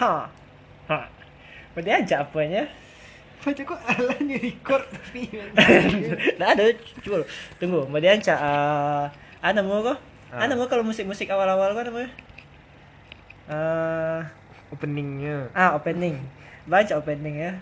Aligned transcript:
Ha. 0.00 0.12
Ha. 0.88 0.98
Mau 1.76 1.82
diajak 1.84 2.24
apanya? 2.24 2.64
Macam 3.40 3.64
kok 3.72 3.80
alanya 3.88 4.36
record 4.36 4.84
tapi 4.88 5.28
Nggak 6.36 6.50
ada, 6.56 6.64
coba. 7.04 7.24
Tunggu, 7.60 7.80
mau 7.88 8.00
diajak 8.00 8.36
uh, 8.36 9.12
ada 9.44 9.60
mau 9.60 9.84
kok? 9.84 10.00
Ah. 10.32 10.48
Ada 10.48 10.56
mau 10.56 10.68
kalau 10.72 10.84
musik-musik 10.84 11.28
awal-awal 11.28 11.76
kok 11.76 11.84
namanya? 11.88 12.10
Eh, 13.50 14.20
openingnya. 14.72 15.50
ah 15.52 15.74
opening. 15.76 16.16
Baca 16.64 16.96
opening 16.96 17.36
ya. 17.36 17.52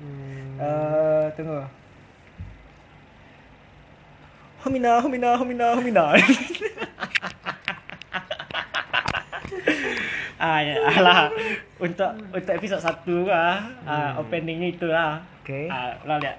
Hmm. 0.00 0.56
Eh, 0.62 1.26
tunggu. 1.36 1.68
Homina, 4.64 5.04
homina, 5.04 5.36
homina, 5.36 5.66
homina. 5.76 6.04
ah, 10.38 10.58
ya, 10.62 10.74
alah. 10.82 11.30
Untuk 11.84 12.10
untuk 12.32 12.52
episode 12.54 12.80
1 12.80 13.28
lah. 13.28 13.60
Ah, 13.84 14.16
openingnya 14.22 14.68
itu 14.72 14.86
lah. 14.88 15.20
Oke. 15.42 15.68
Ah, 15.68 15.98
lah 16.06 16.16
lihat. 16.22 16.38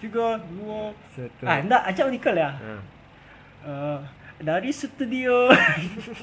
Tiga, 0.00 0.40
dua. 0.48 0.92
Satu. 1.12 1.42
Ah, 1.44 1.60
enggak, 1.60 1.82
ajak 1.92 2.06
Nicole 2.12 2.40
ya. 2.40 2.50
Ah. 2.52 2.80
Eh, 3.66 3.98
dari 4.36 4.70
studio 4.70 5.48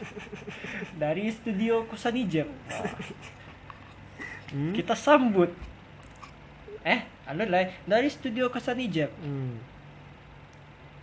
dari 1.02 1.34
studio 1.34 1.84
Kusani 1.90 2.24
Jeb. 2.30 2.48
Hmm? 4.54 4.72
Kita 4.72 4.94
sambut 4.94 5.50
eh, 6.86 7.04
anu 7.26 7.44
lah 7.50 7.68
dari 7.90 8.08
studio 8.08 8.48
Kusani 8.54 8.86
Jeb. 8.88 9.10
Hmm. 9.20 9.58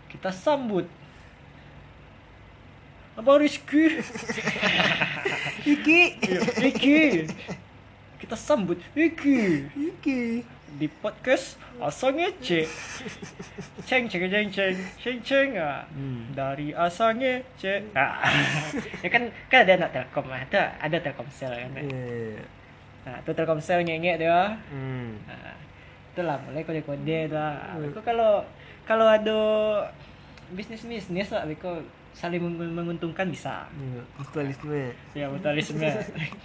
Kita 0.08 0.30
sambut 0.30 0.86
Abang 3.18 3.42
Rizky 3.42 3.98
Iki. 5.66 6.00
Iki 6.62 7.00
Kita 8.22 8.36
sambut 8.38 8.78
Iki 8.94 9.66
Iki. 9.74 10.20
Di 10.78 10.86
podcast 11.02 11.58
Asangnya 11.82 12.30
C 12.38 12.62
Ceng 13.82 14.06
ceng 14.06 14.30
ceng 14.30 14.48
ceng 14.54 14.76
Ceng 15.02 15.18
ceng 15.26 15.48
ah. 15.58 15.82
Hmm. 15.90 16.30
Dari 16.30 16.70
Asangnya 16.70 17.42
C 17.58 17.82
ah. 17.98 18.22
Ya 19.02 19.08
kan 19.10 19.34
Kan 19.50 19.66
ada 19.66 19.72
anak 19.74 19.90
Telkom 19.90 20.30
lah 20.30 20.46
Ada, 20.46 20.78
ada 20.78 20.96
Telkomsel 21.02 21.50
kan 21.50 21.70
Yeah. 21.82 22.46
Nah 23.02 23.18
tu 23.26 23.34
Telkomsel 23.34 23.82
ngek-ngek 23.82 24.22
dia 24.22 24.54
Hmm. 24.70 25.18
Nah, 25.26 25.58
itulah 26.14 26.36
mulai 26.46 26.62
kode-kode 26.66 27.30
tu 27.30 27.34
lah. 27.34 27.74
Hmm. 27.74 27.90
Aku 27.90 28.02
kalau 28.02 28.44
kalau 28.86 29.06
ada 29.06 29.38
bisnis-bisnis 30.50 31.30
lah, 31.30 31.46
aku 31.46 31.82
saling 32.20 32.36
meng- 32.36 32.76
menguntungkan 32.76 33.24
bisa. 33.26 33.64
Hmm. 33.72 34.04
Mutualisme. 34.14 34.92
Ya 35.16 35.24
mutualisme. 35.26 35.88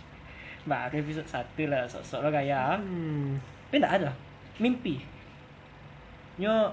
Baru 0.70 0.96
episode 0.96 1.28
satu 1.28 1.68
lah, 1.68 1.84
sok-sok 1.86 2.24
lah 2.24 2.32
gaya. 2.32 2.80
Hmm. 2.80 3.36
Tapi 3.68 3.78
tak 3.78 3.94
ada. 4.00 4.10
Mimpi. 4.56 5.04
Nyo 6.40 6.72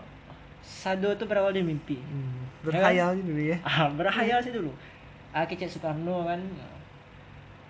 Sado 0.62 1.11
tu 1.19 1.27
berawal 1.27 1.50
dari 1.50 1.67
mimpi. 1.67 1.98
Hmm. 1.98 2.47
Berhayal 2.62 3.19
dulu 3.19 3.42
ya. 3.42 3.58
Ah, 3.61 3.91
berhayal 3.91 4.39
sih 4.39 4.55
dulu. 4.55 4.70
Ah, 5.34 5.42
kecil 5.42 5.67
Soekarno 5.67 6.23
kan. 6.23 6.39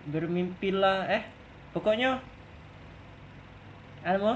Bermimpilah 0.04 1.08
eh 1.08 1.24
pokoknya 1.72 2.20
anu 4.02 4.34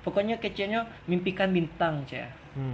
pokoknya 0.00 0.38
kecilnya 0.38 0.80
mimpikan 1.04 1.50
bintang 1.50 2.06
cia 2.06 2.30
Hmm. 2.54 2.70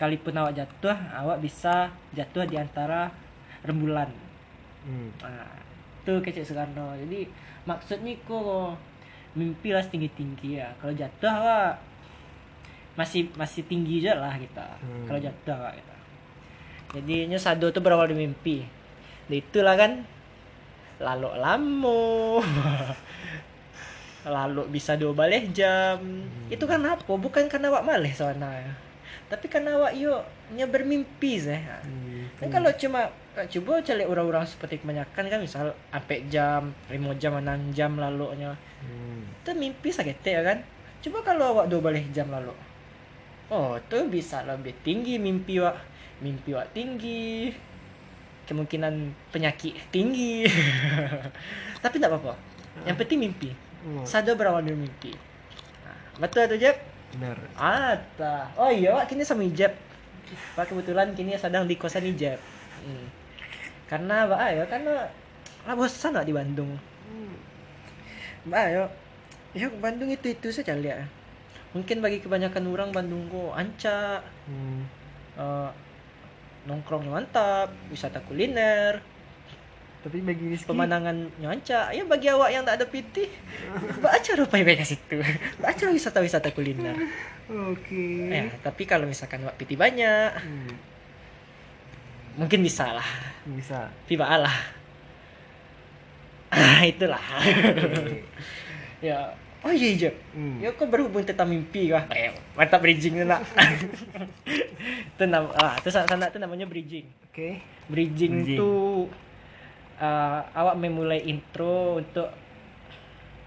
Sekalipun 0.00 0.32
awak 0.32 0.56
jatuh 0.56 0.96
awak 1.12 1.44
bisa 1.44 1.92
jatuh 2.16 2.48
di 2.48 2.56
antara 2.56 3.12
rembulan. 3.60 4.08
Hmm. 4.80 5.12
nah, 5.20 5.44
itu 6.00 6.24
kecil 6.24 6.40
Soekarno 6.40 6.96
jadi 7.04 7.28
maksudnya 7.68 8.16
kok 8.24 8.80
mimpi 9.36 9.76
lah 9.76 9.84
tinggi 9.84 10.08
tinggi 10.16 10.56
ya. 10.56 10.72
Kalau 10.80 10.96
jatuh 10.96 11.28
awak 11.28 11.84
masih 12.96 13.28
masih 13.36 13.60
tinggi 13.68 14.00
aja 14.00 14.16
lah 14.16 14.40
kita. 14.40 14.80
Hmm. 14.80 15.04
kalau 15.04 15.20
jatuh 15.20 15.52
awak 15.52 15.76
kita. 15.76 15.96
Jadinya 16.96 17.36
sado 17.36 17.68
tuh 17.68 17.84
berawal 17.84 18.08
dari 18.08 18.24
mimpi. 18.24 18.64
Dan 19.28 19.36
itulah 19.36 19.76
kan 19.76 20.00
lalu 20.96 21.28
lamo 21.36 22.40
lalu 24.24 24.64
bisa 24.72 24.96
dua 24.96 25.12
balik 25.12 25.52
jam. 25.52 26.00
Itu 26.48 26.64
kan 26.64 26.80
apa? 26.88 27.04
Bukan 27.04 27.52
karena 27.52 27.68
awak 27.68 27.84
malih 27.84 28.16
soalnya 28.16 28.88
tapi 29.30 29.46
karena 29.46 29.78
awak 29.78 29.94
yuk 29.94 30.20
nya 30.52 30.66
bermimpi 30.66 31.38
sih 31.38 31.60
Hmm. 31.86 32.26
Kan 32.40 32.48
kalau 32.50 32.72
cuma 32.72 33.12
coba 33.36 33.84
cari 33.84 34.04
orang-orang 34.04 34.48
seperti 34.48 34.80
kebanyakan 34.80 35.24
kan 35.28 35.40
misal 35.40 35.76
sampai 35.92 36.24
jam 36.32 36.72
5 36.88 37.20
jam 37.20 37.36
6 37.36 37.76
jam 37.76 37.94
lalunya 37.96 38.56
Hmm. 38.80 39.28
itu 39.44 39.52
mimpi 39.54 39.92
sakit 39.92 40.24
ya 40.24 40.40
kan? 40.40 40.58
Coba 41.04 41.20
kalau 41.20 41.52
awak 41.56 41.68
dua 41.68 41.80
balik 41.84 42.08
jam 42.12 42.32
lalu 42.32 42.52
oh 43.50 43.76
tuh 43.90 44.08
bisa 44.08 44.40
lebih 44.46 44.72
tinggi 44.80 45.20
mimpi 45.20 45.60
wak 45.60 45.76
mimpi 46.24 46.52
wak 46.52 46.72
tinggi. 46.72 47.52
Kemungkinan 48.46 49.14
penyakit 49.30 49.78
tinggi. 49.94 50.42
Tapi 51.82 51.94
tidak 52.02 52.18
apa-apa. 52.18 52.34
Yang 52.82 52.96
penting 53.04 53.18
mimpi. 53.22 53.50
Oh, 53.86 54.02
sadar 54.02 54.34
berawal 54.34 54.66
dari 54.66 54.74
mimpi. 54.74 55.14
Nah, 55.86 55.98
betul 56.18 56.50
tuh 56.50 56.58
Jeb 56.58 56.74
benar. 57.14 57.36
Ata. 57.58 58.50
Oh 58.56 58.70
iya, 58.70 58.94
Wak 58.96 59.10
kini 59.10 59.26
sama 59.26 59.42
Ijab. 59.46 59.74
Pak 60.54 60.70
kebetulan 60.70 61.10
kini 61.14 61.34
sedang 61.34 61.66
di 61.66 61.74
kosan 61.74 62.06
Ijab. 62.06 62.38
Hmm. 62.86 63.06
Karena 63.90 64.26
Pak 64.30 64.50
ya 64.54 64.64
karena 64.70 65.10
lah 65.66 65.74
bosan 65.74 66.16
Wak 66.16 66.26
di 66.26 66.34
Bandung. 66.34 66.70
Hmm. 67.06 67.34
Mbak 68.46 68.64
ya, 68.70 68.84
ya 69.54 69.66
Bandung 69.82 70.08
itu 70.08 70.30
itu 70.30 70.48
saja 70.54 70.78
lihat. 70.78 71.06
Mungkin 71.70 72.02
bagi 72.02 72.18
kebanyakan 72.18 72.66
orang 72.70 72.90
Bandung 72.90 73.30
kok 73.30 73.54
anca, 73.54 74.22
Hmm. 74.50 74.82
eh, 75.38 75.70
nongkrongnya 76.66 77.10
mantap, 77.10 77.70
wisata 77.88 78.20
kuliner, 78.26 79.00
Tapi 80.00 80.16
bagi 80.20 80.44
Rizky 80.48 80.64
pemandangan 80.64 81.12
nyanca. 81.36 81.92
Ya 81.92 82.02
bagi 82.02 82.26
awak 82.26 82.48
yang 82.48 82.64
tak 82.64 82.80
ada 82.80 82.86
PT, 82.86 83.28
baca 84.00 84.30
rupanya 84.34 84.72
ke 84.72 84.86
situ. 84.86 85.20
Baca 85.56 85.84
wisata-wisata 85.86 86.48
kuliner. 86.50 86.96
Oke. 87.68 88.32
Ya, 88.32 88.48
tapi 88.60 88.84
kalau 88.84 89.04
misalkan 89.04 89.44
awak 89.44 89.56
PT 89.56 89.76
banyak, 89.76 90.30
Hmm. 90.40 90.72
mungkin 92.38 92.62
bisa 92.62 92.88
lah 92.90 93.04
Bisa. 93.44 93.90
tiba 94.06 94.24
lah 94.24 94.54
ah 96.48 96.80
itulah 96.88 97.20
Oke. 97.20 98.22
ya 99.00 99.34
oh 99.60 99.70
iya 99.70 99.88
iya 99.92 100.10
Hmm. 100.30 100.56
ya 100.58 100.70
kok 100.70 100.86
berhubung 100.86 101.22
tentang 101.22 101.46
mimpi 101.46 101.90
kah 101.90 102.06
eh, 102.10 102.30
mantap 102.54 102.80
bridging 102.80 103.18
tu 103.18 103.26
nak 103.26 103.42
itu 105.10 105.24
nama 105.26 105.50
ah 105.52 105.74
itu 105.76 105.90
sana 105.90 106.06
itu 106.22 106.38
namanya 106.38 106.64
bridging 106.64 107.06
Oke. 107.28 107.58
bridging, 107.86 108.46
Bridging. 108.46 108.56
tu 108.56 108.70
ah, 110.00 110.48
awak 110.56 110.74
memulai 110.74 111.20
intro 111.22 112.00
untuk 112.00 112.28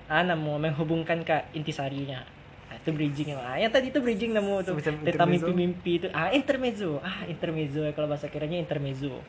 ah 0.07 0.21
namu 0.21 0.61
menghubungkan 0.61 1.25
ke 1.25 1.49
intisarinya. 1.51 2.21
Ah, 2.69 2.77
itu 2.77 2.89
bridging 2.93 3.33
ah 3.33 3.57
yang 3.57 3.69
tadi 3.69 3.89
itu 3.89 3.99
bridging 3.99 4.31
namu 4.31 4.61
tuh 4.61 4.77
tentang 4.77 5.29
mimpi-mimpi 5.29 5.91
itu 5.99 6.07
ah 6.13 6.29
intermezzo. 6.29 7.01
Ah 7.01 7.25
intermezzo 7.25 7.83
kalau 7.91 8.07
bahasa 8.07 8.29
kiranya 8.29 8.61
intermezzo. 8.61 9.19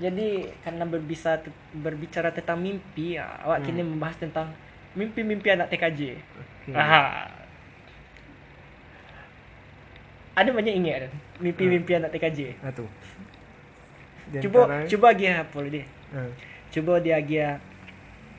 Jadi 0.00 0.48
karena 0.64 0.88
berbisa 0.88 1.44
berbicara 1.76 2.32
tentang 2.32 2.56
mimpi 2.56 3.20
ah, 3.20 3.36
awak 3.44 3.60
Hmm. 3.60 3.66
kini 3.68 3.82
membahas 3.84 4.16
tentang 4.16 4.48
mimpi-mimpi 4.90 5.52
anak 5.52 5.68
TKJ 5.70 6.00
Oke. 6.18 6.72
ah 6.74 7.28
ada 10.34 10.50
banyak 10.50 10.72
ingat 10.72 11.06
kan? 11.06 11.12
mimpi-mimpi 11.38 11.92
anak 11.94 12.10
TKJ 12.10 12.58
Nah 12.58 12.72
tuh. 12.72 12.88
Coba 14.38 14.86
coba 14.86 15.06
lagi 15.10 15.26
apa 15.26 15.58
dia. 15.66 15.84
Ah. 16.14 16.30
Coba 16.70 16.92
dia 17.02 17.18
lagi 17.18 17.42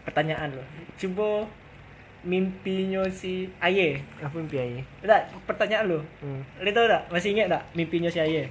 pertanyaan 0.08 0.56
lo. 0.56 0.64
Coba 0.96 1.44
mimpinya 2.22 3.02
si 3.10 3.50
Aye. 3.60 4.00
Apa 4.22 4.38
mimpi 4.38 4.62
Aye? 4.62 4.82
Tak, 5.04 5.34
pertanyaan 5.50 5.90
lo. 5.90 6.00
Hmm. 6.22 6.42
Lo 6.62 6.70
tak? 6.72 7.10
Masih 7.12 7.34
ingat 7.34 7.50
tak 7.52 7.64
mimpinya 7.74 8.08
si 8.08 8.22
Aye? 8.22 8.48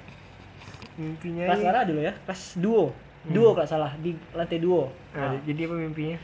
Mimpinya 0.99 1.49
Kelas 1.49 1.63
Aye. 1.63 1.67
mana 1.71 1.87
dulu 1.87 2.01
ya? 2.03 2.13
Kelas 2.27 2.43
2. 2.59 3.11
Duo 3.31 3.53
kalau 3.53 3.69
salah 3.69 3.93
di 4.01 4.17
lantai 4.37 4.59
2. 4.61 4.69
Ah, 5.17 5.33
Ah. 5.33 5.35
Jadi 5.47 5.61
apa 5.65 5.75
mimpinya? 5.77 6.19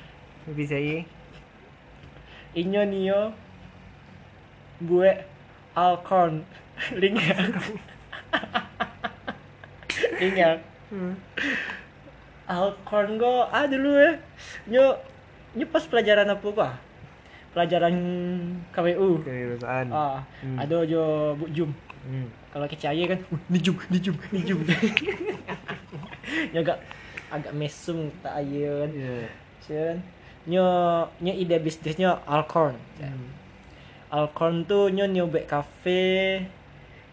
Mimpi 0.49 0.65
saya 0.67 0.97
Inyo 2.57 2.83
niyo 2.89 3.21
buat 4.81 5.17
Alcorn. 5.77 6.41
Lingat. 7.01 7.53
Lingat. 10.21 10.59
hmm. 10.91 11.15
Alcorn 12.47 13.19
go 13.19 13.43
ah 13.51 13.67
dulu 13.67 13.91
ya. 13.91 14.11
Nyo 14.71 14.85
nyo 15.59 15.67
pas 15.67 15.83
pelajaran 15.83 16.31
apa 16.31 16.47
gua? 16.47 16.71
Pelajaran 17.51 17.95
KWU. 18.71 19.25
Kewirausahaan 19.25 19.89
Ah, 19.91 20.23
Hmm. 20.45 20.61
ada 20.61 20.85
jo 20.85 21.35
Bu 21.35 21.49
Jum. 21.51 21.71
hmm. 22.07 22.29
Kalau 22.53 22.67
kecaya 22.69 23.03
kan, 23.05 23.19
"Uh, 23.29 23.41
ni 23.51 23.59
Jum, 23.61 23.77
ni 23.91 23.99
Jum, 24.01 24.17
ni 24.33 24.41
Jum. 24.41 24.61
ya 26.55 26.61
agak 26.61 26.79
agak 27.29 27.53
mesum 27.53 28.09
tak 28.23 28.33
aya 28.39 28.87
kan. 28.87 28.91
Ya. 28.95 29.17
Cian. 29.67 29.97
Nyo 30.47 30.67
nyo 31.19 31.33
ide 31.35 31.59
bisnisnya 31.59 32.23
Alcorn. 32.25 32.79
Hmm. 33.03 33.35
Alcorn 34.07 34.63
tuh 34.63 34.87
nyo 34.95 35.11
nyo 35.11 35.27
bek 35.27 35.51
cafe, 35.51 36.47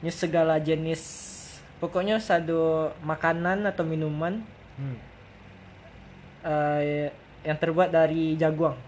nyo 0.05 0.11
segala 0.13 0.61
jenis 0.61 1.32
pokoknya 1.83 2.15
satu 2.15 2.95
makanan 3.03 3.67
atau 3.67 3.83
minuman 3.83 4.39
Hmm. 4.79 4.97
eh, 6.47 7.11
yang 7.43 7.59
terbuat 7.59 7.91
dari 7.91 8.39
jaguang. 8.39 8.79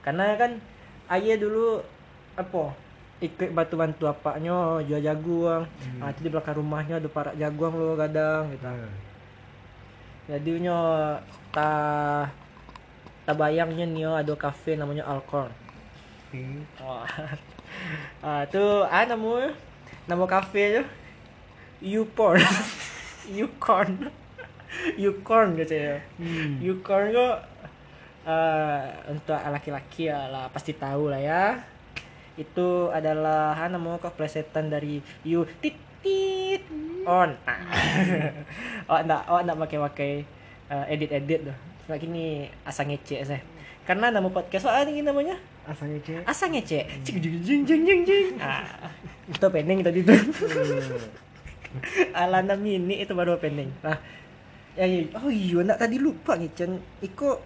Karena 0.00 0.32
kan 0.40 0.56
ayah 1.12 1.36
dulu 1.36 1.84
apa 2.40 2.72
ikut 3.20 3.52
bantu 3.52 3.74
bantu 3.76 4.04
apanya 4.08 4.80
jual 4.80 5.04
jaguang. 5.04 5.68
Hmm. 5.68 6.00
Ah, 6.00 6.08
itu 6.08 6.24
di 6.24 6.30
belakang 6.32 6.56
rumahnya 6.56 6.96
ada 6.96 7.08
parak 7.12 7.36
jaguang 7.36 7.76
lo 7.76 7.94
kadang 8.00 8.48
gitu. 8.56 8.64
Ah. 8.64 8.92
Jadi 10.32 10.50
nyo 10.64 10.78
ta 11.52 11.70
ta 13.28 13.32
bayangnya 13.36 13.84
nyo 13.84 14.10
ada 14.16 14.32
kafe 14.40 14.72
namanya 14.74 15.04
Alcorn. 15.04 15.52
Okay. 16.32 16.64
Oh. 16.80 17.04
ah, 18.24 18.42
tuh 18.48 18.88
ah 18.88 19.04
nama 19.04 19.52
nama 20.08 20.24
kafe 20.24 20.80
tuh 20.80 20.86
Uporn. 21.80 22.44
Ucorn. 23.32 24.12
Ucorn 25.00 25.48
gitu 25.56 25.74
ya. 25.74 25.96
Hmm. 26.20 26.60
Ucorn 26.60 27.04
kok 27.16 27.36
eh, 28.28 28.82
untuk 29.08 29.40
laki-laki 29.40 30.12
ya 30.12 30.28
lah 30.28 30.52
pasti 30.52 30.76
tahu 30.76 31.08
lah 31.08 31.20
ya. 31.20 31.44
Itu 32.36 32.92
adalah 32.92 33.56
ah, 33.56 33.68
nama 33.68 33.96
kok 33.96 34.16
plesetan 34.16 34.68
dari 34.68 35.00
you 35.24 35.48
tit 35.64 35.76
tit 36.04 36.64
on. 37.08 37.32
Ah. 37.48 37.60
oh 38.92 38.98
enggak, 39.00 39.22
oh 39.32 39.40
enggak 39.40 39.58
pakai-pakai 39.64 40.12
eh, 40.68 40.84
edit-edit 40.92 41.48
tuh. 41.48 41.56
Cuma 41.88 41.96
gini 41.96 42.44
asal 42.68 42.92
ngece 42.92 43.24
saya. 43.24 43.40
Karena 43.88 44.12
nama 44.12 44.28
podcast 44.28 44.68
apa 44.68 44.86
ini 44.86 45.00
namanya? 45.00 45.34
Asalnya 45.64 45.98
cek. 46.04 46.28
Asa 46.28 46.44
ngece. 46.46 46.80
Cing 47.02 47.18
jing 47.24 47.36
jing 47.40 47.60
jing 47.64 47.82
jing 47.88 48.00
jing. 48.04 48.32
Ah. 48.36 48.68
Itu 49.26 49.48
pending 49.48 49.80
tadi 49.80 50.04
tuh. 50.04 50.20
Alana 52.20 52.54
mini 52.58 53.02
itu 53.02 53.12
baru 53.14 53.38
pending. 53.38 53.70
Nah, 53.82 53.98
ya, 54.74 54.86
oh 55.22 55.30
iya 55.30 55.62
nak 55.62 55.78
tadi 55.78 55.96
lupa 55.96 56.34
nih 56.34 56.50
Cen. 56.54 56.78
Iko 57.02 57.40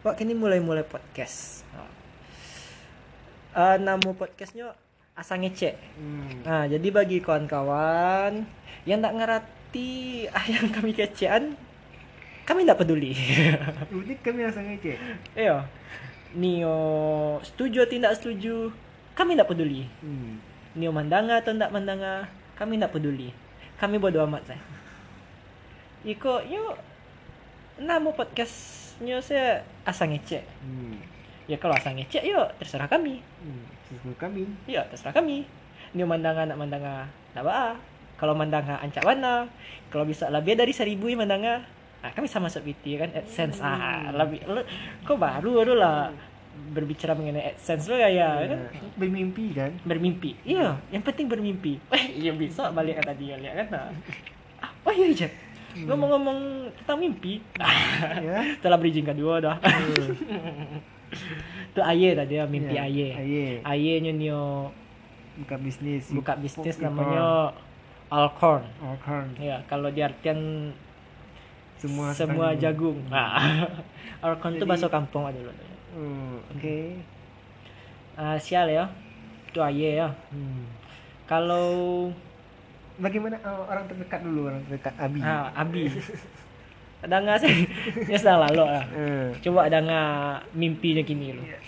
Pak 0.00 0.16
kini 0.16 0.32
mulai-mulai 0.32 0.86
podcast. 0.86 1.68
Eh 3.50 3.76
nama 3.82 4.10
podcastnya 4.16 4.72
Asa 5.12 5.36
ngece. 5.36 5.76
Hmm. 6.00 6.46
Nah, 6.46 6.64
jadi 6.64 6.88
bagi 6.88 7.20
kawan-kawan 7.20 8.48
yang 8.88 9.04
tak 9.04 9.12
ngerti 9.12 10.24
ah 10.32 10.44
yang 10.54 10.72
kami 10.72 10.96
kecean, 10.96 11.52
kami 12.48 12.64
tidak 12.64 12.80
peduli. 12.80 13.12
Ini 13.92 14.14
kami 14.24 14.48
asalnya 14.48 14.80
cek. 14.80 14.98
Iya. 15.36 15.68
Nio 16.40 16.78
setuju 17.44 17.84
atau 17.84 17.92
tidak 17.92 18.12
setuju, 18.16 18.72
kami 19.12 19.36
tidak 19.36 19.50
peduli. 19.52 19.84
Hmm. 20.00 20.40
Nio 20.78 20.94
mandanga 20.94 21.42
atau 21.42 21.52
tidak 21.52 21.74
mandanga, 21.74 22.30
kami 22.60 22.76
tidak 22.76 22.92
peduli. 22.92 23.32
Kami 23.80 23.96
bodo 23.96 24.20
amat 24.28 24.52
saya. 24.52 24.60
Iko, 26.04 26.44
yuk 26.44 26.76
nama 27.80 28.12
podcastnya 28.12 29.24
saya 29.24 29.64
asa 29.88 30.04
ngecek. 30.04 30.44
Hmm. 30.60 31.00
Ya 31.48 31.56
kalau 31.56 31.72
asa 31.72 31.96
ngecek, 31.96 32.20
yuk 32.20 32.52
terserah 32.60 32.84
kami. 32.84 33.24
Hmm. 33.40 33.64
Sesuai 33.88 34.16
kami. 34.20 34.44
Ya 34.68 34.84
terserah 34.92 35.16
kami. 35.16 35.48
Nio 35.96 36.04
mandanga 36.04 36.44
nak 36.44 36.60
mandanga, 36.60 37.08
tak 37.32 37.48
apa. 37.48 37.80
Kalau 38.20 38.36
mandanga 38.36 38.76
ancak 38.84 39.08
mana, 39.08 39.48
kalau 39.88 40.04
bisa 40.04 40.28
lebih 40.28 40.52
dari 40.52 40.76
seribu 40.76 41.08
ya 41.08 41.16
mandanga, 41.16 41.64
nah, 42.04 42.12
kami 42.12 42.28
sama 42.28 42.52
PT 42.52 43.00
kan 43.00 43.08
AdSense 43.16 43.64
ah 43.64 44.12
lebih 44.12 44.44
kok 45.08 45.16
baru 45.16 45.64
baru 45.64 45.72
lah 45.80 46.12
berbicara 46.70 47.16
mengenai 47.16 47.56
AdSense 47.56 47.88
lo 47.88 47.96
ya, 47.96 48.08
ya 48.12 48.28
kan? 48.44 48.60
Bermimpi 49.00 49.44
kan? 49.56 49.72
bermimpi. 49.82 50.36
Iya 50.44 50.76
yang 50.92 51.02
penting 51.02 51.26
bermimpi. 51.26 51.80
Eh 51.96 52.04
iya 52.20 52.32
bisa 52.36 52.70
balik 52.70 53.00
ke 53.00 53.02
tadi 53.08 53.32
ya 53.32 53.36
kan? 53.40 53.66
Nah. 53.72 53.88
ah, 54.60 54.70
oh 54.84 54.92
iya 54.92 55.08
aja 55.10 55.28
ngomong-ngomong 55.70 56.38
tentang 56.82 56.98
mimpi? 56.98 57.38
Ya. 58.18 58.42
setelah 58.58 58.78
bridging 58.78 59.06
kedua 59.06 59.38
dah. 59.38 59.56
Hmm. 59.62 60.82
tuh 61.74 61.84
aye 61.86 62.14
tadi 62.14 62.38
ya 62.38 62.44
mimpi 62.46 62.74
Ya, 62.74 62.86
aye. 62.86 63.08
Aye. 63.14 63.46
aye 63.62 63.92
nyo 64.02 64.70
Buka 65.40 65.56
bisnis. 65.56 66.10
buka 66.10 66.34
bisnis 66.36 66.76
namanya 66.82 67.54
Alcorn. 68.10 68.66
Alcorn. 68.82 69.38
ya 69.38 69.62
kalau 69.70 69.88
di 69.94 70.02
artian 70.02 70.70
Semua 71.80 72.12
semua 72.12 72.52
jagung. 72.58 72.98
Nah 73.08 73.38
Alcorn 74.26 74.58
itu 74.58 74.66
bahasa 74.66 74.90
kampung 74.90 75.24
aja 75.24 75.38
dulu 75.38 75.54
Hmm. 75.90 76.38
Oke. 76.50 76.98
Ah, 78.14 78.36
sial 78.36 78.68
ya 78.68 78.84
itu 79.46 79.58
aye 79.58 79.96
ya 79.96 80.08
Hmm. 80.30 80.62
kalau 81.24 82.06
Bagaimana 82.96 83.34
oh, 83.42 83.64
orang 83.64 83.88
terdekat 83.88 84.20
dulu 84.20 84.46
orang 84.46 84.60
terdekat 84.62 84.92
Abi? 84.94 85.18
ah, 85.20 85.48
abi 85.52 85.88
ada 87.02 87.16
nggak 87.16 87.38
sih 87.40 87.54
ya 88.06 88.14
sudah 88.14 88.44
lalu 88.44 88.60
lah 88.62 88.84
Eh. 88.92 89.32
coba 89.40 89.66
ada 89.66 89.80
nggak 89.80 90.52
mimpinya 90.52 91.00
gini 91.00 91.32
lo 91.32 91.42
Iya. 91.42 91.58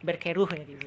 berkeruh 0.00 0.48
ya 0.48 0.62
gitu 0.64 0.84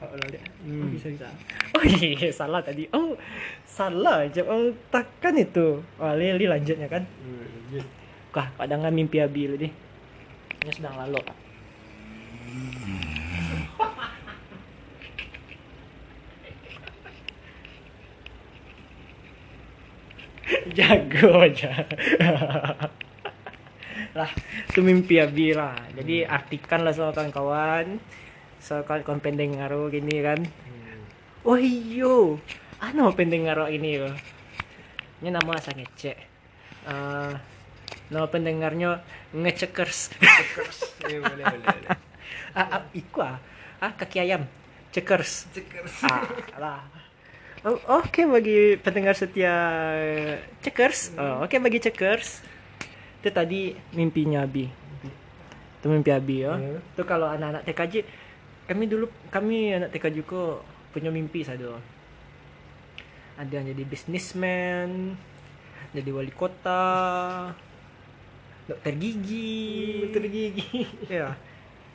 Oh, 0.00 0.10
lo 0.10 0.26
lihat. 0.26 0.48
Hmm. 0.60 0.84
Oh, 0.84 0.88
bisa 0.90 1.06
bisa. 1.08 1.28
Oh 1.72 1.80
iya 1.80 2.28
salah 2.28 2.60
tadi. 2.60 2.84
Oh 2.92 3.16
salah 3.64 4.26
aja. 4.26 4.44
Oh 4.44 4.68
takkan 4.90 5.32
itu. 5.34 5.80
Oh 5.96 6.12
Lili 6.12 6.44
lanjutnya 6.44 6.88
kan. 6.88 7.08
Hmm. 7.22 7.80
Wah 8.34 8.50
pada 8.58 8.74
nggak 8.74 8.90
mimpi 8.90 9.22
abi 9.22 9.46
lu 9.46 9.54
deh. 9.54 9.70
Ini 10.66 10.70
sedang 10.74 10.98
lalu. 10.98 11.22
Jago 20.74 21.46
aja. 21.46 21.70
lah, 24.18 24.30
itu 24.66 24.82
mimpi 24.82 25.22
abi 25.22 25.54
lah. 25.54 25.78
Jadi 25.94 26.26
artikan 26.26 26.82
lah 26.82 26.90
sama 26.90 27.14
kawan-kawan. 27.14 28.02
So 28.58 28.82
kawan-kawan 28.82 29.22
pendeng 29.22 29.62
ngaruh 29.62 29.94
gini 29.94 30.26
kan. 30.26 30.42
Oh 31.46 31.54
iyo, 31.54 32.42
ano 32.82 33.14
pendeng 33.14 33.46
ngaruh 33.46 33.70
ini 33.70 34.02
yo. 34.02 34.10
Ini 35.22 35.30
nama 35.30 35.54
asa 35.54 35.70
ngecek. 35.70 36.34
Eh, 36.84 37.32
nama 38.12 38.26
pendengarnya 38.28 39.00
ngecekers. 39.32 40.12
Eh, 41.04 41.20
boleh 41.20 41.44
boleh. 41.44 41.64
boleh. 41.64 41.88
ah, 42.58 42.80
ah, 42.80 42.82
iku 42.96 43.20
ah. 43.24 43.36
Ah, 43.80 43.92
kaki 43.92 44.20
ayam. 44.24 44.48
Cekers. 44.94 45.50
Cekers. 45.50 45.94
Ah, 46.06 46.22
lah. 46.56 46.80
Oh, 47.64 47.80
Oke 48.00 48.28
bagi 48.28 48.76
pendengar 48.76 49.16
setia 49.16 49.56
Cekers. 50.60 51.16
Oh, 51.16 51.44
Oke 51.44 51.56
bagi 51.58 51.80
Cekers. 51.80 52.44
Itu 53.20 53.28
tadi 53.32 53.72
mimpinya 53.96 54.44
Abi. 54.44 54.68
Itu 55.80 55.86
mimpi 55.88 56.12
Abi 56.12 56.44
ya. 56.44 56.60
Ya. 56.60 56.80
Itu 56.80 57.02
kalau 57.08 57.28
anak-anak 57.28 57.64
TKJ 57.64 58.04
kami 58.64 58.84
dulu 58.88 59.08
kami 59.28 59.76
anak 59.76 59.92
TKJ 59.92 60.24
kok 60.24 60.64
punya 60.92 61.08
mimpi 61.08 61.44
satu. 61.44 61.76
Ada 63.34 63.50
yang 63.50 63.74
jadi 63.74 63.82
businessman, 63.82 65.18
jadi 65.90 66.10
wali 66.14 66.30
kota, 66.30 67.50
dokter 68.64 68.94
gigi, 68.96 70.08
Dokter 70.08 70.24
gigi. 70.28 70.88
ya, 71.08 71.28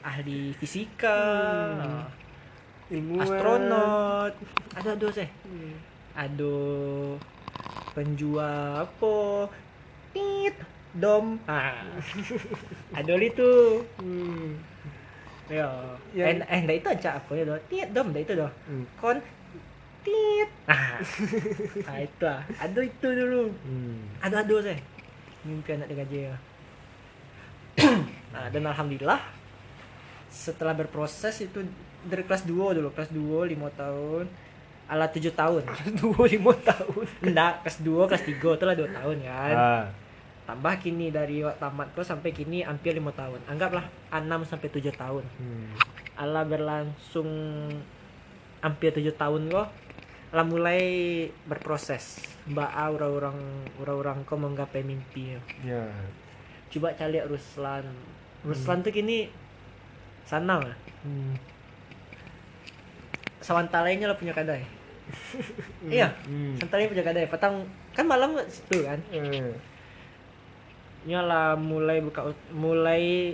ahli 0.05 0.53
fisika, 0.53 1.17
Hmm. 1.81 2.05
Ilmuwan. 2.89 3.25
astronot, 3.25 4.33
ada 4.77 4.89
ada 4.93 5.07
sih, 5.09 5.29
Hmm. 5.45 5.73
ada 6.13 6.55
penjual 7.93 8.85
apa, 8.85 9.15
tit, 10.13 10.55
dom, 10.93 11.37
ah, 11.45 11.85
ada 12.93 13.13
itu, 13.17 13.81
Hmm. 13.97 14.57
ya, 15.49 15.69
Yang- 16.13 16.45
eh, 16.45 16.53
eh, 16.53 16.61
dah 16.65 16.75
itu 16.77 16.87
aja 16.89 17.09
apa 17.17 17.31
ya, 17.33 17.43
dah, 17.45 17.59
tit, 17.65 17.87
dom, 17.89 18.13
dah 18.13 18.21
itu 18.21 18.33
dah, 18.33 18.51
Hmm. 18.65 18.85
kon, 18.97 19.17
tit, 20.01 20.49
ah, 20.65 20.97
ah 21.85 21.97
itu 21.97 22.25
ah, 22.25 22.41
ada 22.57 22.79
itu 22.81 23.07
dulu, 23.09 23.53
Hmm. 23.65 24.01
ada 24.21 24.45
ada 24.45 24.55
sih, 24.63 24.77
mimpi 25.45 25.73
anak 25.73 25.93
dia 26.09 26.29
ya. 26.29 26.35
Nah, 28.39 28.47
dan 28.47 28.63
alhamdulillah 28.65 29.19
setelah 30.27 30.71
berproses 30.73 31.35
itu 31.41 31.59
dari 32.01 32.23
kelas 32.23 32.43
2 32.43 32.77
dulu 32.79 32.89
kelas 32.89 33.11
2 33.11 33.19
5 33.51 33.59
tahun 33.75 34.25
ala 34.87 35.05
7 35.05 35.21
tahun 35.33 35.63
Dua 36.01 36.25
lima 36.25 36.53
tahun. 36.55 37.05
enggak 37.21 37.61
kelas 37.61 37.77
2 37.83 38.09
kelas 38.09 38.23
3 38.25 38.57
itu 38.57 38.63
lah 38.63 38.75
2 38.75 38.89
tahun 38.91 39.17
kan 39.21 39.53
Ah. 39.53 39.85
tambah 40.45 40.73
kini 40.79 41.11
dari 41.11 41.43
waktu 41.43 41.59
tamat 41.59 41.93
kok 41.93 42.01
sampai 42.01 42.31
kini 42.31 42.63
hampir 42.63 42.95
5 42.95 43.05
tahun 43.11 43.39
anggaplah 43.45 43.85
6 44.09 44.25
sampai 44.45 44.67
7 44.67 44.89
tahun 44.93 45.23
Hmm. 45.37 45.69
ala 46.15 46.41
berlangsung 46.41 47.29
hampir 48.59 48.89
7 48.91 49.13
tahun 49.13 49.45
kok 49.47 49.67
lah 50.29 50.45
mulai 50.45 50.81
berproses 51.43 52.21
mbak 52.45 52.69
orang-orang 52.69 53.37
orang-orang 53.77 54.17
kau 54.23 54.37
menggapai 54.37 54.81
mimpi 54.81 55.37
Ya. 55.61 55.85
coba 56.69 56.93
cari 56.93 57.17
Ruslan 57.21 57.85
Ruslan 58.41 58.79
tuh 58.79 58.91
kini 58.91 59.27
sana 60.23 60.59
lah 60.59 60.75
Hmm. 60.99 61.31
sawantalainya 63.39 64.05
lah 64.05 64.15
punya 64.15 64.35
kadai 64.35 64.61
iya 65.89 66.11
Hmm. 66.27 66.59
punya 66.85 67.01
kadai 67.01 67.25
petang 67.25 67.63
kan 67.95 68.05
malam 68.05 68.35
situ 68.45 68.83
kan? 68.83 68.99
Eh. 69.09 69.47
nyala 71.07 71.55
mulai 71.55 72.03
buka 72.03 72.27
mulai 72.51 73.33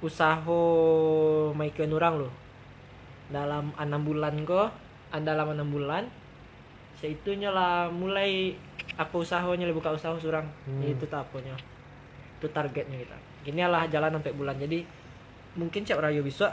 usaha 0.00 0.60
Michael 1.52 1.92
Nurang 1.92 2.16
loh 2.18 2.32
dalam 3.28 3.72
enam 3.76 4.02
bulan 4.02 4.34
kok 4.42 4.72
dalam 5.22 5.52
enam 5.52 5.68
bulan 5.68 6.08
seitu 6.96 7.36
nyala 7.36 7.88
mulai 7.88 8.56
apa 8.96 9.14
usahanya 9.14 9.64
lah 9.64 9.74
buka 9.74 9.92
usaha 9.92 10.16
surang. 10.16 10.48
Hmm. 10.64 10.80
itu 10.82 11.04
taponya 11.06 11.52
itu 12.44 12.52
targetnya 12.52 13.00
kita. 13.00 13.16
Ini 13.48 13.64
lah 13.64 13.88
jalan 13.88 14.20
sampai 14.20 14.36
bulan. 14.36 14.60
Jadi 14.60 14.84
mungkin 15.56 15.80
cak 15.80 15.96
rayo 15.96 16.20
bisa 16.20 16.52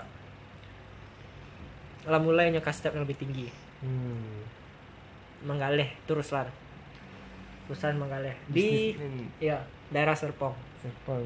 lah 2.08 2.18
mulai 2.24 2.48
nyoka 2.48 2.72
step 2.72 2.96
yang 2.96 3.04
lebih 3.04 3.20
tinggi. 3.20 3.52
Hmm. 3.84 4.48
menggaleh 5.42 5.90
terus 6.06 6.32
lah. 6.32 6.46
Terusan 7.66 7.98
menggaleh 7.98 8.38
di 8.48 8.96
ya 9.44 9.60
daerah 9.92 10.16
Serpong. 10.16 10.56
Sepang. 10.80 11.26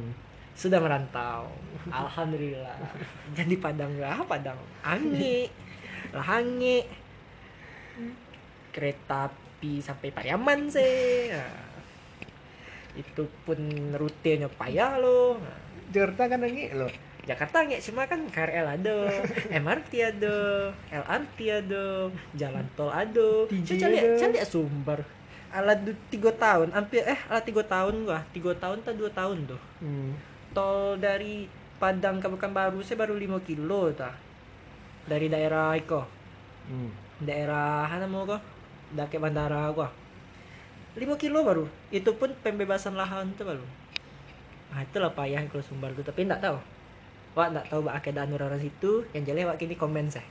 sudah 0.56 0.80
merantau. 0.80 1.52
Alhamdulillah. 1.92 2.80
Jadi 3.38 3.60
Padang 3.60 3.92
lah 4.00 4.24
Padang. 4.24 4.56
Angi 4.88 5.52
lah 6.16 6.40
Angi 6.40 6.80
kereta 8.72 9.28
api 9.28 9.84
sampai 9.84 10.16
Pariaman 10.16 10.72
sih. 10.72 11.32
Nah, 11.32 11.65
itu 12.96 13.24
pun 13.44 13.60
rutenya 13.96 14.48
payah 14.48 14.98
Nah, 15.38 15.60
Jakarta 15.92 16.32
kan 16.32 16.40
lagi 16.42 16.72
lo. 16.74 16.88
Jakarta 17.26 17.66
nggak 17.66 17.82
cuma 17.82 18.06
kan 18.06 18.22
KRL 18.30 18.68
ada, 18.78 18.98
MRT 19.66 19.92
ada, 19.98 20.38
LRT 20.94 21.38
ada, 21.50 21.86
jalan 22.38 22.66
tol 22.78 22.94
ada. 22.94 23.50
Saya 23.66 23.90
cari 23.90 23.98
sumber. 24.46 25.02
Alat 25.50 25.82
tiga 26.14 26.30
tahun, 26.36 26.70
hampir 26.76 27.02
eh 27.02 27.18
alat 27.26 27.44
tiga 27.48 27.66
tahun 27.66 28.06
gua, 28.06 28.22
tiga 28.30 28.54
tahun 28.54 28.86
atau 28.86 28.94
dua 28.94 29.10
tahun 29.10 29.38
tuh. 29.50 29.62
Hmm. 29.82 30.14
Tol 30.54 31.02
dari 31.02 31.50
Padang 31.76 32.24
ke 32.24 32.28
Pekanbaru 32.32 32.80
saya 32.80 33.04
baru 33.04 33.20
5 33.20 33.44
kilo 33.44 33.92
ta. 33.92 34.16
Dari 35.10 35.28
daerah 35.28 35.76
Iko, 35.76 36.02
Hmm. 36.66 36.90
daerah 37.20 37.90
mana 37.90 38.08
mau 38.08 38.24
kok? 38.26 38.42
Dake 38.94 39.18
bandara 39.18 39.70
gua. 39.74 39.90
5 40.96 41.16
kilo 41.20 41.44
baru. 41.44 41.66
Itu 41.92 42.16
pun 42.16 42.32
pembebasan 42.40 42.96
lahan 42.96 43.36
tuh 43.36 43.48
baru. 43.48 43.66
Nah, 44.72 44.84
itulah 44.84 45.12
payah 45.12 45.44
kalau 45.48 45.64
sumber 45.64 45.92
tuh, 45.96 46.04
tapi 46.04 46.24
enggak 46.28 46.44
tahu. 46.44 46.58
Wak 47.36 47.48
enggak 47.52 47.68
tahu 47.68 47.80
bak 47.84 47.96
akedan 48.00 48.32
orang 48.32 48.60
situ, 48.60 49.04
yang 49.12 49.24
jelas 49.28 49.48
wak 49.52 49.60
kini 49.60 49.76
komen 49.76 50.08
saya. 50.08 50.24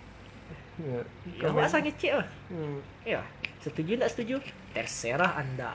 Ya. 0.81 1.01
Ya, 1.39 1.49
wak 1.53 1.71
cek 1.71 2.13
lah. 2.19 2.29
Hmm. 2.51 2.81
Ya, 3.05 3.21
setuju 3.61 4.01
enggak 4.01 4.13
setuju? 4.13 4.37
Terserah 4.73 5.39
Anda. 5.39 5.73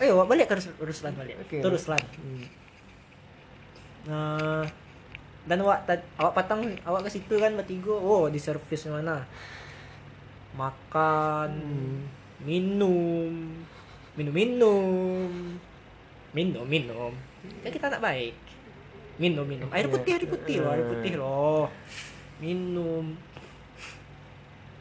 Ayo, 0.00 0.16
wak 0.16 0.32
balik 0.32 0.48
ke 0.48 0.56
Rus- 0.56 0.76
Ruslan 0.80 1.12
balik. 1.12 1.36
Oke. 1.44 1.60
Terus 1.60 1.84
Ruslan. 1.84 2.00
Hmm. 2.00 2.44
Nah, 4.08 4.64
dan 5.44 5.60
awak 5.60 5.84
awak 6.16 6.32
patang 6.36 6.64
awak 6.88 7.04
ke 7.04 7.20
situ 7.20 7.36
kan 7.36 7.52
bertiga. 7.52 7.92
Oh, 7.92 8.28
di 8.32 8.40
servis 8.40 8.88
mana? 8.88 9.24
Makan, 10.56 11.50
Hmm. 11.52 12.19
Minum, 12.40 13.32
minum 14.16 14.32
minum, 14.32 15.30
minum 16.32 16.64
minum. 16.64 17.12
Ya 17.60 17.68
kita 17.68 17.92
anak 17.92 18.00
baik. 18.00 18.34
Minum 19.20 19.44
minum. 19.44 19.68
Air 19.68 19.88
Iya. 19.88 19.92
putih 19.92 20.12
air 20.16 20.24
putih 20.24 20.56
loh, 20.64 20.70
air 20.72 20.84
putih 20.88 21.12
loh. 21.20 21.64
Minum. 22.40 23.04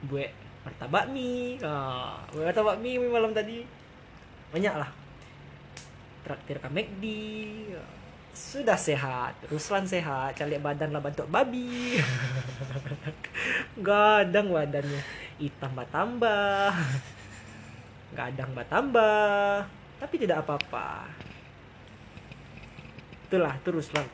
Buat 0.08 0.32
martabak 0.64 1.12
mie. 1.12 1.60
Ah, 1.60 2.24
buat 2.32 2.48
martabak 2.48 2.80
mie 2.80 2.96
mie 2.96 3.12
malam 3.12 3.36
tadi. 3.36 3.68
Banyak 4.56 4.74
lah. 4.80 4.90
Traktir 6.24 6.64
ke 6.64 6.70
McD. 6.72 7.04
Sudah 8.32 8.80
sehat, 8.80 9.36
Ruslan 9.52 9.84
sehat, 9.84 10.40
cari 10.40 10.56
badan 10.64 10.96
lah 10.96 11.04
bentuk 11.04 11.28
babi. 11.28 12.00
Gadang 13.84 14.56
badannya, 14.56 15.02
hitam 15.42 15.76
tambah 15.92 16.72
gadang 18.14 18.52
tambah 18.66 19.66
tapi 20.00 20.16
tidak 20.16 20.46
apa-apa. 20.46 21.10
Itulah 23.30 23.54
terus 23.62 23.92
lah 23.94 24.06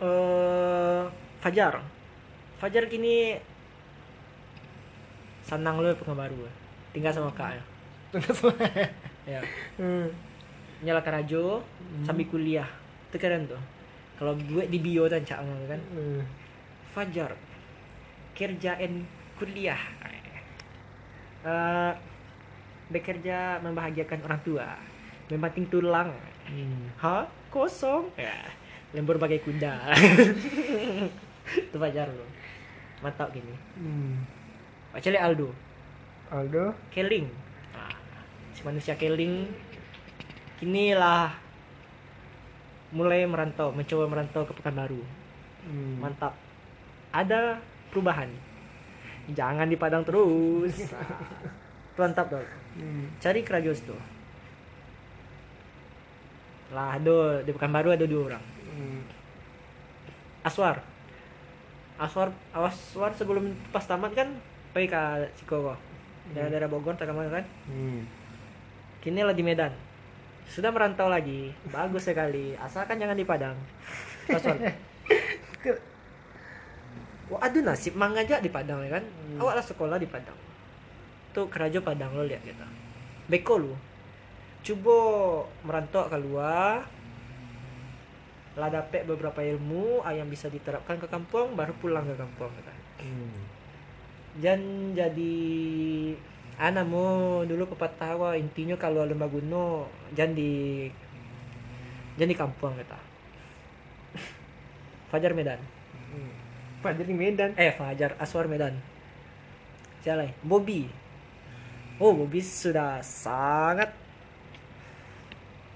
eh 0.00 1.02
Fajar. 1.40 1.80
Fajar 2.60 2.84
kini 2.88 3.36
senang 5.44 5.80
lo 5.80 5.92
pengen 5.96 6.16
baru. 6.16 6.36
Tinggal 6.92 7.12
sama 7.16 7.32
kak 7.32 7.56
ya 7.56 7.64
ya. 9.28 9.40
Hmm. 9.78 10.10
nyala 10.80 11.04
karajo 11.04 11.62
sambil 12.04 12.26
kuliah. 12.28 12.68
Itu 13.12 13.16
keren 13.20 13.44
tuh. 13.48 13.60
Kalau 14.16 14.36
gue 14.36 14.68
di 14.68 14.78
bio 14.80 15.08
dan 15.08 15.24
cak 15.24 15.40
kan? 15.40 15.80
Hmm. 15.92 16.20
Fajar 16.92 17.36
kerjaan 18.36 19.04
kuliah 19.36 19.78
Eh, 21.40 21.92
bekerja 22.92 23.62
membahagiakan 23.64 24.20
orang 24.28 24.40
tua 24.44 24.68
membanting 25.30 25.70
tulang. 25.70 26.10
Hmm. 26.50 26.90
ha 26.98 27.24
kosong. 27.54 28.10
Ya 28.18 28.34
lembur 28.90 29.16
bagai 29.16 29.38
kuda. 29.46 29.94
Itu 31.70 31.78
Fajar 31.78 32.10
lo 32.10 32.26
mantap 33.00 33.32
gini. 33.32 33.54
Hmm. 33.78 34.26
Lihat 34.92 35.22
Aldo. 35.22 35.54
Aldo. 36.28 36.74
Keling. 36.92 37.30
Ah, 37.72 37.94
si 38.52 38.60
manusia 38.66 38.98
Keling. 38.98 39.48
Kini 40.58 40.92
lah 40.92 41.32
mulai 42.90 43.24
merantau 43.24 43.70
mencoba 43.72 44.04
merantau 44.10 44.42
ke 44.44 44.52
Pekanbaru. 44.52 45.00
Hmm. 45.64 46.02
mantap. 46.02 46.34
Ada 47.14 47.62
perubahan 47.94 48.28
jangan 49.28 49.68
di 49.68 49.76
Padang 49.76 50.02
terus. 50.02 50.74
Nah, 52.00 52.08
mantap 52.08 52.32
dong 52.32 52.46
Hmm. 52.80 53.12
cari 53.20 53.44
kerajos 53.44 53.84
tuh. 53.84 53.98
Lah 56.72 56.96
ada 56.96 57.44
di 57.44 57.52
Pekanbaru 57.52 57.92
ada 57.92 58.08
dua 58.08 58.32
orang. 58.32 58.44
Hmm. 58.72 59.04
Aswar. 60.40 60.80
Aswar 62.00 62.32
Aswar 62.56 63.12
sebelum 63.12 63.52
pas 63.68 63.84
tamat 63.84 64.16
kan 64.16 64.32
pergi 64.72 64.88
ke 64.88 65.02
Cikowo 65.36 65.76
daerah-daerah 66.32 66.72
Bogor 66.72 66.96
tak 66.96 67.10
ke 67.10 67.12
mana 67.12 67.28
kan. 67.28 67.44
Hmm. 67.68 68.08
kini 69.04 69.20
lah 69.20 69.36
di 69.36 69.44
Medan. 69.44 69.74
Sudah 70.48 70.72
merantau 70.72 71.12
lagi. 71.12 71.52
Bagus 71.68 72.08
sekali. 72.08 72.56
Asalkan 72.56 72.96
jangan 72.96 73.18
di 73.18 73.28
Padang 73.28 73.60
Aswar 74.36 74.56
Wah, 77.30 77.46
aduh 77.46 77.62
nasib 77.62 77.94
mang 77.94 78.12
aja 78.18 78.42
di 78.42 78.50
Padang 78.50 78.82
ya 78.82 78.98
kan. 78.98 79.04
Awak 79.38 79.54
lah 79.54 79.64
sekolah 79.64 79.96
di 80.02 80.10
Padang. 80.10 80.34
Tuh 81.30 81.46
kerajo 81.46 81.78
Padang 81.86 82.10
lo 82.18 82.26
lihat 82.26 82.42
kita. 82.42 82.66
Beko 83.30 83.54
lu. 83.62 83.74
Coba 84.66 84.96
merantau 85.62 86.10
keluar. 86.10 86.90
Lah 88.58 88.68
dapet 88.68 89.06
beberapa 89.06 89.38
ilmu 89.38 90.02
ah, 90.02 90.10
yang 90.10 90.26
bisa 90.26 90.50
diterapkan 90.50 90.98
ke 90.98 91.06
kampung 91.06 91.54
baru 91.54 91.70
pulang 91.78 92.02
ke 92.02 92.18
kampung 92.18 92.50
kita. 92.50 92.74
Hmm. 93.06 93.38
Jangan 94.42 94.62
jadi 94.98 95.38
anak 96.60 96.84
mau 96.90 97.46
dulu 97.46 97.72
pepatah 97.72 98.18
wah 98.20 98.34
intinya 98.36 98.76
kalau 98.76 99.08
lembah 99.08 99.30
gunung 99.32 99.88
jangan 100.12 100.34
di 100.34 100.90
jangan 102.18 102.30
di 102.34 102.38
kampung 102.38 102.74
kita. 102.74 102.98
Fajar 105.14 105.30
Medan. 105.30 105.79
Fajar 106.80 107.04
di 107.04 107.12
Medan. 107.12 107.52
Eh 107.60 107.76
Fajar 107.76 108.16
Aswar 108.16 108.48
Medan. 108.48 108.72
Siapa 110.00 110.24
lagi? 110.24 110.32
Bobby. 110.40 110.88
Oh 112.00 112.16
Bobby 112.16 112.40
sudah 112.40 113.04
sangat 113.04 113.92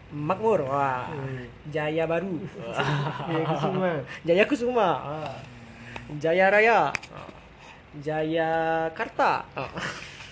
makmur. 0.09 0.65
Wah. 0.65 1.13
Hmm. 1.13 1.45
Jaya 1.69 2.09
baru. 2.09 2.41
Ya, 3.33 3.45
Kusuma. 3.45 3.91
Jaya 4.25 4.45
Kusuma. 4.49 4.89
Ah. 5.05 5.37
Jaya 6.17 6.49
Raya. 6.49 6.89
Ah. 7.13 7.29
Jaya 8.01 8.51
Karta. 8.97 9.45
Ah. 9.53 9.69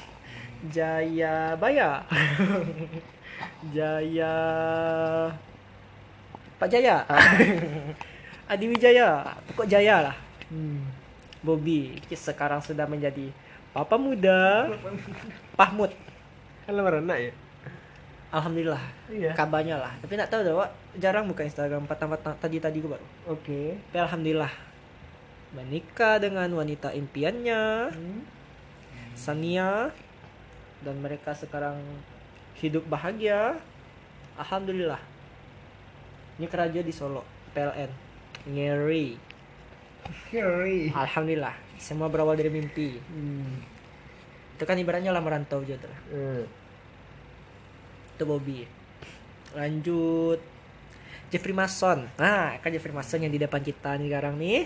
Jaya 0.74 1.52
Baya. 1.60 2.00
Jaya 3.76 4.34
Pak 6.56 6.68
Jaya. 6.72 7.04
Adi 8.52 8.64
Wijaya. 8.72 9.36
Pokok 9.52 9.68
Jaya 9.68 10.08
lah. 10.08 10.16
Hmm. 10.52 10.84
Bobby 11.40 11.96
sekarang 12.12 12.60
sudah 12.60 12.84
menjadi 12.84 13.32
papa 13.72 13.96
muda 13.96 14.68
lamaran 16.68 17.02
anak 17.02 17.18
ya? 17.18 17.32
Alhamdulillah 18.30 18.84
Iya. 19.08 19.32
kabarnya 19.32 19.76
lah 19.76 19.92
tapi 19.98 20.14
nak 20.14 20.28
tahu 20.28 20.40
dah 20.40 20.54
Wak 20.54 20.70
jarang 20.96 21.24
buka 21.26 21.42
Instagram 21.42 21.84
patang-patang 21.84 22.36
tadi-tadi 22.36 22.78
gue 22.78 22.88
baru 22.88 23.06
Oke. 23.26 23.76
tapi 23.88 23.98
Alhamdulillah 23.98 24.52
menikah 25.52 26.16
dengan 26.16 26.48
wanita 26.52 26.92
impiannya 26.92 27.92
Hmm. 27.92 28.20
Sania 29.12 29.92
dan 30.80 30.96
mereka 30.96 31.32
sekarang 31.32 31.76
hidup 32.56 32.88
bahagia 32.88 33.60
Alhamdulillah 34.36 35.00
ini 36.36 36.48
kerja 36.48 36.80
di 36.80 36.88
Solo 36.88 37.20
PLN 37.52 37.92
ngeri. 38.48 39.31
Alhamdulillah 40.94 41.54
semua 41.76 42.06
berawal 42.06 42.38
dari 42.38 42.48
mimpi. 42.48 42.96
Hmm. 43.10 43.58
itu 44.52 44.62
kan 44.68 44.78
ibaratnya 44.78 45.10
lah 45.10 45.18
merantau 45.18 45.58
gitu 45.66 45.82
lah 45.82 46.00
Eh. 46.14 46.44
itu 48.14 48.22
Bobby. 48.22 48.62
Lanjut. 49.58 50.38
Jeffrey 51.32 51.50
Mason. 51.56 52.06
Nah 52.20 52.60
kan 52.62 52.70
Jeffrey 52.70 52.94
Mason 52.94 53.24
yang 53.24 53.32
di 53.32 53.40
depan 53.42 53.58
kita 53.58 53.98
nih 53.98 54.06
sekarang 54.12 54.34
nih. 54.38 54.60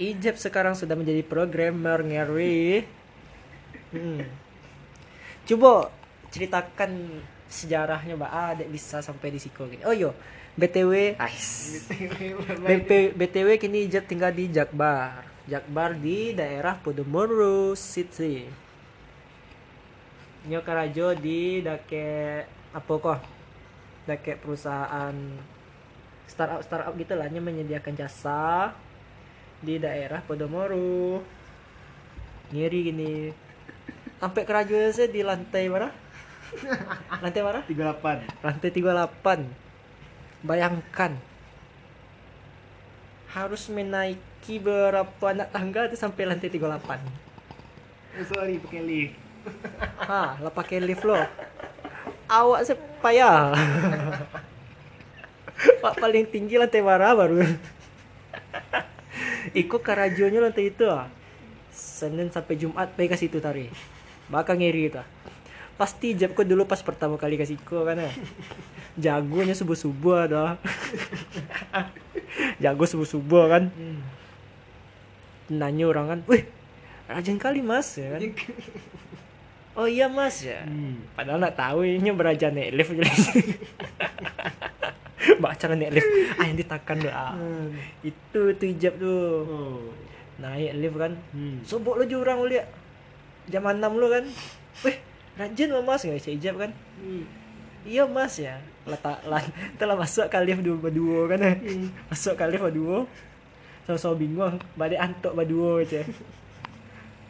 Ijab 0.00 0.40
sekarang 0.40 0.72
sudah 0.72 0.96
menjadi 0.96 1.20
programmer 1.20 2.00
ngeri. 2.00 2.86
Hmm. 3.92 4.24
coba 5.44 5.92
ceritakan 6.32 7.20
sejarahnya 7.52 8.16
mbak. 8.16 8.30
Ah 8.32 8.56
bisa 8.56 9.04
sampai 9.04 9.28
di 9.28 9.36
siko 9.36 9.68
gini 9.68 9.84
oh 9.84 9.92
yo 9.92 10.16
btw 10.52 11.16
ais 11.16 11.48
BP, 12.62 13.16
btw 13.16 13.48
kini 13.56 13.88
Ijab 13.88 14.04
tinggal 14.04 14.32
di 14.36 14.52
Jakbar 14.52 15.24
Jakbar 15.48 15.96
di 15.96 16.36
daerah 16.36 16.76
Podomoro 16.76 17.72
City 17.72 18.62
Nyo 20.42 20.58
Karajo 20.66 21.14
di 21.14 21.62
dake 21.62 22.06
apa 22.74 22.92
kok? 22.98 23.20
Dake 24.10 24.34
perusahaan 24.42 25.14
startup 26.26 26.66
startup 26.66 26.98
gitu 26.98 27.14
lah, 27.14 27.30
menyediakan 27.30 27.94
jasa 27.94 28.74
di 29.62 29.78
daerah 29.78 30.18
Podomoro. 30.26 31.22
Ngiri 32.50 32.78
gini. 32.90 33.30
Sampai 34.18 34.42
Karajo 34.42 34.74
saya 34.90 35.06
di 35.06 35.22
lantai 35.22 35.70
mana? 35.70 35.94
lantai 37.22 37.42
mana? 37.46 37.60
38. 37.62 38.42
Lantai 38.42 38.70
38. 38.74 39.61
Bayangkan 40.42 41.14
harus 43.32 43.64
menaiki 43.72 44.60
berapa 44.60 45.24
anak 45.32 45.48
tangga 45.54 45.88
itu 45.88 45.96
sampai 45.96 46.28
lantai 46.28 46.52
38. 46.52 46.60
Oh, 46.60 48.24
sorry 48.28 48.60
pakai 48.60 48.82
lift. 48.84 49.16
Ha, 50.02 50.38
lah 50.42 50.52
pakai 50.52 50.82
lift 50.82 51.06
lo. 51.06 51.16
Awak 52.26 52.60
saya 52.66 52.78
payah. 53.00 53.54
Pak 55.82 55.94
paling 55.98 56.26
tinggi 56.26 56.58
lantai 56.58 56.82
mana 56.82 57.14
baru. 57.14 57.42
Ikut 59.54 59.80
karajonya 59.82 60.42
lantai 60.42 60.74
itu 60.74 60.86
ah. 60.90 61.06
Senin 61.72 62.28
sampai 62.34 62.58
Jumat 62.58 62.92
pergi 62.94 63.08
ke 63.10 63.16
situ 63.16 63.38
tari. 63.38 63.70
Bakal 64.28 64.58
ngiri 64.58 64.90
itu. 64.90 64.98
ah. 64.98 65.06
Pasti 65.78 66.14
jab 66.18 66.34
kau 66.34 66.46
dulu 66.46 66.66
pas 66.68 66.82
pertama 66.82 67.16
kali 67.16 67.38
kasih 67.38 67.58
kau 67.62 67.86
kan 67.86 67.98
ya. 68.98 69.20
Jagonya 69.20 69.54
subuh-subuh 69.56 70.28
dah. 70.28 70.60
Jago 72.62 72.84
subuh-subuh 72.84 73.44
kan. 73.48 73.72
Nanya 75.52 75.84
orang 75.88 76.06
kan, 76.08 76.20
"Wih, 76.28 76.48
rajin 77.08 77.36
kali 77.36 77.60
Mas." 77.60 77.96
Ya 77.96 78.16
kan? 78.16 78.20
Oh 79.72 79.88
iya 79.88 80.04
mas 80.04 80.44
ya. 80.44 80.68
Hmm. 80.68 81.00
Padahal 81.16 81.40
nak 81.40 81.56
tahu 81.56 81.88
ini 81.88 82.12
beraja 82.12 82.52
naik 82.52 82.76
lift. 82.76 82.92
Baca 85.42 85.66
lift. 85.72 86.08
Ah 86.36 86.44
yang 86.44 86.60
ditakan 86.60 86.96
doa. 87.00 87.12
Ah. 87.16 87.32
Hmm. 87.32 87.72
Itu 88.04 88.52
tuh 88.52 88.68
hijab 88.68 89.00
tuh. 89.00 89.48
Oh. 89.48 89.80
Naik 90.44 90.76
lift 90.76 90.96
kan. 91.00 91.16
Hmm. 91.32 91.64
Sobok 91.64 91.96
lo 91.96 92.04
jurang 92.04 92.44
lo 92.44 92.52
lihat. 92.52 92.68
Jam 93.48 93.64
6 93.64 93.80
lo 93.80 94.12
kan. 94.12 94.28
Wih, 94.84 94.96
rajin 95.40 95.72
lo 95.72 95.80
mas 95.80 96.04
nggak 96.04 96.20
bisa 96.20 96.30
hijab 96.36 96.60
kan? 96.60 96.76
Hmm. 97.00 97.24
Iya 97.88 98.04
mas 98.04 98.36
ya. 98.36 98.60
Letak 98.82 99.22
lan 99.26 99.46
telah 99.78 99.94
masuk 99.94 100.26
ke 100.26 100.38
lift 100.42 100.62
dua 100.66 100.76
berdua 100.78 101.30
kan. 101.30 101.40
Masuk 102.10 102.34
ke 102.34 102.44
lift 102.50 102.64
berdua. 102.64 103.06
Sama-sama 103.86 104.14
bingung. 104.18 104.56
Balik 104.74 104.98
antuk 104.98 105.32
berdua 105.34 105.82
aja. 105.82 106.02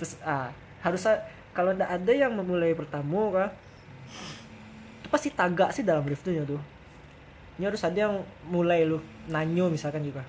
Terus 0.01 0.19
ah 0.25 0.51
harus 0.83 1.07
kalau 1.53 1.77
ndak 1.77 1.89
ada 1.89 2.13
yang 2.13 2.33
memulai 2.35 2.75
pertama 2.75 3.29
kah 3.31 3.51
itu 5.05 5.09
pasti 5.13 5.29
tagak 5.31 5.71
sih 5.71 5.87
dalam 5.87 6.03
lift 6.09 6.25
tuh 6.25 6.35
tuh 6.43 6.63
ini 7.61 7.69
harus 7.69 7.85
ada 7.85 8.09
yang 8.09 8.15
mulai 8.49 8.83
lu 8.89 8.99
nanyo 9.29 9.69
misalkan 9.69 10.03
juga 10.03 10.25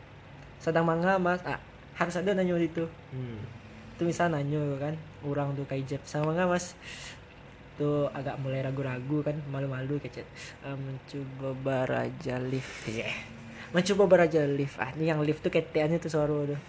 sedang 0.60 0.86
mangga 0.86 1.18
mas 1.18 1.40
ah 1.48 1.58
harus 1.98 2.16
ada 2.20 2.36
nanyo 2.36 2.60
itu 2.60 2.86
Hmm. 3.16 3.40
itu 3.96 4.04
misal 4.04 4.30
nanyo 4.30 4.78
kan 4.78 4.94
orang 5.24 5.56
tuh 5.56 5.66
kayak 5.66 5.88
jeb 5.88 6.02
sama 6.04 6.34
mangga 6.34 6.46
mas 6.46 6.76
tuh 7.76 8.08
agak 8.14 8.38
mulai 8.38 8.62
ragu-ragu 8.62 9.26
kan 9.26 9.36
malu-malu 9.50 9.98
kecet 9.98 10.26
"Eh, 10.62 10.76
mencoba 10.78 11.50
baraja 11.58 12.38
lift 12.38 12.86
ya 12.90 13.10
mencoba 13.74 14.06
baraja 14.06 14.46
lift 14.46 14.78
ah 14.78 14.94
ini 14.94 15.10
yang 15.10 15.20
lift 15.26 15.42
tuh 15.42 15.50
keteannya 15.50 15.98
tuh 15.98 16.12
suara 16.14 16.38
tuh 16.46 16.60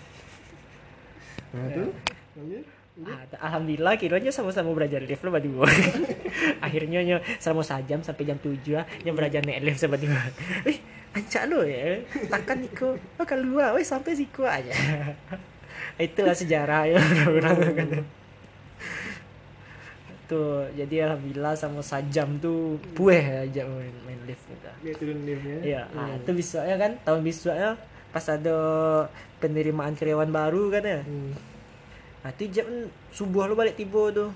Nah, 1.54 1.70
tuh. 1.70 1.90
Lanjut. 2.34 2.64
Ah, 3.06 3.22
Alhamdulillah 3.50 3.94
kiranya 3.98 4.30
sama-sama 4.30 4.70
belajar 4.74 5.02
lift 5.02 5.22
lo 5.22 5.30
berdua. 5.30 5.66
Akhirnya 6.66 7.02
nyo 7.02 7.18
sama 7.38 7.62
sajam 7.62 8.02
sampai 8.02 8.26
jam 8.26 8.38
7 8.42 8.54
ah, 8.74 8.86
nyo 9.06 9.14
belajar 9.14 9.42
naik 9.42 9.62
lift 9.62 9.78
sama 9.78 9.94
berdua. 9.98 10.18
Wih, 10.66 10.78
ancak 11.14 11.46
lo 11.50 11.62
ya. 11.62 12.02
Takkan 12.26 12.62
Niko. 12.62 12.98
Oh 13.18 13.26
keluar, 13.26 13.74
wih 13.74 13.86
sampai 13.86 14.18
siku 14.18 14.46
aja. 14.46 14.70
Itulah 16.06 16.34
sejarah 16.34 16.90
ya 16.90 16.98
orang 17.30 17.58
kan. 17.74 17.88
Tuh, 20.24 20.72
jadi 20.72 21.04
alhamdulillah 21.04 21.52
sama 21.52 21.84
sajam 21.84 22.40
tuh 22.40 22.80
pueh 22.96 23.44
aja 23.44 23.68
main, 23.68 23.92
main 24.08 24.20
lift 24.24 24.40
gitu. 24.48 24.70
Dia 24.80 24.94
turun 24.96 25.20
liftnya. 25.28 25.58
Iya, 25.60 25.82
ah, 25.92 26.16
itu 26.16 26.30
besoknya 26.32 26.76
kan 26.80 26.92
tahun 27.04 27.20
besoknya 27.20 27.70
pas 28.08 28.24
ada 28.32 28.56
penerimaan 29.42 29.92
karyawan 29.92 30.32
baru 30.32 30.72
kan 30.72 30.82
ya. 30.86 31.00
Hmm. 31.04 31.32
Nah, 32.24 32.30
itu 32.32 32.48
jam 32.48 32.66
subuh 33.12 33.44
lu 33.44 33.52
balik 33.52 33.76
tiba 33.76 34.08
tuh. 34.16 34.32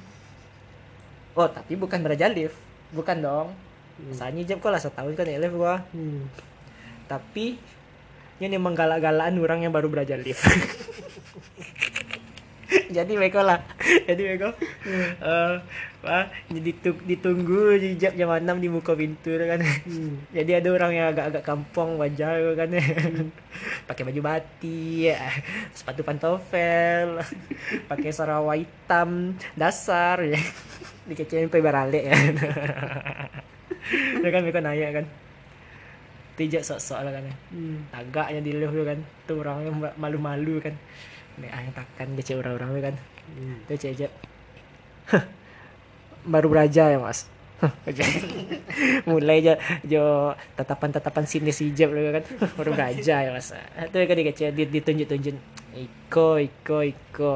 Oh, 1.33 1.48
tapi 1.48 1.72
bukan 1.72 2.05
beraja 2.05 2.29
lift. 2.29 2.59
Bukan 2.92 3.24
dong. 3.24 3.48
Hmm. 3.96 4.12
Misalnya 4.12 4.44
jam 4.44 4.61
kok 4.61 4.68
lah 4.68 4.83
setahun 4.83 5.16
kan 5.16 5.24
ya 5.24 5.40
lift 5.40 5.57
gua. 5.57 5.81
Hmm. 5.96 6.29
Tapi 7.09 7.57
ini 8.44 8.57
menggalak-galakan 8.61 9.40
orang 9.40 9.64
yang 9.64 9.72
baru 9.72 9.88
belajar 9.88 10.20
lift. 10.20 10.44
jadi 12.88 13.12
mereka 13.14 13.40
lah. 13.44 13.61
Jadi 14.09 14.20
mereka 14.24 14.57
eh 15.20 15.55
apa, 15.98 16.31
ditu- 16.48 17.03
ditunggu 17.05 17.74
di 17.77 17.98
jam 17.98 18.14
jam 18.14 18.31
6 18.31 18.62
di 18.62 18.68
muka 18.70 18.94
pintu 18.94 19.35
tu 19.35 19.44
kan. 19.44 19.61
Hmm. 19.61 20.24
Jadi 20.37 20.51
ada 20.57 20.68
orang 20.72 20.92
yang 20.94 21.07
agak-agak 21.12 21.44
kampung 21.44 22.01
wajah 22.01 22.38
tu 22.40 22.53
kan. 22.57 22.68
pakai 23.88 24.03
baju 24.07 24.20
batik, 24.22 25.16
sepatu 25.74 26.07
pantofel, 26.07 27.18
pakai 27.90 28.11
sarawa 28.14 28.55
hitam 28.57 29.35
dasar 29.59 30.22
ya. 30.24 30.38
Dikecewain 31.09 31.48
sampai 31.48 31.64
baralik 31.64 32.05
kan. 32.09 32.35
Kan 34.29 34.40
mereka 34.44 34.61
nanya 34.61 34.88
kan. 35.03 35.07
Tijak 36.38 36.62
sok-sok 36.62 37.03
lah 37.03 37.12
kan. 37.18 37.24
Hmm. 37.51 37.90
Tagaknya 37.90 38.40
di 38.44 38.55
tu 38.55 38.85
kan. 38.87 38.98
Tu 39.27 39.35
orang 39.35 39.59
yang 39.66 39.77
ma- 39.83 39.96
malu-malu 39.98 40.62
kan. 40.62 40.77
Nek 41.38 41.51
ah 41.55 41.62
takkan 41.74 42.09
kecil 42.18 42.42
orang-orang 42.42 42.92
kan. 42.92 42.94
Hmm. 43.38 43.59
Tu 43.70 43.74
cek 43.79 44.11
Baru 46.29 46.51
beraja 46.51 46.92
ya 46.92 46.98
mas. 46.98 47.31
Mulai 49.11 49.42
aja 49.42 49.59
jo 49.83 50.31
tatapan-tatapan 50.55 51.27
sinis 51.27 51.62
hijab 51.62 51.90
lu 51.94 52.11
kan. 52.11 52.24
Baru 52.59 52.74
beraja 52.74 53.14
ya 53.22 53.31
mas. 53.31 53.55
Itu 53.55 53.96
kan 53.98 54.16
dikecil 54.18 54.55
ditunjuk-tunjuk. 54.55 55.35
Iko, 55.74 56.42
iko, 56.42 56.79
iko. 56.83 57.35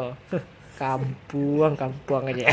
Kampung, 0.79 1.79
kampung 1.79 2.27
aja. 2.27 2.43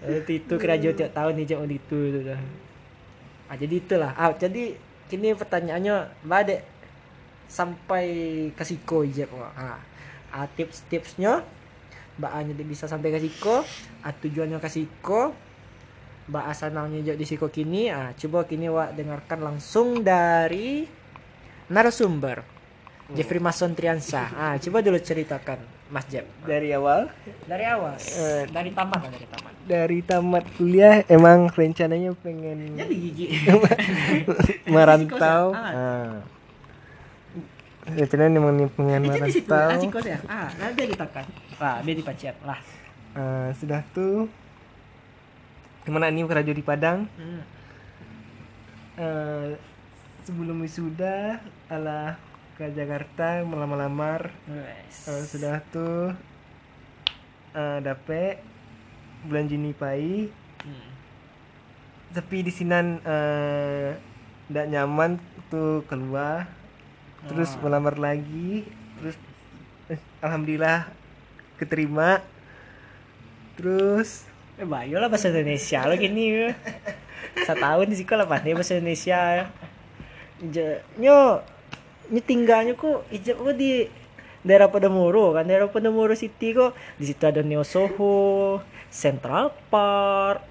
itu 0.00 0.32
itu 0.40 0.54
kerajaan 0.56 0.96
tiap 0.96 1.12
tahun 1.12 1.34
hijab 1.44 1.68
itu 1.68 1.98
itu. 2.08 2.20
Ah, 3.50 3.56
jadi 3.58 3.74
itulah. 3.76 4.12
Ah, 4.16 4.32
jadi 4.32 4.78
kini 5.10 5.34
pertanyaannya 5.34 6.22
badek 6.22 6.62
sampai 7.50 8.06
ke 8.54 8.62
siko 8.62 9.02
hijab 9.02 9.26
ah, 9.34 9.82
ah 10.30 10.46
tips-tipsnya 10.48 11.42
Mbak 12.16 12.32
Anya 12.32 12.54
bisa 12.62 12.86
sampai 12.86 13.10
ke 13.10 13.18
siko 13.18 13.66
ah, 14.00 14.12
tujuannya 14.14 14.56
ke 14.56 14.70
siko 14.70 15.34
Mbak 16.30 16.44
Asanangnya 16.46 17.02
juga 17.02 17.18
di 17.18 17.26
siko 17.26 17.50
kini 17.50 17.90
ah 17.90 18.14
coba 18.14 18.46
kini 18.46 18.70
wak 18.70 18.94
dengarkan 18.94 19.42
langsung 19.42 20.00
dari 20.00 20.86
narasumber 21.66 22.62
Jeffrey 23.10 23.42
Mason 23.42 23.74
Triansyah. 23.74 24.28
Ah, 24.30 24.54
coba 24.54 24.86
dulu 24.86 24.94
ceritakan, 24.94 25.58
Mas 25.90 26.06
Jeb. 26.06 26.30
Dari 26.46 26.70
awal 26.70 27.10
Dari 27.42 27.66
awal, 27.66 27.98
Eh, 27.98 28.46
dari 28.46 28.70
tamat 28.70 29.02
dari 29.02 29.26
tamat. 29.26 29.52
dari 29.66 29.98
tamat 30.06 30.44
kuliah 30.54 31.02
emang 31.10 31.50
rencananya 31.50 32.14
pengen 32.14 32.78
Jadi 32.78 32.94
gigi. 32.94 33.26
merantau. 34.70 35.50
Ah. 35.50 36.22
Ah. 37.90 37.98
Rencananya 37.98 38.38
emang 38.38 38.54
nih 38.54 38.68
pengen 38.70 39.02
di 39.02 39.32
situ, 39.34 39.50
ah, 39.50 39.74
Cikos 39.74 40.06
ya. 40.06 40.18
Ah, 40.30 40.48
nanti 40.62 40.86
ditekan. 40.86 41.26
Wah, 41.58 41.82
dia 41.82 41.94
dipaciat 41.98 42.36
lah. 42.46 42.60
Ah, 43.18 43.50
sudah 43.58 43.82
tuh 43.90 44.30
ke 45.82 45.90
mana 45.90 46.06
ini 46.12 46.22
kerja 46.22 46.54
di 46.54 46.62
Padang. 46.62 47.10
Hmm. 47.18 47.42
Eh, 49.00 49.56
sebelum 50.22 50.60
wisuda 50.60 51.40
ala 51.72 52.20
ke 52.60 52.68
Jakarta 52.76 53.40
melamar-lamar 53.48 54.28
Wes. 54.44 55.08
Eh, 55.08 55.24
sudah 55.24 55.64
tuh 55.72 56.12
eh, 57.56 57.78
dapet 57.80 58.44
bulan 59.24 59.48
Juni 59.48 59.72
pai 59.72 60.28
Hmm. 60.60 60.92
tapi 62.12 62.44
di 62.44 62.52
sinan 62.52 63.00
eh 63.00 63.96
tidak 64.44 64.66
nyaman 64.68 65.16
tuh 65.48 65.80
keluar 65.88 66.44
terus 67.28 67.50
Ah. 67.56 67.60
melamar 67.60 67.96
lagi 68.00 68.64
terus 69.00 69.16
eh, 69.92 70.00
alhamdulillah 70.24 70.88
keterima 71.60 72.24
terus 73.58 74.30
Eh, 74.60 74.68
bayo 74.68 75.00
lah 75.00 75.08
bahasa 75.08 75.32
Indonesia 75.32 75.88
lo 75.88 75.96
gini 75.96 76.36
ya. 76.36 76.52
Setahun 77.48 77.88
di 77.88 77.96
sekolah 77.96 78.28
pandai 78.28 78.52
bahasa 78.52 78.76
Indonesia. 78.76 79.48
Nyo, 81.00 81.40
nyo 82.12 82.20
tinggalnya 82.20 82.76
kok 82.76 83.08
ijab 83.08 83.40
kok 83.40 83.56
di 83.56 83.88
daerah 84.44 84.68
Padamuro 84.68 85.32
kan 85.32 85.48
daerah 85.48 85.72
Padamuro 85.72 86.12
City 86.12 86.52
kok 86.52 86.76
di 87.00 87.08
situ 87.08 87.24
ada 87.24 87.40
Neo 87.40 87.64
Soho, 87.64 88.60
Central 88.92 89.48
Park, 89.72 90.44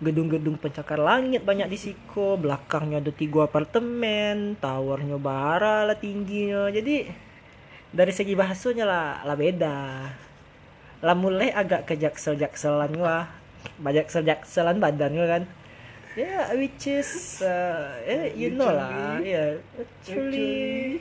gedung-gedung 0.00 0.56
pencakar 0.56 0.96
langit 0.96 1.44
banyak 1.44 1.68
di 1.68 1.76
situ, 1.76 2.26
belakangnya 2.40 3.04
ada 3.04 3.12
tiga 3.12 3.44
apartemen, 3.44 4.56
towernya 4.56 5.20
bara 5.20 5.84
lah 5.84 5.96
tingginya. 5.96 6.72
Jadi 6.72 7.04
dari 7.92 8.12
segi 8.12 8.32
bahasanya 8.32 8.88
lah 8.88 9.08
lah 9.28 9.36
beda. 9.36 9.78
Lah 11.04 11.16
mulai 11.16 11.52
agak 11.52 11.84
ke 11.84 11.94
jaksel 12.00 12.40
jakselan 12.40 12.96
gua. 12.96 13.28
Banyak 13.76 14.08
jakselan 14.08 14.80
badan 14.80 15.12
gua 15.12 15.28
kan. 15.36 15.42
Ya 16.16 16.48
which 16.56 16.90
is 16.90 17.38
uh, 17.44 17.94
eh, 18.02 18.34
you 18.34 18.56
know 18.56 18.66
lah 18.66 19.22
ya 19.22 19.62
actually 19.78 20.98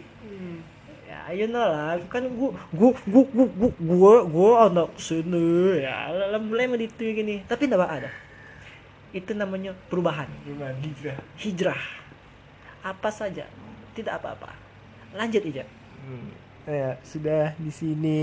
ya 1.10 1.34
you 1.34 1.50
know 1.50 1.66
lah 1.66 1.98
kan 2.14 2.30
gua 2.36 2.54
gua 2.76 2.94
gua 3.10 3.24
gua 3.26 3.70
gua 3.80 4.16
gua, 4.28 4.52
anak 4.68 4.92
sini. 5.00 5.82
Ya 5.88 6.12
lah 6.12 6.38
mulai 6.38 6.68
meditu 6.68 7.08
gini. 7.16 7.48
Tapi 7.48 7.66
enggak 7.66 7.88
ada 7.88 8.12
itu 9.12 9.32
namanya 9.34 9.74
perubahan. 9.88 10.30
Hijrah. 11.38 11.82
Apa 12.86 13.10
saja. 13.10 13.46
Tidak 13.94 14.14
apa-apa. 14.14 14.54
Lanjut 15.18 15.42
aja 15.42 15.66
hmm, 16.10 16.30
ya 16.66 16.90
sudah 17.06 17.54
di 17.60 17.72
sini. 17.72 18.20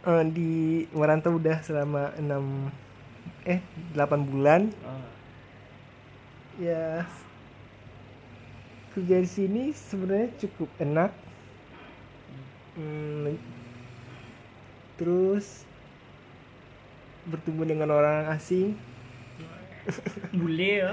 Eh, 0.00 0.24
di 0.32 0.86
merantau 0.96 1.36
udah 1.36 1.60
selama 1.60 2.14
enam 2.16 2.72
eh 3.44 3.60
8 3.92 4.30
bulan. 4.30 4.70
Oh. 4.84 5.08
ya 6.60 7.08
kerja 8.92 9.16
di 9.22 9.30
sini 9.30 9.62
sebenarnya 9.72 10.28
cukup 10.40 10.68
enak. 10.80 11.12
Hmm, 12.80 13.36
terus 14.96 15.68
bertemu 17.28 17.62
dengan 17.66 17.88
orang 17.92 18.30
asing. 18.32 18.76
Bule 20.32 20.72
ya 20.86 20.92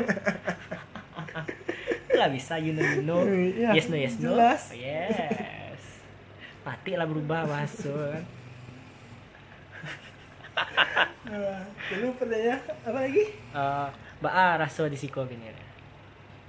lah 2.17 2.33
bisa 2.33 2.57
you 2.57 2.73
know 2.73 2.81
you 2.81 3.03
know. 3.05 3.21
Iya, 3.29 3.77
yes 3.77 3.87
no 3.93 3.97
yes 3.99 4.15
no. 4.17 4.33
jelas. 4.33 4.73
Oh, 4.73 4.79
yes. 4.79 5.81
Mati 6.65 6.97
lah 6.97 7.05
berubah 7.05 7.45
masuk 7.45 7.93
kan 7.93 8.25
lalu 11.27 12.07
pertanyaan 12.17 12.61
apa 12.87 12.99
lagi? 13.03 13.25
Eh, 13.35 13.89
Ba 14.17 14.57
rasa 14.57 14.89
di 14.89 14.97
siko 14.97 15.21
gini 15.29 15.45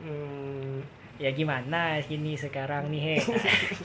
hmm, 0.00 0.97
ya 1.18 1.34
gimana 1.34 1.98
gini 2.06 2.38
sekarang 2.38 2.94
nih 2.94 3.02
he? 3.02 3.16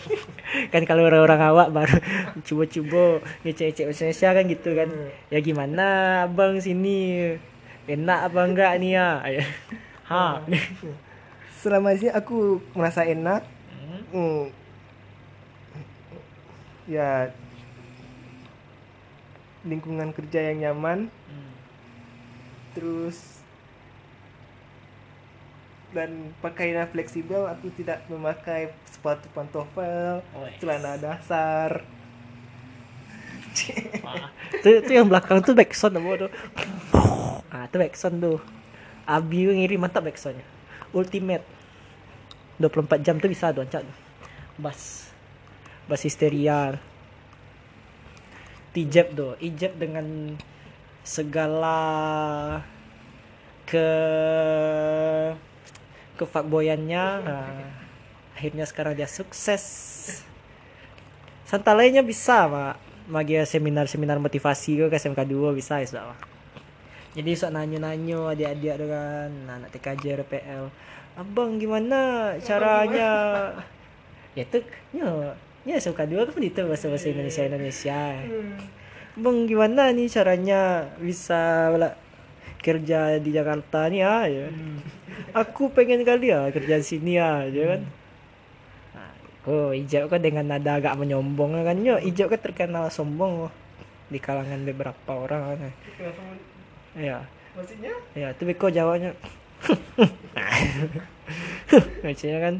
Kan 0.73 0.85
kalau 0.85 1.09
orang-orang 1.09 1.41
awak 1.49 1.69
baru 1.73 1.97
coba-coba 2.45 3.25
ngecek-ngecek 3.41 3.89
Indonesia 3.89 4.29
kan 4.37 4.43
gitu 4.45 4.69
kan. 4.77 4.89
Ya 5.33 5.39
gimana 5.41 5.85
abang 6.29 6.61
sini? 6.61 7.33
Enak 7.89 8.31
apa 8.31 8.39
enggak 8.45 8.73
nih 8.79 8.91
ya? 8.95 9.09
Ha? 10.03 10.43
Selama 11.63 11.95
ini 11.95 12.11
aku 12.11 12.61
merasa 12.77 13.07
enak. 13.07 13.41
Hmm. 13.71 14.03
Hmm. 14.13 14.43
ya 16.85 17.31
lingkungan 19.63 20.11
kerja 20.13 20.53
yang 20.53 20.69
nyaman. 20.69 21.07
Hmm. 21.09 21.51
terus 22.75 23.42
dan 25.93 26.33
pakaiannya 26.41 26.89
fleksibel 26.89 27.45
aku 27.45 27.69
tidak 27.77 28.03
memakai 28.09 28.73
sepatu 28.89 29.29
pantofel 29.31 30.25
Oh, 30.33 30.43
yes. 30.43 30.57
celana 30.59 30.97
dasar. 30.97 31.85
Tuh, 34.65 34.81
tuh 34.81 34.93
yang 34.93 35.05
belakang 35.05 35.45
tuh 35.45 35.53
backsound 35.53 36.01
apa 36.01 36.25
tuh 36.25 36.31
ah 37.53 37.69
tuh 37.69 37.79
backsound 37.85 38.17
tuh 38.17 38.41
Abi 39.03 39.51
ngiri 39.51 39.75
mantap 39.75 40.07
backsoundnya. 40.07 40.47
Ultimate. 40.95 41.43
24 42.55 43.03
jam 43.03 43.19
tuh 43.19 43.27
bisa 43.27 43.51
tuh 43.51 43.67
ancak 43.67 43.83
bass 44.55 45.11
bass 45.89 46.07
histeria. 46.07 46.79
Ijab 48.73 49.13
tuh 49.13 49.35
ijab 49.43 49.75
dengan 49.77 50.39
segala 51.03 51.77
ke 53.67 53.89
kefakboyannya 56.19 57.05
nah, 57.23 57.49
akhirnya 58.37 58.65
sekarang 58.65 58.97
dia 58.97 59.09
sukses. 59.09 59.63
Santalainya 61.45 62.01
bisa 62.01 62.49
mak 62.49 62.77
magi 63.03 63.35
seminar-seminar 63.35 64.15
motivasi 64.17 64.87
ke 64.87 64.95
SMK 64.95 65.27
2 65.27 65.51
bisa 65.59 65.83
ya 65.83 65.87
sudah 65.91 66.15
jadi 67.13 67.37
sok 67.37 67.53
nanyo-nanyo 67.53 68.33
adik-adik 68.33 68.73
tuh 68.73 68.89
kan. 68.89 69.29
Nah, 69.45 69.61
anak 69.61 69.69
TKJ 69.69 70.25
RPL 70.25 70.65
abang 71.13 71.61
gimana 71.61 72.33
caranya? 72.41 73.11
Ya 74.33 74.43
tuh 74.49 74.65
nyo. 74.97 75.37
Ya 75.61 75.77
SMK 75.77 76.09
2 76.09 76.33
kan 76.33 76.41
itu 76.41 76.61
bahasa 76.65 76.89
bahasa 76.89 77.13
Indonesia 77.13 77.45
Indonesia. 77.45 78.01
Bang 79.13 79.45
gimana 79.45 79.93
nih 79.93 80.09
caranya 80.09 80.89
bisa 80.97 81.69
kerja 82.65 83.21
di 83.21 83.29
Jakarta 83.29 83.85
nih 83.93 84.01
ya, 84.01 84.15
ya. 84.25 84.47
Aku 85.33 85.69
pengen 85.73 86.05
kali 86.05 86.33
ya 86.33 86.49
kerja 86.49 86.75
di 86.79 86.85
sini 86.85 87.11
ya 87.17 87.45
ya 87.49 87.63
kan? 87.75 87.81
Nah, 88.93 89.13
oh 89.49 89.69
Ijab 89.71 90.11
kan 90.11 90.21
dengan 90.21 90.49
nada 90.49 90.79
agak 90.79 90.97
menyombong 90.97 91.63
kan? 91.63 91.77
Yo 91.81 91.97
Ijab 91.99 92.33
kan 92.33 92.41
terkenal 92.41 92.89
sombong 92.89 93.49
oh, 93.49 93.53
di 94.09 94.19
kalangan 94.21 94.65
beberapa 94.65 95.11
orang 95.11 95.57
kan? 95.57 95.73
Ya. 96.97 97.25
Maksudnya? 97.53 97.93
Ya 98.17 98.33
tapi 98.33 98.57
kok 98.57 98.73
jawabnya 98.73 99.13
maksudnya 102.03 102.39
kan 102.43 102.55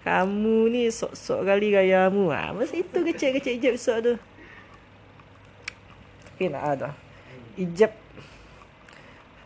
kamu 0.00 0.72
nih 0.72 0.88
sok-sok 0.88 1.44
kali 1.44 1.74
gayamu. 1.74 2.32
Ah 2.32 2.56
masih 2.56 2.84
itu 2.84 2.98
kecil-kecil 3.04 3.52
Ijab 3.60 3.76
sok 3.76 3.98
tuh 4.00 4.18
tapi 6.40 6.56
nggak 6.56 6.68
ada. 6.72 6.96
Ijab 7.60 7.92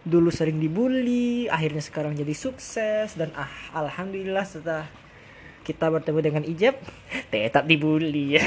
dulu 0.05 0.29
sering 0.29 0.61
dibully 0.61 1.49
akhirnya 1.49 1.81
sekarang 1.81 2.12
jadi 2.12 2.37
sukses 2.37 3.17
dan 3.17 3.33
ah 3.33 3.49
alhamdulillah 3.73 4.45
setelah 4.45 4.85
kita 5.64 5.88
bertemu 5.88 6.21
dengan 6.21 6.45
Ijab 6.45 6.77
tetap 7.33 7.64
dibully. 7.64 8.37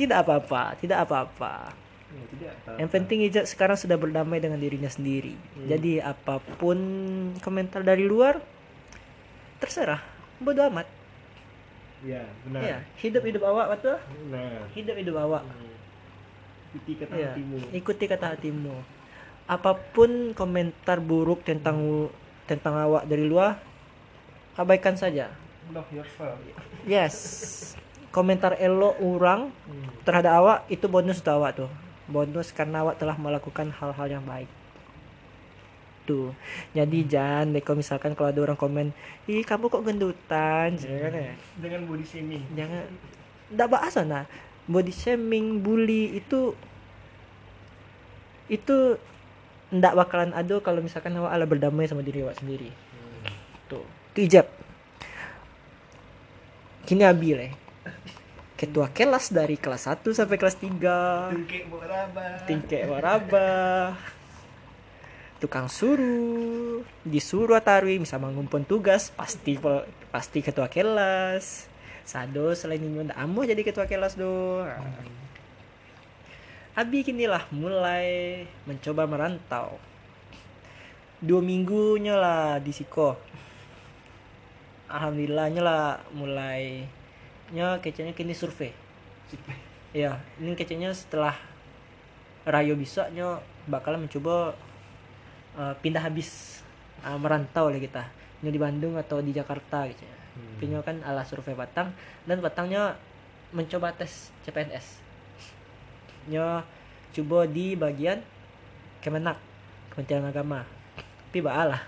Tidak 0.00 0.16
apa-apa 0.16 0.72
tidak 0.80 1.04
apa-apa. 1.04 1.76
Ya, 2.10 2.24
tidak 2.32 2.52
apa 2.64 2.80
yang 2.80 2.90
penting 2.90 3.22
Ijab 3.28 3.44
sekarang 3.44 3.76
sudah 3.76 4.00
berdamai 4.00 4.40
dengan 4.40 4.56
dirinya 4.56 4.88
sendiri. 4.88 5.36
Jadi 5.68 6.00
apa 6.00 6.40
pun 6.56 6.78
komentar 7.44 7.84
dari 7.84 8.08
luar 8.08 8.40
terserah. 9.60 10.00
Bodo 10.40 10.64
amat. 10.72 10.88
Ya 12.00 12.24
benar. 12.48 12.60
Ya 12.64 12.78
hidup 13.04 13.22
hidup 13.24 13.44
awak 13.44 13.76
betul? 13.76 14.00
Nah 14.32 14.64
hidup 14.72 14.96
hidup 14.96 15.16
awak 15.20 15.44
ikuti 16.70 16.92
kata 16.96 17.14
Ya, 17.18 17.30
hatimu. 17.34 17.56
ikuti 17.74 18.04
kata 18.06 18.26
hatimu. 18.36 18.74
Apa 19.50 19.74
pun 19.74 20.30
komentar 20.32 21.02
buruk 21.02 21.42
tentang 21.42 22.06
tentang 22.46 22.78
awak 22.78 23.06
dari 23.06 23.26
luar, 23.26 23.58
abaikan 24.54 24.94
saja. 24.94 25.30
Love 25.70 25.90
yourself. 25.90 26.38
Yes. 26.86 27.14
Komentar 28.10 28.58
elo 28.58 28.94
orang 28.98 29.54
terhadap 30.02 30.32
awak 30.34 30.58
itu 30.66 30.90
bonus 30.90 31.22
untuk 31.22 31.34
awak 31.38 31.52
tuh 31.54 31.70
bonus 32.10 32.50
karena 32.50 32.82
awak 32.82 32.98
telah 32.98 33.14
melakukan 33.14 33.70
hal-hal 33.70 34.06
yang 34.10 34.26
baik. 34.26 34.50
Tuh 36.10 36.34
jadi 36.74 36.98
jangan 37.06 37.54
deh 37.54 37.62
kalau 37.62 37.78
misalkan 37.78 38.18
kalau 38.18 38.34
ada 38.34 38.40
orang 38.42 38.58
komen 38.58 38.86
ih 39.30 39.46
kamu 39.46 39.70
kok 39.70 39.86
gendutan? 39.86 40.74
Jangan 40.74 41.12
ya. 41.14 41.34
Dengan 41.62 41.86
body 41.86 42.02
shaming. 42.02 42.42
Jangan. 42.58 42.82
Nggak 43.54 43.68
bahas 43.70 43.94
nah 44.02 44.26
body 44.66 44.92
shaming 44.92 45.62
bully 45.62 46.18
itu 46.18 46.52
itu 48.50 48.98
ndak 49.70 49.94
bakalan 49.94 50.34
ada 50.34 50.58
kalau 50.58 50.82
misalkan 50.82 51.14
awak 51.14 51.30
ala 51.30 51.46
berdamai 51.46 51.86
sama 51.86 52.02
diri 52.02 52.26
awak 52.26 52.42
sendiri. 52.42 52.74
Tuh 53.70 53.86
itu 54.12 54.26
ijab. 54.26 54.46
Kini 56.82 57.06
abi 57.06 57.38
lah 57.38 57.54
ketua 58.58 58.92
kelas 58.92 59.32
dari 59.32 59.56
kelas 59.56 59.88
1 59.88 60.04
sampai 60.12 60.36
kelas 60.36 60.60
3 60.60 61.32
tungkek 61.32 61.64
boraba 61.72 62.44
tingkek 62.44 62.82
waraba 62.92 63.48
tukang 65.40 65.72
suruh. 65.72 66.84
Disuruh 67.00 67.56
atarwi 67.56 67.96
misal 67.96 68.20
mengumpul 68.20 68.60
tugas 68.68 69.16
pasti 69.16 69.56
pasti 70.12 70.44
ketua 70.44 70.68
kelas 70.68 71.69
sado 72.04 72.52
selain 72.56 72.82
ini 72.82 73.06
ndak 73.06 73.18
amo 73.18 73.40
jadi 73.46 73.60
ketua 73.62 73.86
kelas 73.86 74.18
do. 74.18 74.64
Abi 76.76 77.02
kini 77.02 77.26
lah 77.26 77.44
mulai 77.50 78.42
mencoba 78.64 79.04
merantau. 79.04 79.76
Dua 81.20 81.42
minggunya 81.42 82.16
lah 82.16 82.62
di 82.62 82.72
Siko. 82.72 83.18
Alhamdulillahnya 84.90 85.62
lah 85.62 86.00
mulai 86.14 86.86
nya 87.50 87.82
kecenya 87.82 88.14
kini 88.14 88.32
survei. 88.32 88.70
Ya 89.90 90.22
ini 90.38 90.54
kecenya 90.54 90.94
setelah 90.94 91.34
Rayo 92.46 92.74
bisa 92.74 93.10
nya 93.12 93.44
bakalan 93.68 94.08
mencoba 94.08 94.56
uh, 95.58 95.74
pindah 95.84 96.02
habis 96.02 96.62
uh, 97.04 97.18
merantau 97.18 97.68
lah 97.68 97.78
kita. 97.82 98.08
Nya 98.40 98.50
di 98.50 98.60
Bandung 98.62 98.96
atau 98.96 99.20
di 99.20 99.36
Jakarta 99.36 99.84
gitu 99.90 100.06
ya 100.06 100.19
Punya 100.60 100.84
kan 100.84 101.00
ala 101.04 101.24
survei 101.24 101.56
Batang 101.56 101.92
dan 102.28 102.38
Batangnya 102.44 102.96
mencoba 103.50 103.90
tes 103.96 104.30
CPNS 104.46 105.10
nya 106.28 106.62
coba 107.16 107.48
di 107.48 107.74
bagian 107.78 108.20
Kemenak 109.00 109.40
Kementerian 109.90 110.28
Agama. 110.28 110.68
Tapi 111.30 111.40
lah 111.46 111.82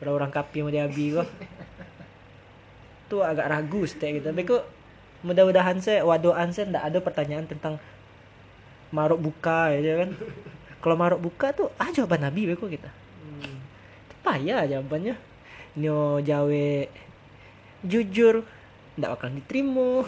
orang-orang 0.00 0.32
kapi 0.32 0.64
mau 0.64 0.72
diabi 0.72 1.12
kok. 1.12 1.28
Tuh 3.10 3.22
agak 3.22 3.50
ragu 3.50 3.84
sih 3.84 3.98
gitu. 3.98 4.24
Tapi 4.24 4.42
kok 4.48 4.64
mudah-mudahan 5.26 5.82
saya 5.82 6.06
wadoan 6.06 6.54
saya 6.54 6.70
ndak 6.70 6.84
ada 6.88 6.98
pertanyaan 7.02 7.46
tentang 7.46 7.76
maruk 8.94 9.20
buka 9.20 9.74
ya 9.74 10.06
kan? 10.06 10.10
Kalau 10.78 10.96
maruk 10.96 11.20
buka 11.20 11.52
tuh 11.52 11.68
ah 11.76 11.90
jawaban 11.92 12.24
nabi 12.24 12.48
beko 12.48 12.70
kita. 12.70 12.88
Hmm. 12.88 13.58
payah 14.24 14.64
jawabannya. 14.64 15.14
Nyo 15.78 16.18
jawe 16.24 16.66
jujur 17.84 18.46
ndak 18.98 19.10
bakal 19.14 19.30
diterima. 19.30 20.02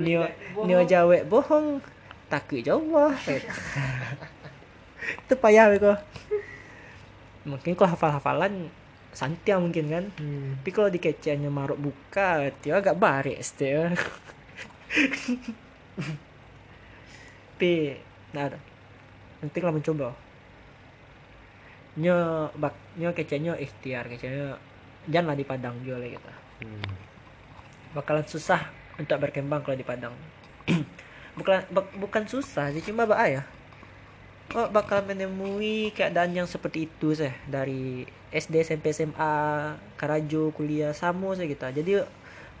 Nio 0.00 0.28
nio 0.64 0.80
jawe 0.84 1.24
bohong. 1.24 1.80
takut 2.26 2.58
jawab. 2.58 3.14
Itu 5.22 5.34
payah 5.38 5.70
beko 5.70 5.94
mungkin 7.46 7.78
kalau 7.78 7.94
hafal-hafalan 7.94 8.68
santiang 9.14 9.62
mungkin 9.64 9.86
kan. 9.88 10.04
Hmm. 10.18 10.60
tapi 10.60 10.70
kalau 10.74 10.90
dikecenya 10.90 11.48
maruk 11.48 11.78
buka 11.78 12.50
itu 12.50 12.74
agak 12.74 12.98
barik 12.98 13.38
sih 13.40 13.70
ya. 13.72 13.94
tapi 17.56 17.96
nah 18.34 18.52
penting 19.40 19.62
lah 19.64 19.72
mencoba. 19.72 20.08
Nyo 21.96 22.16
bak 22.52 22.76
nyo 23.00 23.16
kecenya 23.16 23.56
ikhtiar 23.56 24.04
kecenya 24.12 24.60
janganlah 25.10 25.38
di 25.38 25.46
Padang 25.46 25.76
jual 25.82 26.00
kita 26.02 26.34
Hmm. 26.56 26.88
bakalan 27.92 28.24
susah 28.24 28.72
untuk 28.96 29.20
berkembang 29.20 29.60
kalau 29.60 29.76
di 29.76 29.84
Padang. 29.84 30.16
Bukan 31.36 31.68
bukan 32.00 32.24
susah 32.24 32.72
sih 32.72 32.80
cuma 32.80 33.04
bak 33.04 33.20
ya 33.28 33.42
kok 34.46 34.72
bakal 34.72 35.02
menemui 35.04 35.90
keadaan 35.92 36.32
yang 36.32 36.48
seperti 36.48 36.86
itu 36.88 37.12
sih 37.12 37.34
dari 37.44 38.06
SD 38.30 38.62
SMP 38.62 38.94
SMA 38.94 39.34
Karajo 39.98 40.54
kuliah 40.54 40.94
sama 40.94 41.34
sih 41.34 41.50
kita 41.50 41.74
jadi 41.74 42.06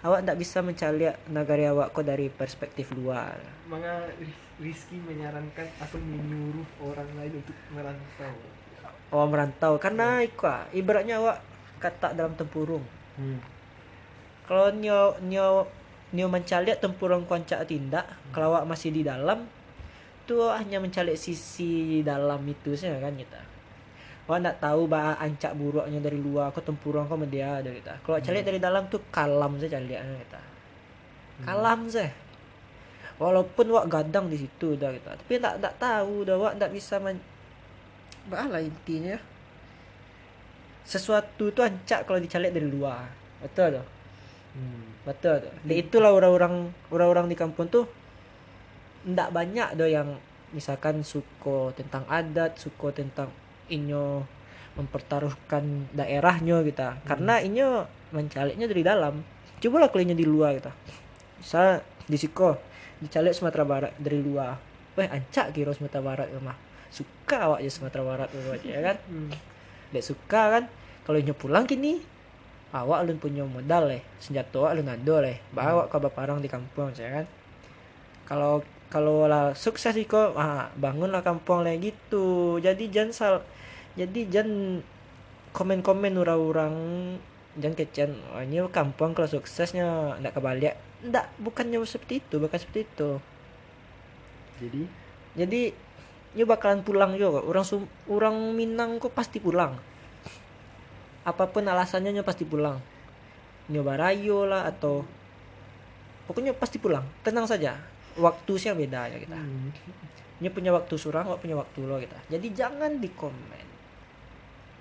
awak 0.02 0.26
tidak 0.26 0.38
bisa 0.42 0.58
mencari 0.60 1.06
negara 1.30 1.72
awak 1.72 1.94
kok 1.94 2.04
dari 2.06 2.26
perspektif 2.28 2.90
luar. 2.92 3.38
Maka 3.70 4.10
Rizky 4.56 4.96
menyarankan 4.98 5.68
atau 5.78 5.98
menyuruh 6.00 6.64
orang 6.80 7.08
lain 7.16 7.32
untuk 7.38 7.56
merantau. 7.70 8.34
awak 9.14 9.28
merantau. 9.30 9.72
Karena 9.78 10.20
ikut 10.26 10.74
ibaratnya 10.74 11.22
awak 11.22 11.38
kata 11.80 12.16
dalam 12.16 12.32
tempurung. 12.36 12.84
Hmm. 13.16 13.40
kalau 14.44 14.68
nyo 14.76 15.16
nyo 15.24 15.64
nyo 16.14 16.26
mencari 16.30 16.70
tempurung 16.78 17.26
konca 17.26 17.64
tindak 17.66 18.06
kalau 18.30 18.54
awak 18.54 18.68
masih 18.68 18.94
di 18.94 19.02
dalam 19.02 19.42
tuh 20.28 20.52
hanya 20.54 20.78
mencari 20.78 21.18
sisi 21.18 22.04
dalam 22.04 22.44
itu 22.46 22.76
sih 22.76 22.86
kan 22.86 23.16
kita 23.16 23.40
awak 24.28 24.38
nak 24.42 24.56
tahu 24.62 24.86
bah 24.86 25.18
ancak 25.18 25.56
buruknya 25.56 25.98
dari 25.98 26.20
luar 26.20 26.54
kok 26.54 26.62
tempurung 26.62 27.10
kok 27.10 27.18
media 27.18 27.58
ada 27.58 27.70
kita 27.72 27.98
kalau 28.04 28.20
cari 28.22 28.44
dari 28.44 28.60
dalam 28.62 28.86
tuh 28.86 29.02
kalam 29.10 29.58
saja 29.58 29.80
cari 29.80 29.96
kita 29.96 30.40
kalam 31.42 31.88
sih 31.90 32.10
walaupun 33.16 33.66
wak 33.72 33.86
gadang 33.88 34.28
di 34.28 34.36
situ 34.40 34.76
dah 34.76 34.92
kita 34.92 35.16
tapi 35.16 35.34
tak 35.40 35.58
tak 35.58 35.74
tahu 35.80 36.22
dah 36.22 36.36
wak 36.36 36.54
tak 36.60 36.70
bisa 36.70 37.00
men 37.00 37.16
bah 38.28 38.46
lah 38.46 38.60
intinya 38.60 39.16
sesuatu 40.86 41.50
tuh 41.50 41.66
ancak 41.66 42.06
kalau 42.06 42.22
dicari 42.22 42.54
dari 42.54 42.70
luar 42.70 43.10
betul 43.42 43.82
tuh 43.82 43.86
Hmm. 44.56 44.96
Betul 45.04 45.44
tuh. 45.44 45.52
Dan 45.62 45.76
itulah 45.76 46.10
orang-orang 46.16 46.72
orang-orang 46.88 47.26
di 47.28 47.36
kampung 47.36 47.68
tuh 47.68 47.84
ndak 49.06 49.30
banyak 49.30 49.76
doh 49.76 49.86
yang 49.86 50.16
misalkan 50.50 51.04
suko 51.04 51.70
tentang 51.76 52.08
adat, 52.08 52.56
suko 52.56 52.90
tentang 52.90 53.28
inyo 53.68 54.24
mempertaruhkan 54.74 55.92
daerahnya 55.92 56.64
kita. 56.64 57.04
Karena 57.04 57.38
inyo 57.38 57.84
mencaleknya 58.16 58.66
dari 58.66 58.82
dalam. 58.82 59.14
Coba 59.60 59.76
lah 59.84 59.88
kalau 59.92 60.02
inyo 60.04 60.16
di 60.16 60.26
luar 60.26 60.56
kita. 60.56 60.72
Misal 61.40 61.84
di 62.08 62.16
Siko 62.16 62.56
dicalek 63.00 63.36
Sumatera 63.36 63.64
Barat 63.64 63.92
dari 64.00 64.20
luar. 64.20 64.56
Weh 64.96 65.08
ancak 65.08 65.52
kira 65.52 65.72
Sumatera 65.76 66.00
Barat 66.00 66.28
mah. 66.40 66.56
Suka 66.88 67.52
awak 67.52 67.60
ya 67.60 67.70
Sumatera 67.72 68.04
Barat 68.04 68.28
ya 68.64 68.80
kan. 68.80 68.96
Hmm. 69.08 69.32
Dek 69.96 70.04
suka 70.04 70.60
kan. 70.60 70.64
Kalau 71.08 71.16
inyo 71.16 71.32
pulang 71.32 71.64
kini 71.64 72.04
awak 72.76 73.08
lu 73.08 73.16
punya 73.16 73.46
modal 73.46 73.88
leh 73.88 74.02
senjata 74.20 74.68
awak 74.68 74.76
lu 74.76 74.82
nado 74.84 75.16
leh. 75.24 75.40
Bawa 75.56 75.88
ke 75.88 75.96
baparang 75.96 76.44
di 76.44 76.52
kampung 76.52 76.92
saya 76.92 77.22
kan? 77.22 77.26
Kalau 78.28 78.60
kalau 78.92 79.24
lah 79.26 79.56
sukses 79.56 79.96
iko 79.96 80.36
ah, 80.36 80.68
bangunlah 80.76 81.24
kampung 81.24 81.64
leh 81.64 81.80
gitu. 81.80 82.58
Jadi 82.60 82.92
jangan 82.92 83.12
sal 83.14 83.34
jadi 83.96 84.28
jangan 84.28 84.84
komen-komen 85.56 86.20
orang-orang 86.20 86.74
jangan 87.56 87.76
kecen 87.80 88.12
oh, 88.36 88.44
ini 88.44 88.60
kampung 88.68 89.16
kalau 89.16 89.30
suksesnya 89.30 90.20
ndak 90.20 90.36
kebalik. 90.36 90.76
Ndak 91.00 91.32
bukannya 91.40 91.80
seperti 91.88 92.20
itu 92.20 92.36
bukan 92.36 92.58
seperti 92.60 92.84
itu. 92.84 93.10
Jadi? 94.60 94.82
Jadi 95.36 95.62
ini 96.36 96.44
bakalan 96.44 96.84
pulang 96.84 97.16
juga. 97.16 97.40
Orang 97.40 97.64
Sum- 97.64 97.88
orang 98.12 98.36
Minang 98.52 99.00
kok 99.00 99.16
pasti 99.16 99.40
pulang. 99.40 99.80
Apa 101.24 101.48
pun 101.48 101.64
alasannya 101.64 102.12
nyo 102.12 102.22
pasti 102.22 102.44
pulang. 102.44 102.76
Nyoba 103.72 103.96
rayo 103.96 104.44
lah 104.44 104.68
atau 104.68 105.02
pokoknya 106.28 106.52
pasti 106.52 106.76
pulang. 106.76 107.02
Tenang 107.24 107.48
saja. 107.48 107.80
Waktu 108.20 108.52
sih 108.60 108.68
yang 108.68 108.78
beda 108.78 109.08
ya 109.08 109.16
kita. 109.16 109.36
Hmm. 109.36 109.72
nyo 110.36 110.52
punya 110.52 110.68
waktu 110.68 111.00
surang 111.00 111.32
wak 111.32 111.40
punya 111.40 111.56
waktu 111.56 111.80
lo 111.88 111.96
kita. 111.96 112.20
Jadi 112.28 112.52
jangan 112.52 113.00
di 113.00 113.08
komen 113.16 113.66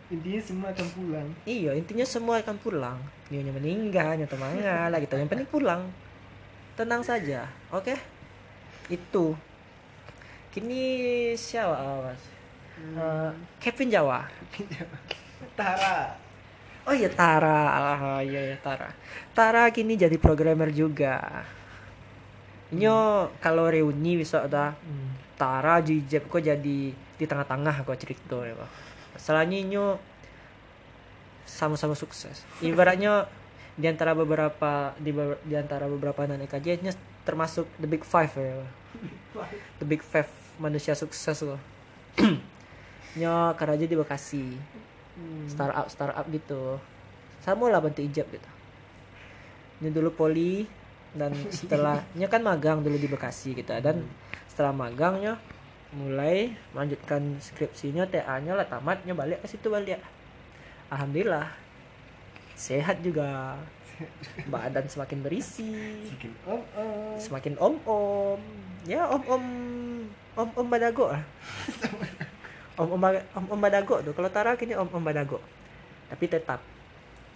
intinya 0.05 0.41
semua 0.45 0.69
akan 0.69 0.87
pulang. 0.93 1.27
iya 1.49 1.71
intinya 1.73 2.05
semua 2.05 2.37
akan 2.37 2.55
pulang. 2.61 2.97
Nyonya 3.33 3.51
meninggal 3.57 4.13
nyonya 4.13 4.29
temangan 4.29 4.87
lah 4.93 4.99
gitu. 5.01 5.17
Yang 5.17 5.29
penting 5.33 5.49
pulang. 5.49 5.81
Tenang 6.77 7.01
saja 7.01 7.49
oke? 7.73 7.95
Itu 8.91 9.33
kini 10.55 11.35
siapa 11.35 11.75
awas 11.75 12.35
Eh, 12.75 13.31
Kevin 13.63 13.87
Jawa 13.87 14.27
Tara. 15.55 16.11
Oh 16.85 16.91
iya 16.91 17.07
Tara, 17.07 17.59
ah 17.71 18.19
iya 18.19 18.53
ya 18.53 18.57
Tara. 18.59 18.91
Tara 19.31 19.71
kini 19.71 19.95
jadi 19.95 20.19
programmer 20.19 20.69
juga. 20.69 21.43
Nyo 22.75 23.31
kalau 23.39 23.71
reuni 23.71 24.19
bisa 24.19 24.43
ada 24.43 24.75
Hmm. 24.83 25.15
Tara 25.39 25.79
Jijep 25.79 26.27
kok 26.27 26.43
jadi 26.43 26.79
di 26.91 27.25
tengah-tengah 27.25 27.87
kok 27.87 27.99
cerita 27.99 28.43
ya 28.43 28.55
Pak. 28.55 28.69
Masalahnya 29.15 29.59
nyo 29.63 29.85
sama-sama 31.47 31.95
sukses. 31.95 32.43
Ibaratnya 32.59 33.31
di 33.79 33.87
antara 33.87 34.11
beberapa 34.15 34.91
di, 34.99 35.11
di 35.47 35.55
antara 35.55 35.87
beberapa 35.87 36.23
anak 36.27 36.47
EKJ 36.51 36.67
nya 36.83 36.91
termasuk 37.27 37.67
the 37.79 37.87
big 37.87 38.03
five 38.07 38.31
ya 38.35 38.63
the 39.83 39.87
big 39.87 39.99
five 39.99 40.29
manusia 40.59 40.95
sukses 40.95 41.41
loh. 41.43 41.59
Nya 43.19 43.55
kerja 43.55 43.85
di 43.85 43.95
Bekasi. 43.95 44.45
Hmm. 45.15 45.47
startup 45.47 45.87
startup 45.87 46.25
gitu. 46.27 46.75
Sama 47.39 47.71
lah 47.71 47.79
bantu 47.79 48.03
ijab 48.03 48.27
gitu. 48.27 48.49
Ini 49.79 49.89
dulu 49.95 50.11
poli 50.11 50.67
dan 51.15 51.31
setelahnya 51.55 52.27
kan 52.27 52.43
magang 52.43 52.83
dulu 52.83 52.99
di 52.99 53.07
Bekasi 53.07 53.55
gitu. 53.55 53.71
Dan 53.79 54.03
setelah 54.51 54.75
magangnya 54.75 55.39
mulai 55.95 56.51
melanjutkan 56.75 57.39
skripsinya 57.39 58.03
TA-nya 58.11 58.59
lah 58.59 58.67
tamatnya 58.67 59.15
balik 59.15 59.39
ke 59.43 59.47
situ 59.47 59.71
balik. 59.71 60.03
Alhamdulillah. 60.91 61.47
Sehat 62.55 62.99
juga 63.03 63.55
badan 64.53 64.85
semakin 64.87 65.19
berisi. 65.23 65.67
Bikin 66.11 66.33
om 66.45 66.61
om. 66.75 67.15
semakin 67.19 67.55
om 67.59 67.75
om 67.87 68.39
ya 68.85 69.07
om 69.09 69.21
om 69.27 69.43
om 70.35 70.49
om 70.55 70.67
badago 70.67 71.11
lah. 71.11 71.23
Om 72.75 72.99
om 72.99 73.01
om 73.07 73.45
om 73.55 73.59
badago 73.59 74.03
tuh 74.03 74.11
kalau 74.11 74.29
Tara 74.31 74.59
kini 74.59 74.75
om 74.75 74.87
om 74.91 75.03
badago. 75.03 75.39
Tapi 76.11 76.25
tetap. 76.27 76.59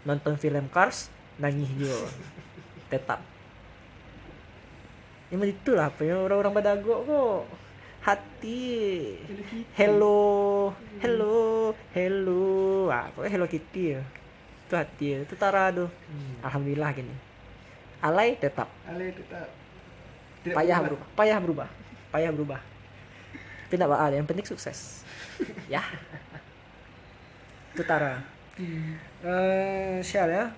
Nonton 0.04 0.40
film 0.40 0.68
Cars 0.72 1.12
nangis 1.40 1.68
juga 1.76 1.96
tetap. 2.92 3.20
Ya 5.30 5.38
itulah 5.46 5.94
apa 5.94 6.02
ya 6.02 6.18
orang-orang 6.18 6.54
badago 6.60 6.96
kok. 7.06 7.42
Hati. 8.00 8.64
Hello. 9.76 10.72
Hello. 11.04 11.72
Hello. 11.94 12.44
Ah 12.90 13.12
pokoknya 13.14 13.32
hello 13.38 13.48
kitty 13.48 13.84
ya 13.96 14.02
itu 14.70 14.78
hati 14.78 15.06
ya. 15.10 15.18
Itu 15.26 15.34
Tara 15.34 15.74
tuh 15.74 15.90
Hmm. 15.90 16.46
alhamdulillah 16.46 16.94
gini. 16.94 17.16
Alay 18.06 18.38
tetap. 18.38 18.70
Ale 18.86 19.10
tetap. 19.12 19.50
Tidak 20.46 20.54
payah 20.54 20.78
berubah. 20.78 21.02
berubah. 21.02 21.18
Payah 21.18 21.40
berubah. 21.42 21.70
Payah 22.14 22.32
berubah. 22.32 22.62
Tidak 23.74 23.86
apa 23.90 24.14
yang 24.14 24.30
penting 24.30 24.46
sukses. 24.46 25.02
Ya. 25.74 25.82
Itu 27.74 27.82
Tara. 27.82 28.22
Eh 29.26 29.98
sial 30.06 30.30
ya. 30.30 30.54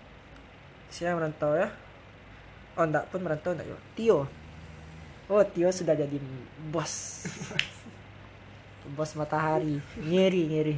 Sial 0.92 1.16
merantau 1.16 1.56
ya. 1.56 1.72
Oh 2.76 2.84
enggak. 2.84 3.08
Pun 3.08 3.24
merantau 3.24 3.56
enggak 3.56 3.72
juga. 3.72 3.82
Tio. 3.96 4.20
Oh 5.32 5.44
Tio 5.48 5.72
sudah 5.72 5.96
jadi 5.96 6.20
bos. 6.68 7.24
Bos 8.98 9.14
matahari. 9.16 9.78
Ngeri 10.02 10.44
ngeri 10.52 10.76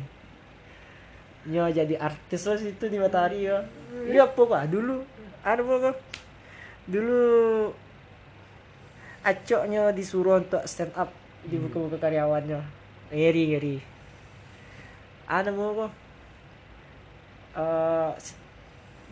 Nyo 1.44 1.68
jadi 1.68 2.00
artis 2.00 2.48
loh 2.48 2.56
situ 2.56 2.88
di 2.88 2.96
matahari 2.96 3.46
ya 3.46 3.60
iya 4.08 4.24
apa 4.24 4.42
pak? 4.42 4.64
Dulu 4.68 5.04
ada 5.44 5.60
apa 5.60 5.74
kok 5.84 5.98
dulu 6.84 7.24
acoknya 9.24 9.92
disuruh 9.92 10.40
untuk 10.40 10.64
stand 10.66 10.92
up 10.96 11.12
di 11.44 11.56
buku-buku 11.56 11.96
karyawannya 11.96 12.60
ngeri 13.10 13.44
ngeri. 13.52 13.78
Ada 15.28 15.52
kok 15.52 15.92
Eh, 17.54 18.12
s- 18.18 18.34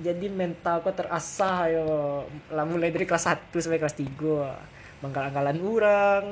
jadi 0.01 0.25
mental 0.25 0.81
kok 0.81 0.97
terasah 0.97 1.69
yo. 1.69 1.85
Lah 2.49 2.65
mulai 2.65 2.89
dari 2.89 3.05
kelas 3.05 3.29
1 3.29 3.61
sampai 3.61 3.77
kelas 3.77 3.93
3 3.93 4.57
manggal-anggalan 5.01 5.57
orang 5.61 6.25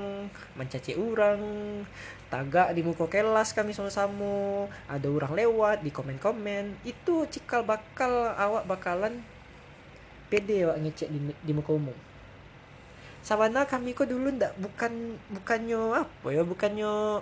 mencaci 0.53 0.97
orang 0.97 1.37
tagak 2.29 2.71
di 2.77 2.85
muka 2.85 3.09
kelas 3.09 3.51
kami 3.57 3.73
sama-sama. 3.73 4.69
Ada 4.85 5.09
orang 5.09 5.33
lewat 5.33 5.77
di 5.81 5.89
komen-komen. 5.89 6.77
Itu 6.85 7.25
cikal 7.25 7.65
bakal 7.65 8.31
awak 8.37 8.69
bakalan 8.69 9.19
pede 10.29 10.69
awak 10.69 10.77
ngecek 10.85 11.09
di, 11.09 11.19
di 11.41 11.51
muka 11.51 11.73
umum. 11.73 11.97
Sabana 13.19 13.67
kami 13.67 13.91
kok 13.97 14.07
dulu 14.07 14.31
ndak 14.31 14.55
bukan 14.61 15.19
bukannya 15.35 15.81
apa 16.07 16.27
ya 16.31 16.41
bukannya 16.45 17.19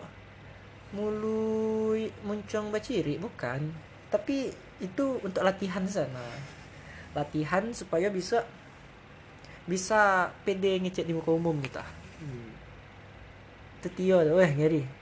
mulu 0.93 1.95
muncung 2.27 2.69
baciri 2.69 3.17
bukan. 3.17 3.63
Tapi 4.11 4.51
itu 4.83 5.05
untuk 5.23 5.41
latihan 5.41 5.87
sana. 5.87 6.27
Latihan 7.15 7.71
supaya 7.71 8.11
bisa 8.11 8.43
bisa 9.67 10.31
pede 10.43 10.79
ngecek 10.83 11.07
di 11.07 11.15
muka 11.15 11.31
umum 11.31 11.55
kita. 11.63 11.83
Hmm. 12.17 12.49
itu 13.77 13.89
Tio 13.93 14.17
tuh 14.25 14.41
weh 14.41 14.51
ngeri 14.57 14.96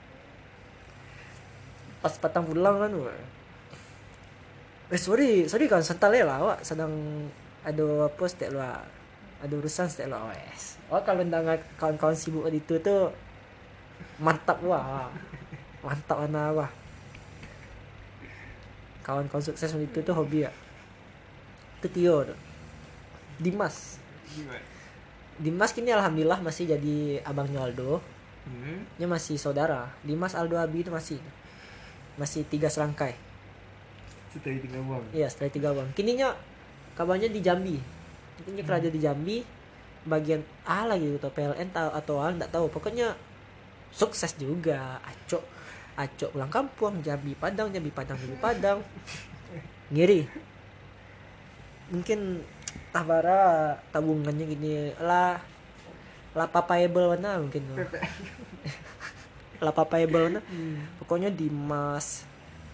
pas 2.00 2.12
patang 2.20 2.44
pulang 2.46 2.76
kan 2.78 2.90
eh 4.86 5.00
sorry 5.00 5.50
sorry 5.50 5.66
kan 5.66 5.82
santai 5.82 6.22
lah 6.22 6.38
awak 6.38 6.58
sedang 6.62 6.92
ada 7.66 8.06
apa 8.06 8.24
setiap 8.30 8.54
lu 8.54 8.62
ada 8.62 9.54
urusan 9.58 9.90
setiap 9.90 10.14
lu 10.14 10.18
wes. 10.30 10.78
Oh 10.86 11.02
kalau 11.02 11.26
dengan 11.26 11.58
kawan-kawan 11.76 12.14
sibuk 12.14 12.46
di 12.46 12.62
itu 12.62 12.78
tuh 12.78 13.10
mantap 14.22 14.62
wah. 14.62 15.10
Mantap 15.82 16.22
mana 16.22 16.54
wah. 16.54 16.70
Kawan-kawan 19.02 19.42
sukses 19.42 19.74
di 19.74 19.86
itu 19.86 19.98
tuh 20.06 20.14
hobi 20.14 20.46
ya 20.46 20.52
itu 21.86 22.02
Tio 22.02 22.26
tuh 22.26 22.38
Dimas? 23.38 24.00
Dimas 25.36 25.70
kini 25.76 25.92
alhamdulillah 25.92 26.40
masih 26.40 26.66
jadi 26.66 27.20
abangnya 27.22 27.62
Aldo 27.62 28.02
Hmm. 28.46 28.86
Dia 28.94 29.10
masih 29.10 29.42
saudara. 29.42 29.90
Dimas 30.06 30.38
Aldo 30.38 30.54
Abi 30.54 30.86
itu 30.86 30.90
masih 30.94 31.18
masih 32.16 32.44
tiga 32.48 32.68
serangkai. 32.72 33.16
Setelah 34.32 34.60
tiga 34.60 34.78
buang. 34.84 35.04
Iya, 35.12 35.28
setelah 35.32 35.50
tiga 35.52 35.68
bang. 35.72 35.88
Kininya 35.96 36.28
kabarnya 36.96 37.28
di 37.32 37.40
Jambi. 37.40 37.76
Kininya 38.42 38.64
kerja 38.64 38.88
di 38.92 39.00
Jambi. 39.00 39.38
Bagian 40.06 40.38
A 40.68 40.86
lagi 40.86 41.18
gitu, 41.18 41.28
PLN 41.32 41.72
tahu 41.74 41.90
atau 41.90 42.14
A 42.20 42.30
enggak 42.30 42.52
tahu. 42.52 42.66
Pokoknya 42.68 43.16
sukses 43.90 44.36
juga. 44.36 45.00
Acok 45.02 45.44
Acok 45.96 46.36
pulang 46.36 46.52
kampung, 46.52 47.00
Jambi 47.00 47.32
Padang, 47.32 47.72
Jambi 47.72 47.88
Padang, 47.88 48.20
Jambi 48.20 48.36
Padang. 48.36 48.78
Ngiri. 49.92 50.28
Mungkin 51.88 52.44
tabara 52.92 53.76
tabungannya 53.92 54.44
gini 54.44 54.92
lah 55.00 55.40
lah 56.36 56.48
papayable 56.52 57.16
mana 57.16 57.40
mungkin 57.40 57.64
lah 59.58 59.70
papayable 59.70 60.20
mana 60.26 60.40
Hmm. 60.42 60.84
pokoknya 60.98 61.28
Dimas 61.28 62.24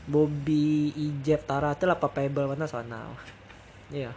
Bobby 0.03 0.91
Ijep 0.91 1.43
Tara 1.43 1.73
itu 1.73 1.85
lah 1.85 1.95
papayable 1.95 2.47
mana 2.47 2.65
sana. 2.65 3.07
Iya. 3.89 4.11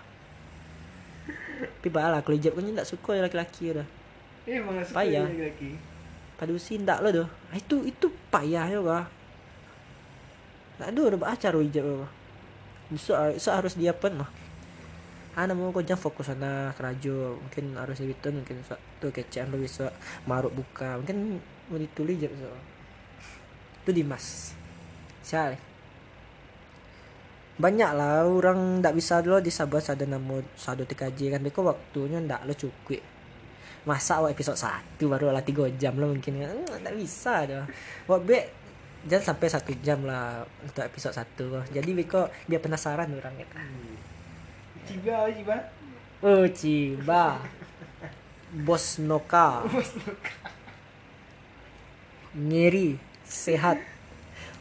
Tapi 1.56 1.88
balah 1.88 2.20
kalau 2.20 2.34
Ijep 2.34 2.52
kan 2.52 2.64
tidak 2.64 2.86
suka 2.86 3.12
ya 3.14 3.22
laki-laki 3.22 3.72
udah 3.72 3.88
emang 4.46 4.78
gak 4.78 4.88
suka 4.88 4.98
Payah. 5.00 5.26
dia 5.26 5.46
laki. 5.46 5.72
pada 6.36 6.52
usia 6.52 6.76
ndak 6.76 7.00
lo 7.00 7.10
tuh 7.16 7.28
Ah, 7.48 7.58
itu 7.58 7.76
itu 7.84 8.06
payah 8.30 8.68
ya 8.68 8.78
kah 8.78 9.06
nggak 10.76 10.90
ada 10.92 11.00
udah 11.02 11.20
baca 11.22 11.48
ro 11.50 11.60
Ijep 11.60 11.82
lo 11.82 12.06
bisa 12.88 13.32
bisa 13.32 13.50
harus 13.54 13.74
dia 13.74 13.90
pun 13.90 14.14
mah 14.16 14.30
ana 15.34 15.52
mau 15.52 15.72
kau 15.72 15.82
jangan 15.82 16.00
fokus 16.02 16.28
sana 16.28 16.70
kerajo 16.74 17.40
mungkin 17.40 17.74
harus 17.74 17.98
itu 18.00 18.28
mungkin 18.28 18.62
tuh 19.00 19.10
kecean 19.10 19.50
lo 19.50 19.58
bisa 19.58 19.90
maruk 20.24 20.54
buka 20.54 20.96
mungkin 20.96 21.40
mau 21.70 21.78
ditulis 21.82 22.22
Ijep 22.22 22.34
so 22.38 22.76
itu 23.86 24.02
Dimas. 24.02 24.58
Sial. 25.22 25.54
Banyak 27.62 27.92
lah 27.94 28.26
orang 28.26 28.82
ndak 28.82 28.98
bisa 28.98 29.22
dulu 29.22 29.38
di 29.38 29.54
Sabah 29.54 29.78
ada 29.78 30.06
nama 30.10 30.42
satu 30.58 30.90
TKJ 30.90 31.38
kan. 31.38 31.42
Beko 31.46 31.62
waktunya 31.70 32.18
ndak 32.18 32.50
lo 32.50 32.58
cukup. 32.58 32.98
Masa 33.86 34.18
awak 34.18 34.34
episode 34.34 34.58
1 34.58 34.98
baru 35.06 35.30
lah 35.30 35.46
3 35.46 35.78
jam 35.78 35.94
lah 36.02 36.10
mungkin. 36.10 36.42
Kan 36.42 36.82
ndak 36.82 36.98
bisa 36.98 37.46
dah. 37.46 37.70
Wak 38.10 38.26
be 38.26 38.42
jangan 39.06 39.38
sampai 39.38 39.48
satu 39.54 39.72
jam 39.86 40.02
lah 40.02 40.42
untuk 40.66 40.82
episode 40.82 41.14
1 41.14 41.70
jadi 41.70 41.90
beko 41.94 42.26
biar 42.50 42.66
penasaran 42.66 43.14
orang 43.14 43.38
kita. 43.38 43.62
Ciba, 44.90 45.30
ciba. 45.30 45.58
oh 46.26 46.46
ciba. 46.50 47.38
Bos 48.66 48.98
noka 48.98 49.62
ngiri 52.36 53.00
sehat. 53.24 53.80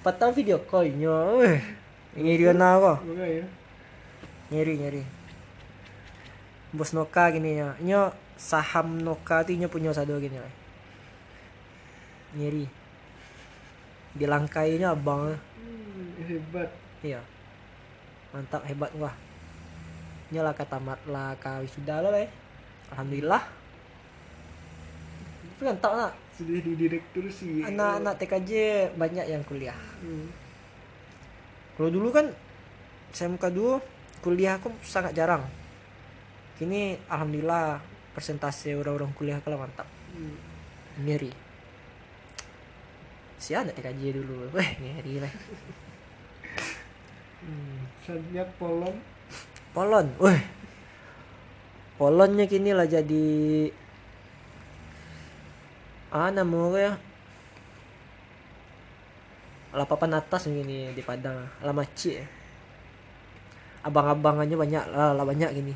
Patah 0.01 0.31
video 0.31 0.63
callnya 0.63 1.35
weh 1.43 1.61
ngiri 2.15 2.55
na 2.55 2.79
ako 2.79 3.03
ya? 3.19 3.43
nyeri 4.55 4.79
nyeri 4.79 5.03
bos 6.71 6.95
Noka 6.95 7.27
gini 7.35 7.59
ya 7.59 7.75
nyo 7.83 8.15
saham 8.39 9.03
Noka 9.03 9.43
tuh 9.43 9.59
nyo 9.59 9.67
punya 9.67 9.91
satu 9.91 10.15
gini 10.23 10.39
ya 10.39 10.47
nyeri 12.39 12.67
dilangkainya 14.15 14.95
abang. 14.95 15.35
Hmm, 15.35 16.15
hebat. 16.23 16.71
iya. 17.03 17.19
Mantap 18.31 18.63
hebat 18.63 18.95
wah. 18.95 19.15
Nyo 20.31 20.47
lah 20.47 20.55
kata 20.55 20.79
mat 20.79 21.03
lah 21.11 21.35
kawis 21.43 21.75
sudah 21.75 21.99
lo 21.99 22.15
leh 22.15 22.31
alhamdulillah 22.95 23.43
kan 25.57 25.77
tak 25.79 25.93
nak 25.93 26.13
Sudah 26.31 26.59
di 26.59 26.73
direktur 26.75 27.25
sih. 27.29 27.63
anak-anak 27.63 28.19
TKJ 28.19 28.51
banyak 28.93 29.27
yang 29.27 29.43
kuliah 29.43 29.79
Hmm. 29.99 30.27
kalau 31.75 31.89
dulu 31.89 32.11
kan 32.11 32.27
SMK 33.11 33.45
dulu 33.49 33.79
kuliah 34.19 34.57
aku 34.57 34.75
sangat 34.81 35.13
jarang 35.13 35.47
kini 36.55 36.99
alhamdulillah 37.07 37.79
persentase 38.11 38.73
orang-orang 38.73 39.11
kuliah 39.13 39.39
kalau 39.39 39.57
mantap 39.57 39.87
Hmm. 40.11 40.35
ngeri 41.01 41.31
si 43.37 43.53
anak 43.53 43.75
TKJ 43.75 44.03
dulu 44.15 44.51
weh 44.51 44.71
ngeri 44.77 45.21
lah 45.21 45.33
Hmm. 47.41 47.85
Selanjutnya 48.01 48.45
Polon. 48.57 48.97
Polon 49.71 50.09
weh 50.17 50.41
Polonnya 51.95 52.45
kini 52.45 52.73
lah 52.73 52.87
jadi 52.87 53.69
ah 56.15 56.31
namanya 56.31 56.79
ya. 56.79 56.93
Lah 59.75 59.83
papan 59.83 60.15
atas 60.15 60.47
gini 60.47 60.95
di 60.95 61.03
Padang 61.03 61.43
lah 61.59 61.75
maci 61.75 62.15
abang-abangannya 63.85 64.57
banyak 64.57 64.85
lah, 64.95 65.11
lah 65.13 65.27
banyak 65.27 65.51
gini. 65.51 65.75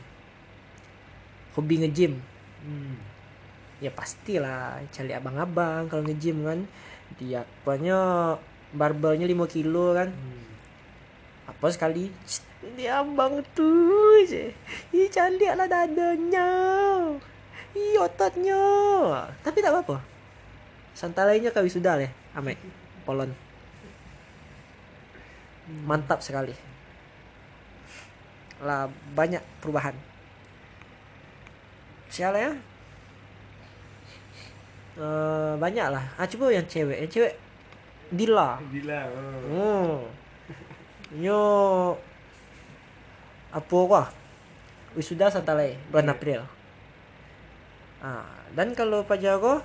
Hobi 1.59 1.83
nge-gym. 1.83 2.15
Hmm. 2.59 2.99
ya 3.79 3.95
pastilah 3.95 4.83
cari 4.91 5.15
abang-abang 5.15 5.91
kalau 5.91 6.07
nge-gym 6.07 6.47
kan. 6.47 6.61
Dia 7.19 7.43
apanya 7.43 7.99
barbelnya 8.71 9.27
5 9.27 9.51
kilo 9.51 9.93
kan. 9.99 10.15
Hmm. 10.15 10.47
apa 11.51 11.67
sekali? 11.75 12.15
"Cst, 12.23 12.47
ini 12.63 12.87
abang 12.87 13.43
tuh 13.59 14.23
ih 14.95 15.11
cantik 15.11 15.51
lah 15.59 15.67
dadanya. 15.67 16.49
Ih 17.75 17.99
ototnya. 17.99 18.63
Tapi 19.43 19.59
tak 19.59 19.75
apa-apa 19.75 20.18
santalainya 20.99 21.55
kau 21.55 21.63
sudah 21.63 21.95
leh 21.95 22.11
ame 22.35 22.59
polon 23.07 23.31
mantap 25.87 26.19
sekali 26.19 26.51
lah 28.59 28.91
banyak 29.15 29.41
perubahan 29.63 29.95
siapa 32.11 32.35
ya 32.35 32.53
Eh, 34.99 35.53
banyak 35.63 35.95
lah 35.95 36.03
ah 36.19 36.27
coba 36.27 36.51
yang 36.51 36.67
cewek 36.67 37.07
yang 37.07 37.07
cewek 37.07 37.35
Dila 38.11 38.59
Dila. 38.67 39.07
Oh. 39.55 40.03
Hmm. 40.03 41.23
Nyo 41.23 41.43
apa 43.55 43.79
kah? 43.87 44.07
Wisuda 44.99 45.31
santalai 45.31 45.79
bulan 45.95 46.11
April. 46.11 46.43
Ah, 48.03 48.27
dan 48.59 48.75
kalau 48.75 49.07
Pak 49.07 49.23
Jago 49.23 49.63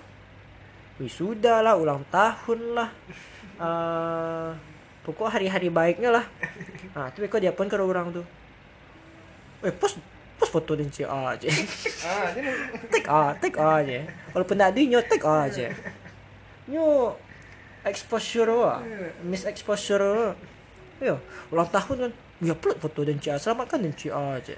wisuda 1.02 1.66
lah, 1.66 1.74
ulang 1.78 2.06
tahun 2.14 2.60
lah. 2.78 2.90
Ah, 3.58 4.54
pokok 5.06 5.30
hari-hari 5.30 5.70
baiknya 5.70 6.10
lah. 6.14 6.26
Ah, 6.94 7.10
tapi 7.10 7.26
kok 7.26 7.42
dia 7.42 7.54
pun 7.54 7.66
ke 7.66 7.78
orang 7.78 8.14
tuh. 8.14 8.26
Eh, 9.64 9.74
post 9.74 9.98
post 10.38 10.52
foto 10.52 10.76
dan 10.76 10.92
si 10.92 11.08
aja. 11.08 11.50
Tek 12.92 13.06
ah, 13.08 13.32
tek 13.40 13.56
aja. 13.56 14.04
Walaupun 14.36 14.56
tak 14.60 14.76
ada 14.76 14.80
nyo 14.84 15.00
tek 15.02 15.24
aja. 15.24 15.72
Nyo 16.68 17.16
exposure 17.88 18.52
wah. 18.52 18.84
Miss 19.24 19.48
exposure. 19.48 20.04
wah. 20.04 20.34
Yo, 21.00 21.20
ulang 21.52 21.70
tahun 21.72 22.10
kan. 22.10 22.12
Ya 22.44 22.54
upload 22.56 22.78
foto 22.80 23.08
dan 23.08 23.18
Cia. 23.24 23.40
Selamatkan 23.40 23.80
dan 23.80 23.94
Cia 23.96 24.16
aja. 24.16 24.56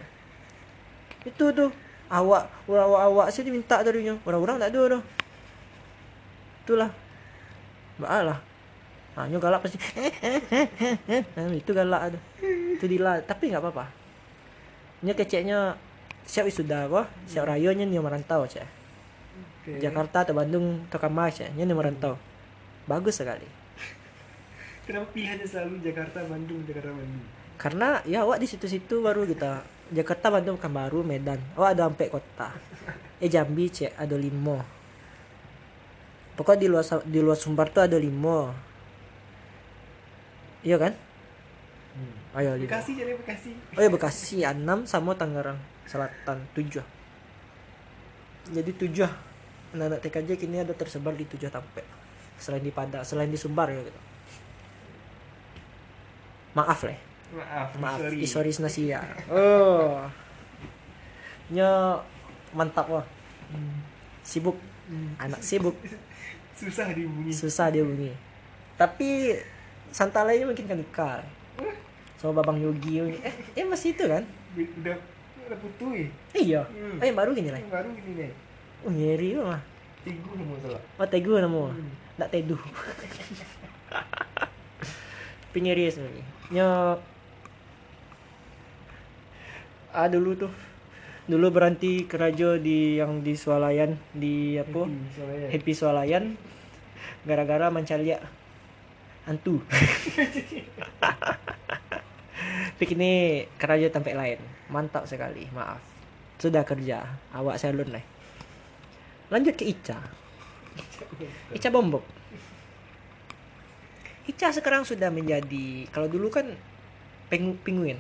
Itu 1.22 1.54
tuh. 1.54 1.72
Awak, 2.06 2.70
awak-awak 2.70 3.28
sih 3.34 3.42
diminta 3.42 3.82
tadinya. 3.82 4.14
Orang-orang 4.26 4.62
tak 4.62 4.70
ada 4.74 4.82
tuh. 4.98 5.04
Itulah. 6.66 6.90
Lah. 8.02 8.42
Ah, 9.16 9.30
nyo 9.30 9.38
galak 9.38 9.64
pasti. 9.64 9.78
Itu 11.62 11.72
galak 11.72 12.02
ada. 12.12 12.20
Itu 12.76 12.90
dila, 12.90 13.22
tapi 13.24 13.54
nggak 13.54 13.64
apa-apa. 13.64 13.86
Nyo 15.06 15.14
keceknya 15.14 15.78
siap 16.26 16.50
wisuda 16.50 16.90
kok, 16.90 17.06
siap 17.30 17.46
rayonya 17.46 17.86
nih 17.86 18.02
merantau 18.02 18.44
cek. 18.50 18.66
Oke. 18.66 19.78
Jakarta 19.78 20.26
atau 20.26 20.34
Bandung 20.34 20.84
atau 20.90 21.00
Kamas 21.00 21.38
ya, 21.38 21.48
ini 21.54 21.70
merantau. 21.72 22.18
Bagus 22.90 23.22
sekali. 23.22 23.46
Kenapa 24.86 25.10
pilihannya 25.14 25.48
selalu 25.48 25.82
Jakarta, 25.82 26.22
Bandung, 26.26 26.62
Jakarta, 26.66 26.90
Bandung? 26.94 27.26
Karena 27.56 28.04
ya 28.04 28.22
awak 28.28 28.38
di 28.44 28.48
situ-situ 28.52 29.00
baru 29.00 29.24
kita 29.24 29.64
Jakarta, 29.96 30.28
Bandung, 30.28 30.58
Pekanbaru, 30.58 31.06
Medan. 31.06 31.40
Awak 31.56 31.70
ada 31.72 31.88
sampai 31.88 32.08
kota. 32.12 32.50
Eh 33.22 33.32
Jambi 33.32 33.72
cek 33.72 33.96
ada 33.96 34.18
limo. 34.20 34.75
Pokoknya 36.36 36.60
di 36.60 36.68
luar 36.68 36.84
di 37.08 37.20
luar 37.24 37.40
Sumbar 37.40 37.72
tuh 37.72 37.88
ada 37.88 37.96
limo. 37.96 38.52
Iya 40.66 40.78
kan? 40.82 40.94
Ayo 42.36 42.60
limo. 42.60 42.68
Bekasi 42.68 42.92
jadi 43.00 43.16
Bekasi. 43.16 43.50
Oh 43.80 43.82
ya 43.82 43.88
Bekasi 43.88 44.44
6 44.44 44.92
sama 44.92 45.16
Tangerang 45.16 45.56
Selatan 45.88 46.44
7 46.52 46.84
Jadi 48.52 48.72
7 48.76 49.08
anak-anak 49.72 50.00
TKJ 50.04 50.30
kini 50.36 50.60
ada 50.60 50.76
tersebar 50.76 51.16
di 51.16 51.24
7 51.24 51.48
tempat 51.48 51.86
Selain 52.36 52.60
di 52.60 52.76
Padang, 52.76 53.08
selain 53.08 53.32
di 53.32 53.40
Sumbar 53.40 53.72
ya 53.72 53.80
gitu 53.80 54.02
Maaf 56.60 56.84
leh, 56.84 57.00
Maaf, 57.40 57.70
maaf 57.80 58.00
sorry. 58.04 58.20
Isoris 58.20 58.60
Nasia 58.60 59.00
Oh 59.32 60.04
Nya 61.56 62.04
mantap 62.52 62.92
wah 62.92 63.06
Sibuk, 64.26 64.58
Hmm. 64.86 65.18
anak 65.18 65.42
sibuk 65.42 65.74
Susah 66.60 66.94
dihubungi. 66.94 67.30
Susah 67.30 67.70
dia 67.70 67.82
bunyi 67.82 68.14
Tapi 68.76 69.34
santalainya 69.90 70.46
mungkin 70.46 70.66
kan 70.66 70.78
nikah 70.78 71.22
Sama 72.18 72.42
Babang 72.42 72.58
Yogi 72.58 73.02
Eh, 73.22 73.34
eh 73.54 73.66
masih 73.66 73.94
itu 73.94 74.06
kan? 74.06 74.26
Udah 74.56 74.98
udah 75.46 75.58
putu 75.62 75.94
ya. 75.94 76.10
Iya, 76.34 76.62
Hmm. 76.66 76.98
eh 76.98 77.06
yang 77.06 77.18
baru 77.18 77.30
gini 77.34 77.54
lah 77.54 77.62
baru 77.70 77.90
gini 77.94 78.12
nih. 78.18 78.34
Oh 78.82 78.90
nyeri 78.90 79.38
mah. 79.38 79.62
Tigu 80.02 80.30
nomor 80.34 80.58
salah. 80.62 80.82
Oh 80.98 81.06
tegu 81.06 81.38
namo. 81.38 81.70
Hmm. 81.70 81.94
Tak 82.18 82.30
tedu. 82.34 82.58
Penyeri 85.54 85.88
sebenarnya. 85.88 86.26
Nya 86.52 86.68
Ah 89.90 90.08
dulu 90.12 90.36
tuh. 90.36 90.52
Dulu 91.26 91.50
berhenti 91.50 92.06
kerja 92.06 92.62
di 92.62 93.02
yang 93.02 93.26
di 93.26 93.34
Swalayan 93.34 93.98
di 94.14 94.62
apa? 94.62 94.86
Happy, 95.50 95.74
Swalayan 95.74 96.38
gara-gara 97.26 97.74
mencari 97.74 98.14
hantu. 99.26 99.58
Tapi 102.76 102.84
kini 102.86 103.42
kerja 103.58 103.90
tempat 103.90 104.14
lain. 104.14 104.38
Mantap 104.70 105.10
sekali. 105.10 105.50
Maaf. 105.50 105.82
Sudah 106.38 106.62
kerja. 106.62 107.18
Awak 107.34 107.58
salon 107.58 107.90
lah. 107.90 108.06
Lanjut 109.34 109.58
ke 109.58 109.66
Ica. 109.66 109.98
Ica 111.58 111.74
Bombok. 111.74 112.06
Ica 114.30 114.54
sekarang 114.54 114.86
sudah 114.86 115.10
menjadi 115.10 115.90
kalau 115.90 116.06
dulu 116.06 116.30
kan 116.30 116.54
pengu, 117.34 117.58
penguin. 117.66 117.98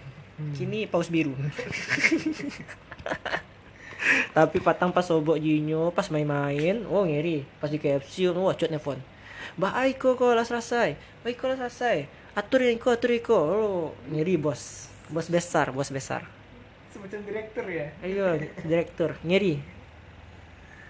Kini 0.53 0.85
paus 0.85 1.09
biru. 1.09 1.33
Tapi 4.35 4.57
patang 4.61 4.93
pas 4.93 5.01
sobok 5.01 5.39
jinyo 5.39 5.89
pas 5.89 6.05
main-main, 6.13 6.85
oh 6.85 7.07
ngeri. 7.07 7.47
Pas 7.57 7.71
di 7.71 7.81
KFC, 7.81 8.29
oh 8.29 8.53
cut 8.53 8.69
nelfon. 8.69 8.99
Mbak 9.55 9.73
Aiko 9.73 10.09
kok 10.19 10.35
lah 10.35 10.43
selesai. 10.43 10.99
Aiko 11.23 11.47
lah 11.47 11.57
selesai. 11.57 12.05
Atur 12.35 12.67
Aiko, 12.67 12.91
atur 12.91 13.15
Aiko. 13.15 13.37
Oh, 13.37 13.85
ngeri 14.11 14.35
bos. 14.35 14.91
Bos 15.07 15.31
besar, 15.31 15.71
bos 15.71 15.87
besar. 15.87 16.27
Semacam 16.91 17.21
direktur 17.23 17.65
ya. 17.69 17.87
Ayo, 18.03 18.35
direktur. 18.65 19.15
Ngeri. 19.23 19.61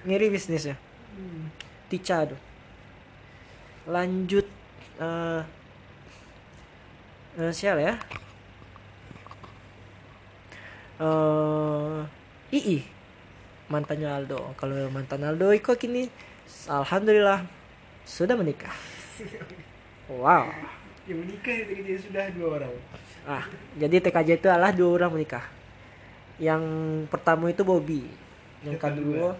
Ngeri 0.08 0.28
bisnisnya. 0.34 0.76
Hmm. 1.14 1.54
Tica 1.92 2.26
tuh. 2.26 2.40
Lanjut 3.86 4.48
eh 4.96 5.42
eh, 7.36 7.52
siapa 7.52 7.80
ya? 7.84 7.94
Eh 10.96 12.00
Ii 12.56 12.80
mantannya 13.68 14.08
Aldo. 14.08 14.56
Kalau 14.56 14.88
mantan 14.94 15.26
Aldo 15.26 15.52
Iko 15.52 15.76
kini 15.76 16.08
alhamdulillah 16.70 17.44
sudah 18.06 18.38
menikah. 18.38 18.74
Wow. 20.06 20.54
Yang 21.10 21.18
menikah 21.26 21.56
itu 21.66 21.82
dia 21.82 21.98
sudah 21.98 22.30
dua 22.38 22.62
orang. 22.62 22.70
Ah, 23.26 23.42
jadi 23.74 24.06
TKJ 24.06 24.38
itu 24.38 24.48
adalah 24.54 24.70
dua 24.70 25.02
orang 25.02 25.18
menikah. 25.18 25.42
Yang 26.38 26.62
pertama 27.10 27.50
itu 27.50 27.66
Bobby, 27.66 28.06
yang 28.62 28.78
Yang 28.78 28.86
kedua 28.86 29.34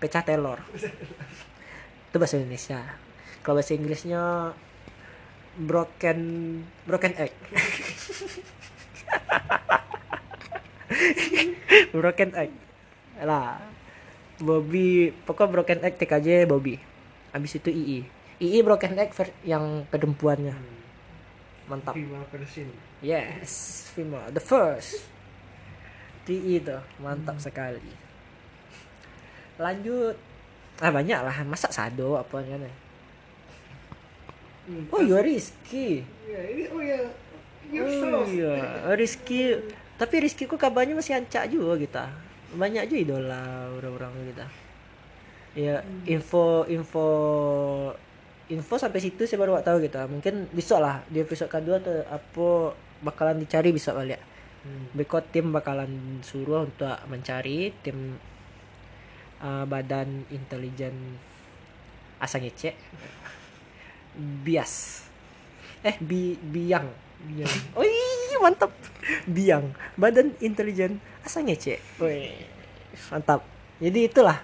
pecah 0.00 0.24
telur. 0.24 0.64
itu 2.08 2.16
bahasa 2.16 2.40
Indonesia. 2.40 2.80
Kalau 3.44 3.60
bahasa 3.60 3.76
Inggrisnya 3.76 4.56
broken 5.60 6.18
broken 6.88 7.12
egg. 7.20 7.36
broken 11.94 12.30
egg. 12.34 12.52
Lah. 13.20 13.60
Bobby, 14.36 15.14
pokok 15.24 15.50
broken 15.50 15.80
egg 15.80 15.94
TKJ 15.94 16.44
Bobby. 16.44 16.76
Habis 17.30 17.56
itu 17.56 17.70
II. 17.70 18.00
II 18.40 18.58
broken 18.62 18.98
egg 18.98 19.14
ver- 19.14 19.36
yang 19.42 19.86
perempuannya. 19.86 20.54
Mantap. 21.66 21.94
Female 21.94 22.26
version. 22.28 22.68
Yes, 22.98 23.50
female. 23.90 24.28
The 24.30 24.42
first. 24.42 25.06
TI 26.24 26.56
itu 26.56 26.72
mantap 26.96 27.36
sekali 27.36 27.84
lanjut 29.54 30.16
ah 30.80 30.90
banyak 30.90 31.20
lah 31.20 31.36
masa 31.44 31.68
sado 31.70 32.16
apa 32.16 32.40
kan 32.40 32.64
Hmm, 34.64 34.88
oh 34.88 35.20
Rizky 35.20 36.00
Ya, 36.24 36.40
ini 36.48 36.64
oh 36.72 36.80
ya. 36.80 36.96
You're 37.68 37.84
oh 37.84 38.24
so- 38.24 38.32
iya 38.32 38.56
Rizky 38.96 39.60
tapi 39.94 40.26
Rizky 40.26 40.50
kok 40.50 40.58
kabarnya 40.58 40.98
masih 40.98 41.14
ancak 41.14 41.46
juga 41.50 41.78
kita. 41.78 42.04
Banyak 42.54 42.90
juga 42.90 42.98
idola 42.98 43.70
orang-orang 43.78 44.12
kita. 44.34 44.46
Ya 45.54 45.86
info 46.10 46.66
info 46.66 47.06
info 48.50 48.74
sampai 48.74 48.98
situ 48.98 49.22
saya 49.24 49.38
baru 49.38 49.54
gak 49.58 49.70
tahu 49.70 49.78
kita. 49.86 50.10
Mungkin 50.10 50.50
besok 50.50 50.82
lah 50.82 51.06
di 51.06 51.22
episode 51.22 51.46
kedua 51.46 51.78
tuh 51.78 52.02
apa 52.10 52.74
bakalan 53.06 53.38
dicari 53.38 53.70
bisa 53.70 53.94
balik. 53.94 54.18
Hmm. 54.66 54.90
Beko 54.96 55.22
tim 55.22 55.54
bakalan 55.54 56.18
suruh 56.26 56.66
untuk 56.66 56.90
mencari 57.06 57.70
tim 57.84 58.18
uh, 59.38 59.62
badan 59.68 60.26
intelijen 60.34 61.20
asal 62.18 62.42
ngecek 62.42 62.74
bias. 64.42 65.06
Eh 65.86 65.94
bi 66.02 66.34
biang. 66.34 66.88
Iya. 67.24 67.48
oh 67.72 67.80
iya 67.80 68.13
mantap. 68.42 68.72
Biang. 69.28 69.74
Badan 69.98 70.34
intelijen. 70.40 70.98
Asal 71.24 71.48
ngecek 71.48 71.80
Wih, 72.00 72.34
mantap. 73.12 73.44
Jadi 73.80 74.08
itulah. 74.08 74.38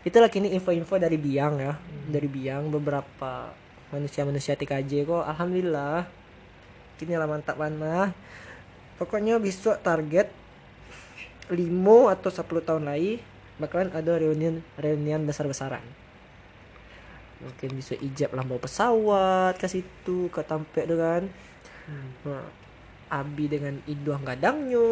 Itulah 0.00 0.32
kini 0.32 0.54
info-info 0.56 0.96
dari 0.96 1.20
biang 1.20 1.60
ya. 1.60 1.74
Dari 2.08 2.28
biang 2.30 2.72
beberapa 2.72 3.52
manusia-manusia 3.92 4.56
TKJ 4.56 5.04
kok. 5.04 5.24
Alhamdulillah. 5.26 6.08
Kini 6.96 7.16
lah 7.16 7.28
mantap 7.28 7.56
mana 7.56 8.12
pokoknya 9.00 9.40
besok 9.40 9.80
target 9.80 10.28
5 11.48 11.56
atau 12.12 12.28
10 12.28 12.68
tahun 12.68 12.84
lagi 12.84 13.24
bakalan 13.56 13.88
ada 13.96 14.20
reunian 14.20 14.60
reunian 14.76 15.24
besar-besaran. 15.24 15.82
Mungkin 17.40 17.72
bisa 17.72 17.96
ijab 17.96 18.36
lah 18.36 18.44
bawa 18.44 18.60
pesawat 18.60 19.56
ke 19.56 19.64
situ 19.64 20.28
ke 20.28 20.44
tampek 20.44 20.84
tu 20.84 21.00
kan. 21.00 21.24
Hmm. 21.88 22.08
Nah, 22.28 22.44
Abi 23.10 23.50
dengan 23.50 23.74
Iduang 23.90 24.22
gadangnya. 24.22 24.86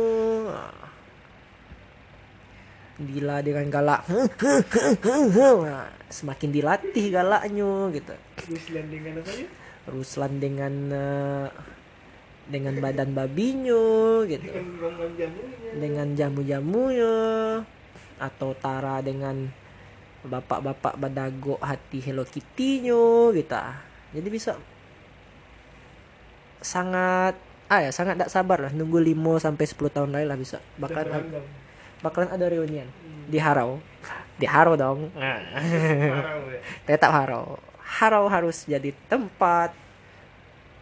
Dila 2.98 3.38
dengan 3.46 3.70
galak 3.70 4.10
Nah, 4.10 5.86
semakin 6.10 6.50
dilatih 6.50 7.14
galaknya 7.14 7.94
gitu. 7.94 8.14
Ruslan 8.50 8.86
dengan 8.90 9.22
apa 9.22 9.30
ya? 9.30 9.46
Ruslan 9.86 10.32
dengan 10.42 10.74
eh, 10.90 11.48
dengan 12.50 12.74
badan 12.82 13.14
babinya 13.14 14.26
gitu. 14.26 14.50
Dengan 15.78 16.18
jamu-jamunya. 16.18 17.16
Atau 18.18 18.58
Tara 18.58 18.98
dengan 18.98 19.46
bapak-bapak 20.26 20.98
badago 20.98 21.54
hati 21.62 22.02
Hello 22.02 22.26
Kitty-nya 22.26 23.30
gitu. 23.30 23.62
Jadi 24.18 24.28
bisa 24.32 24.58
sangat 26.58 27.38
ah 27.68 27.84
ya 27.84 27.90
sangat 27.92 28.16
tak 28.16 28.32
sabar 28.32 28.58
lah. 28.68 28.72
Nunggu 28.72 28.98
5 29.00 29.44
sampai 29.44 29.64
10 29.64 29.94
tahun 29.94 30.10
lagi 30.12 30.26
lah 30.26 30.38
bisa. 30.40 30.58
Bakalan 30.80 31.24
bakalan 32.00 32.30
ada 32.32 32.46
reunian 32.48 32.88
di 33.28 33.36
Harau. 33.36 33.78
Di 34.40 34.48
Harau 34.48 34.74
dong. 34.74 35.12
Parah 35.14 36.36
ya. 36.48 36.60
tetap 36.88 37.12
Harau. 37.12 37.60
Harau 37.84 38.24
harus 38.28 38.64
jadi 38.64 38.92
tempat 39.08 39.76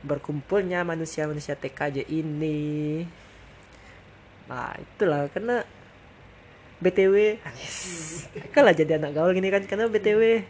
berkumpulnya 0.07 0.87
manusia-manusia 0.87 1.59
TKJ 1.59 2.07
ini. 2.07 3.03
Nah 4.47 4.78
itulah. 4.78 5.26
Karena 5.34 5.66
BTW 6.78 7.41
kalau 8.55 8.70
jadi 8.70 9.03
anak 9.03 9.11
gaul 9.18 9.34
gini 9.34 9.51
kan. 9.51 9.66
Karena 9.66 9.91
BTW 9.91 10.47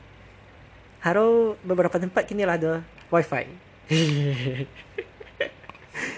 Harau 1.01 1.55
beberapa 1.63 1.97
tempat 1.97 2.27
kini 2.27 2.43
lah 2.43 2.59
ada 2.59 2.83
wifi 3.15 3.47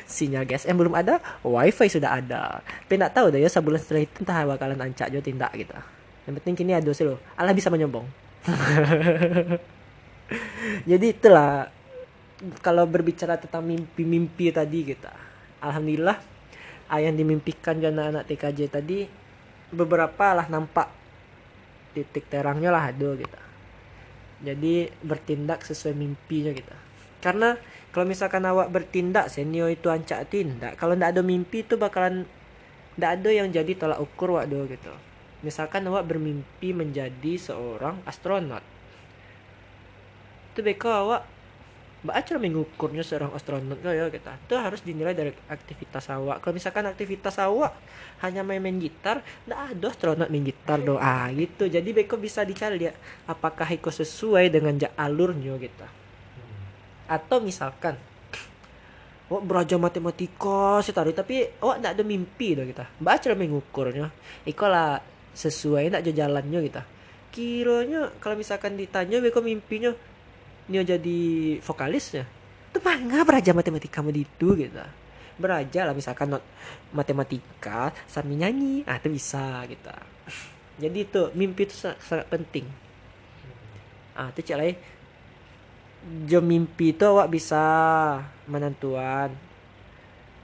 sinyal 0.09 0.49
GSM 0.49 0.73
belum 0.73 0.97
ada 0.97 1.21
wifi 1.45 1.87
sudah 1.93 2.17
ada. 2.17 2.65
Tapi 2.65 2.97
nak 2.97 3.13
tahu 3.13 3.29
dah 3.29 3.39
ya 3.39 3.53
sebulan 3.53 3.79
setelah 3.79 4.03
itu 4.09 4.25
entah 4.25 4.41
bakalan 4.49 4.81
ancak 4.81 5.13
juga 5.13 5.23
tindak 5.23 5.53
gitu. 5.53 5.77
Yang 6.25 6.35
penting 6.41 6.55
kini 6.57 6.73
ada 6.73 6.91
sih 6.97 7.05
loh. 7.05 7.21
Allah 7.37 7.53
bisa 7.53 7.69
menyombong. 7.69 8.09
Jadi 10.91 11.07
itulah 11.13 11.69
kalau 12.65 12.89
berbicara 12.89 13.37
tentang 13.37 13.67
mimpi-mimpi 13.67 14.55
tadi 14.55 14.87
kita 14.87 15.11
alhamdulillah 15.59 16.15
ah, 16.87 17.01
yang 17.03 17.19
dimimpikan 17.19 17.83
juga 17.83 17.91
anak-anak 17.91 18.25
TKJ 18.31 18.61
tadi 18.71 19.11
beberapa 19.75 20.33
lah 20.33 20.47
nampak 20.47 20.87
titik 21.93 22.31
terangnya 22.33 22.73
lah 22.73 22.89
ada 22.89 23.11
gitu. 23.19 23.39
Jadi 24.39 24.87
bertindak 25.03 25.67
sesuai 25.67 25.99
mimpinya 25.99 26.55
kita 26.55 26.77
karena 27.19 27.59
kalau 27.99 28.07
misalkan 28.07 28.47
awak 28.47 28.71
bertindak 28.71 29.27
senior 29.27 29.75
itu 29.75 29.91
ancak 29.91 30.31
tindak. 30.31 30.79
Kalau 30.79 30.95
ndak 30.95 31.19
ada 31.19 31.23
mimpi 31.27 31.67
itu 31.67 31.75
bakalan 31.75 32.31
ndak 32.95 33.11
ada 33.19 33.31
yang 33.35 33.51
jadi 33.51 33.75
tolak 33.75 33.99
ukur 33.99 34.39
wak 34.39 34.47
do 34.47 34.63
gitu. 34.71 34.95
Misalkan 35.43 35.83
awak 35.91 36.07
bermimpi 36.07 36.71
menjadi 36.71 37.35
seorang 37.35 37.99
astronot. 38.07 38.63
Itu 40.55 40.63
beka 40.63 41.03
awak 41.03 41.27
Mbak 42.07 42.15
cara 42.23 42.39
mengukurnya 42.39 43.03
seorang 43.03 43.35
astronot 43.35 43.83
ya 43.83 44.07
kita 44.07 44.39
itu 44.47 44.55
harus 44.55 44.87
dinilai 44.87 45.19
dari 45.19 45.35
aktivitas 45.51 46.07
awak. 46.15 46.39
Kalau 46.39 46.55
misalkan 46.55 46.87
aktivitas 46.87 47.35
awak 47.43 47.75
hanya 48.23 48.47
main-main 48.47 48.79
gitar 48.79 49.27
ndak 49.51 49.75
ada 49.75 49.87
astronot 49.91 50.31
main 50.31 50.47
gitar 50.47 50.79
do. 50.87 51.03
Ah 51.03 51.27
gitu. 51.35 51.67
Jadi 51.67 51.91
beko 51.91 52.15
bisa 52.15 52.47
dicari 52.47 52.79
dia 52.79 52.95
apakah 53.27 53.67
itu 53.67 53.91
sesuai 53.91 54.55
dengan 54.55 54.79
alurnya 54.95 55.59
gitu 55.59 55.98
atau 57.09 57.41
misalkan 57.41 57.97
awak 59.29 59.45
belajar 59.45 59.77
matematika 59.81 60.81
sih 60.85 60.93
tadi 60.93 61.13
tapi 61.13 61.45
awak 61.61 61.81
ndak 61.81 61.93
ada 61.99 62.05
mimpi 62.05 62.55
do 62.55 62.63
kita. 62.65 62.85
Mbak 63.01 63.17
cara 63.25 63.35
mengukurnya 63.35 64.07
iko 64.45 64.67
lah 64.69 65.01
sesuai 65.33 65.89
ndak 65.93 66.03
jo 66.09 66.13
jalannya 66.13 66.61
kita. 66.69 66.83
Kiranya 67.33 68.13
kalau 68.21 68.37
misalkan 68.37 68.77
ditanya 68.77 69.21
beko 69.21 69.41
mimpinya? 69.41 69.93
Dia 70.69 70.85
jadi 70.85 71.21
vokalisnya. 71.65 72.29
Itu 72.69 72.79
bangga 72.85 73.25
belajar 73.25 73.57
matematika 73.57 74.05
mau 74.05 74.13
itu 74.13 74.49
gitu 74.55 74.85
belajar 75.39 75.87
lah 75.87 75.95
misalkan 75.95 76.35
not 76.35 76.43
matematika 76.91 77.95
sambil 78.11 78.35
nyanyi. 78.35 78.83
Ah 78.91 78.99
itu 78.99 79.07
bisa 79.07 79.63
gitu 79.71 79.87
jadi 80.79 80.99
itu 81.03 81.23
mimpi 81.35 81.67
itu 81.67 81.75
sangat, 81.75 81.99
sangat 82.07 82.27
penting. 82.31 82.67
Ah 84.15 84.31
itu 84.31 84.47
cek 84.47 84.57
lain 84.57 84.75
jam 86.27 86.45
mimpi 86.45 86.97
itu 86.97 87.05
awak 87.05 87.29
bisa 87.33 87.63
menentuan. 88.49 89.33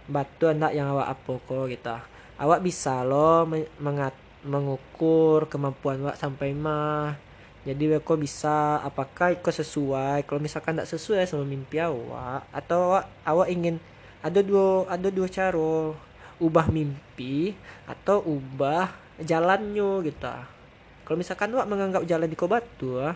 Batu 0.05 0.53
anak 0.53 0.77
yang 0.77 0.93
awak 0.93 1.17
apa 1.17 1.33
kok 1.41 1.65
gitu 1.73 1.97
awak 2.39 2.61
bisa 2.67 3.07
men- 3.47 3.71
mengat 3.79 4.15
mengukur 4.45 5.47
kemampuan 5.49 6.03
awak 6.05 6.19
sampai 6.21 6.53
mah. 6.53 7.17
Jadi 7.65 7.97
kok 7.97 8.21
bisa 8.21 8.77
apakah 8.85 9.33
itu 9.33 9.49
sesuai? 9.49 10.29
Kalau 10.29 10.41
misalkan 10.43 10.77
tidak 10.77 10.91
sesuai 10.93 11.25
sama 11.25 11.49
mimpi 11.49 11.81
awak 11.81 12.45
atau 12.53 12.93
awak, 12.93 13.05
awak 13.25 13.49
ingin 13.49 13.81
ada 14.21 14.45
dua 14.45 14.85
ada 14.89 15.09
dua 15.09 15.29
cara. 15.33 15.97
Ubah 16.43 16.67
mimpi 16.69 17.57
atau 17.89 18.21
ubah 18.21 18.91
jalannya 19.23 20.03
gitu 20.03 20.35
kalau 21.07 21.21
misalkan 21.21 21.53
awak 21.55 21.71
menganggap 21.71 22.03
jalan 22.09 22.27
di 22.27 22.35
batu 22.35 22.99
ah, 22.99 23.15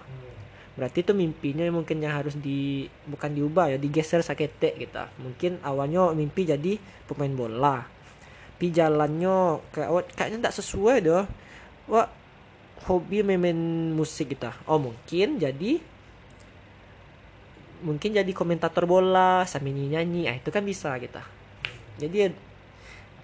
berarti 0.79 1.03
itu 1.03 1.11
mimpinya 1.11 1.67
mungkin 1.75 1.99
yang 1.99 2.15
harus 2.15 2.39
di 2.39 2.87
bukan 3.11 3.35
diubah 3.35 3.75
ya 3.75 3.79
digeser 3.83 4.23
sakete 4.23 4.79
gitu. 4.79 5.03
Mungkin 5.19 5.59
awalnya 5.67 6.15
mimpi 6.15 6.47
jadi 6.47 6.79
pemain 7.11 7.35
bola. 7.35 7.83
Tapi 8.55 8.71
jalannya 8.71 9.63
kayak 9.75 9.91
kayaknya 10.15 10.39
tidak 10.47 10.57
sesuai 10.59 10.97
doh 11.03 11.27
wah 11.87 12.11
hobi 12.91 13.23
main 13.23 13.59
musik 13.95 14.35
kita 14.35 14.51
oh 14.67 14.83
mungkin 14.83 15.39
jadi 15.39 15.79
mungkin 17.87 18.11
jadi 18.19 18.33
komentator 18.35 18.83
bola 18.83 19.47
sambil 19.47 19.79
nyanyi 19.79 20.27
ah 20.27 20.35
itu 20.35 20.51
kan 20.51 20.67
bisa 20.67 20.91
kita 20.99 21.23
jadi 22.03 22.35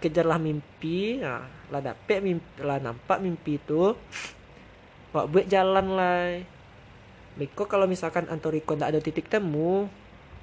kejarlah 0.05 0.37
mimpi. 0.37 1.17
Nah, 1.17 1.49
lah 1.73 1.81
dapet 1.81 2.21
mimpi 2.21 2.61
lah 2.61 2.77
nampak 2.77 3.25
mimpi 3.25 3.57
itu. 3.57 3.97
Wak 5.17 5.31
buat 5.31 5.47
jalan 5.49 5.87
lah 5.97 6.43
Beko 7.35 7.67
kalau 7.67 7.91
misalkan 7.91 8.31
Antoriko 8.31 8.79
tidak 8.79 8.95
ada 8.95 9.01
titik 9.03 9.27
temu 9.27 9.91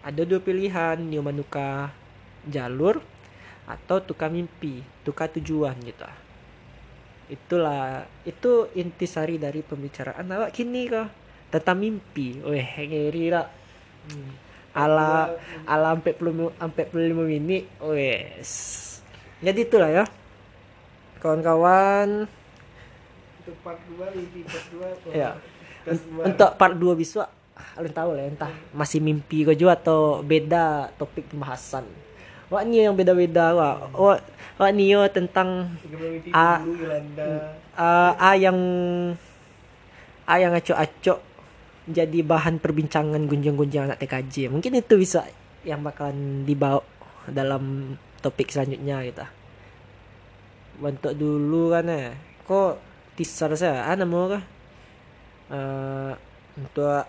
ada 0.03 0.21
dua 0.27 0.43
pilihan 0.43 0.99
Nio 0.99 1.23
manuka 1.23 1.93
jalur 2.49 2.99
atau 3.63 4.03
tukar 4.03 4.27
mimpi 4.27 4.83
tukar 5.07 5.31
tujuan 5.31 5.77
gitu. 5.87 6.03
Itulah 7.31 8.03
itu 8.27 8.67
intisari 8.75 9.39
dari 9.39 9.63
pembicaraan. 9.63 10.27
Awak 10.27 10.51
kini 10.51 10.91
kah 10.91 11.07
tentang 11.47 11.79
mimpi. 11.79 12.43
Weh 12.43 12.67
ngeri 12.75 13.31
lah. 13.31 13.47
Ala 14.75 15.31
ala 15.63 15.95
sampai 15.95 16.11
puluh 16.11 16.51
sampai 16.59 16.83
puluh 16.91 17.07
lima 17.07 17.23
menit 17.23 17.71
wes. 17.79 18.51
Jadi 19.39 19.63
itulah 19.63 19.87
ya. 19.87 20.05
Kawan-kawan. 21.23 22.25
Untuk 23.41 23.55
part 23.61 23.77
2 23.89 24.17
mimpi 24.17 24.41
part 24.45 24.65
2. 25.07 25.17
Ya. 25.17 25.37
Untuk 26.21 26.49
part 26.57 26.75
2 26.77 26.93
besok 26.97 27.27
kalian 27.77 27.93
tahu 27.93 28.09
lah 28.17 28.25
entah 28.25 28.51
masih 28.73 28.99
mimpi 28.99 29.45
kau 29.45 29.53
juga 29.53 29.77
atau 29.77 30.25
beda 30.25 30.89
topik 30.97 31.29
pembahasan 31.29 31.86
wah 32.49 32.65
ni 32.65 32.84
yang 32.84 32.97
beda-beda 32.97 33.53
wah 33.53 33.75
wah, 33.93 34.17
wah 34.57 34.71
ni 34.73 34.91
yo 34.91 35.05
tentang 35.07 35.71
Yolanda. 35.88 37.55
uh, 37.77 38.11
A 38.17 38.36
yang 38.36 38.57
A 40.27 40.34
yang 40.41 40.53
acok-acok 40.57 41.19
jadi 41.89 42.19
bahan 42.21 42.61
perbincangan 42.61 43.25
gunjang-gunjang 43.25 43.89
anak 43.89 43.99
TKJ. 44.05 44.53
Mungkin 44.53 44.79
itu 44.79 44.95
bisa 44.95 45.25
yang 45.65 45.82
bakalan 45.82 46.45
dibawa 46.45 46.86
dalam 47.25 47.95
topik 48.21 48.53
selanjutnya 48.53 49.01
kita. 49.01 49.25
Bentuk 50.77 51.17
dulu 51.17 51.73
kan 51.73 51.89
eh. 51.89 52.13
Kok 52.45 52.77
teaser 53.17 53.57
saya 53.57 53.89
ah 53.89 53.97
nama 53.97 54.38
kah? 54.38 54.43
Uh, 55.51 56.15
untuk 56.55 57.03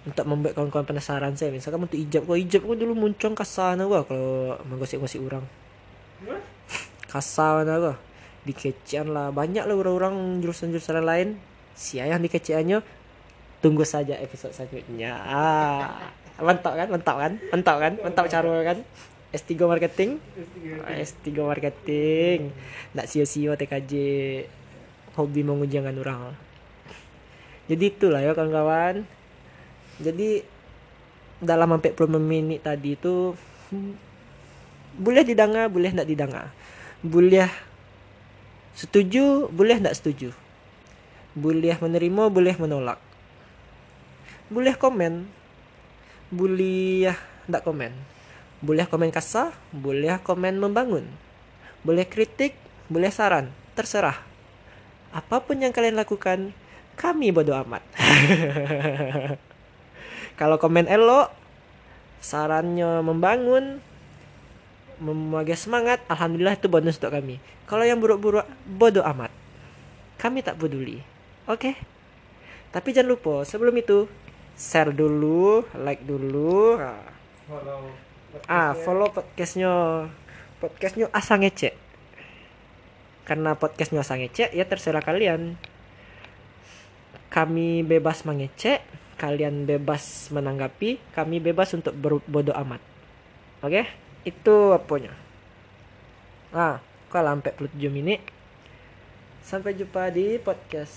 untuk 0.00 0.24
membuat 0.24 0.56
kawan-kawan 0.56 0.86
penasaran 0.88 1.36
saya. 1.36 1.52
Misalkan 1.52 1.84
untuk 1.84 2.00
ijab 2.00 2.24
kok 2.24 2.38
ijab 2.40 2.62
kok 2.64 2.78
dulu 2.80 2.92
muncul 2.96 3.30
kasar 3.36 3.76
gua 3.84 4.00
kalau 4.08 4.56
menggosip-gosip 4.64 5.20
orang. 5.28 5.44
Kasar 7.12 7.62
mana 7.62 7.76
gua. 7.76 7.94
Dikecean 8.48 9.12
lah. 9.12 9.28
Banyak 9.28 9.68
lah 9.68 9.76
orang-orang 9.76 10.40
jurusan-jurusan 10.40 11.04
lain. 11.04 11.36
Si 11.76 12.00
yang 12.00 12.20
dikeceannya 12.20 12.80
tunggu 13.60 13.84
saja 13.84 14.16
episode 14.16 14.56
selanjutnya. 14.56 15.20
Ah 15.20 16.10
mantap 16.40 16.72
kan? 16.72 16.88
Mantap 16.88 17.16
kan? 17.20 17.32
Mantap 17.52 17.76
kan? 17.76 17.92
Mantap 18.00 18.24
cara 18.32 18.54
kan? 18.64 18.78
S3 19.30 19.52
marketing? 19.68 20.16
S3 20.88 21.28
marketing. 21.44 22.50
Nak 22.96 23.04
sio-sio 23.04 23.52
TKJ 23.54 23.92
hobi 25.14 25.44
mengujangan 25.44 25.94
orang 26.00 26.49
jadi 27.70 27.84
itulah 27.86 28.18
ya 28.18 28.34
kawan-kawan. 28.34 29.06
Jadi 30.02 30.42
dalam 31.38 31.70
sampai 31.70 31.94
20 31.94 32.18
menit 32.18 32.66
tadi 32.66 32.98
itu 32.98 33.38
boleh 34.98 35.22
didengar 35.22 35.70
boleh 35.70 35.94
tidak 35.94 36.10
didengar. 36.10 36.46
Boleh 36.98 37.46
setuju 38.74 39.46
boleh 39.54 39.78
tidak 39.78 39.94
setuju. 39.94 40.34
Boleh 41.38 41.78
menerima 41.78 42.22
boleh 42.26 42.58
menolak. 42.58 42.98
Boleh 44.50 44.74
komen. 44.74 45.30
Boleh 46.34 47.14
tidak 47.46 47.62
komen. 47.62 47.94
Boleh 48.66 48.84
komen 48.90 49.14
kasar 49.14 49.54
boleh 49.70 50.18
komen 50.26 50.58
membangun. 50.58 51.06
Boleh 51.86 52.02
kritik 52.02 52.58
boleh 52.90 53.14
saran 53.14 53.54
terserah. 53.78 54.18
Apa 55.14 55.38
pun 55.38 55.62
yang 55.62 55.70
kalian 55.70 55.94
lakukan 55.94 56.50
kami 57.00 57.32
bodoh 57.32 57.56
amat. 57.64 57.80
Kalau 60.40 60.60
komen 60.60 60.84
elok 60.84 61.32
sarannya 62.20 63.00
membangun 63.00 63.80
memagai 65.00 65.56
semangat 65.56 66.04
alhamdulillah 66.12 66.60
itu 66.60 66.68
bonus 66.68 67.00
untuk 67.00 67.16
kami. 67.16 67.40
Kalau 67.64 67.88
yang 67.88 67.96
buruk-buruk 67.96 68.44
bodoh 68.68 69.04
amat. 69.16 69.32
Kami 70.20 70.44
tak 70.44 70.60
peduli. 70.60 71.00
Oke 71.48 71.72
tapi 72.70 72.94
jangan 72.94 73.18
lupa 73.18 73.42
sebelum 73.42 73.74
itu 73.82 74.06
share 74.54 74.94
dulu 74.94 75.66
like 75.82 76.06
dulu. 76.06 76.78
Ah, 76.78 77.02
Follow. 77.50 77.80
ah 78.46 78.72
follow 78.78 79.08
podcastnya. 79.10 80.06
Podcastnya 80.62 81.10
asa 81.10 81.40
ngecek 81.40 81.72
karena 83.24 83.56
podcastnya 83.56 84.04
asa 84.04 84.20
ngecek 84.20 84.52
ya 84.52 84.64
terserah 84.68 85.00
kalian 85.00 85.56
kami 87.30 87.86
bebas 87.86 88.26
mengecek 88.26 88.82
kalian 89.16 89.64
bebas 89.64 90.28
menanggapi 90.34 90.98
kami 91.14 91.38
bebas 91.38 91.72
untuk 91.72 91.94
berbodoh 91.96 92.56
amat. 92.58 92.82
Oke? 93.64 93.86
Itu 94.26 94.76
apanya 94.76 95.16
ah 96.50 96.82
kalau 97.06 97.30
sampai 97.38 97.54
27 97.54 97.94
menit 97.94 98.20
sampai 99.38 99.78
jumpa 99.78 100.10
di 100.10 100.34
podcast 100.42 100.94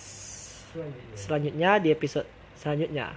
Selanjutnya. 0.74 1.14
selanjutnya 1.14 1.70
di 1.78 1.90
episode 1.94 2.28
selanjutnya. 2.58 3.14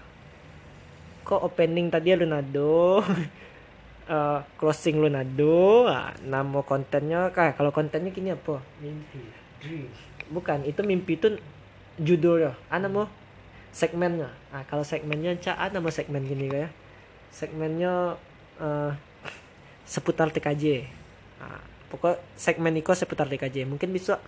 Kok 1.24 1.42
opening 1.48 1.88
tadi 1.88 2.12
Lunado 2.12 3.00
eh, 4.12 4.40
closing 4.60 5.00
Lunado 5.00 5.88
ah, 5.88 6.12
nama 6.20 6.60
kontennya 6.60 7.32
kayak 7.32 7.56
kalau 7.56 7.72
kontennya 7.72 8.12
gini 8.12 8.36
apa? 8.36 8.60
Mimpi. 8.84 9.48
Dream. 9.56 9.88
bukan 10.26 10.68
itu 10.68 10.84
mimpi 10.84 11.16
itu 11.16 11.40
judulnya. 12.00 12.54
Ah 12.68 12.80
nama 12.80 13.08
segmennya. 13.72 14.30
Ah 14.52 14.64
kalau 14.68 14.84
segmennya 14.84 15.36
cak 15.36 15.56
ah 15.56 15.68
nama 15.72 15.88
segmen 15.92 16.24
gini 16.24 16.48
kayak 16.48 16.72
segmennya 17.32 18.16
eh, 18.60 18.92
seputar 19.86 20.32
TKJ 20.32 20.88
ah, 21.38 21.60
pokok 21.92 22.18
segmen 22.34 22.74
itu 22.74 22.90
seputar 22.96 23.28
TKJ 23.28 23.68
mungkin 23.68 23.92
bisa 23.92 24.18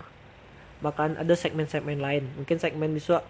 bakalan 0.78 1.18
ada 1.18 1.34
segmen-segmen 1.34 1.98
lain. 1.98 2.24
Mungkin 2.38 2.56
segmen 2.62 2.94
bisa 2.94 3.24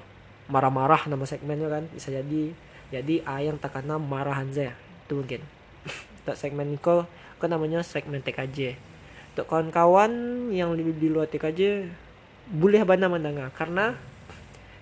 marah-marah 0.51 1.09
nama 1.09 1.25
segmennya 1.25 1.69
kan. 1.71 1.85
Bisa 1.93 2.13
jadi 2.13 2.53
jadi 2.89 3.21
ayang 3.25 3.61
takana 3.61 3.97
marahan 3.97 4.49
saya 4.53 4.75
itu 5.07 5.17
mungkin. 5.17 5.41
Untuk 6.25 6.37
segmen 6.37 6.77
itu 6.77 7.07
kan 7.39 7.49
namanya 7.55 7.81
segmen 7.87 8.21
TKJ 8.21 8.75
untuk 9.39 9.55
kawan-kawan 9.55 10.11
yang 10.51 10.75
di, 10.75 10.83
di 10.99 11.07
luar 11.07 11.31
TKJ 11.31 11.87
boleh 12.51 12.83
bana 12.83 13.07
mendengar 13.07 13.55
karena 13.55 13.95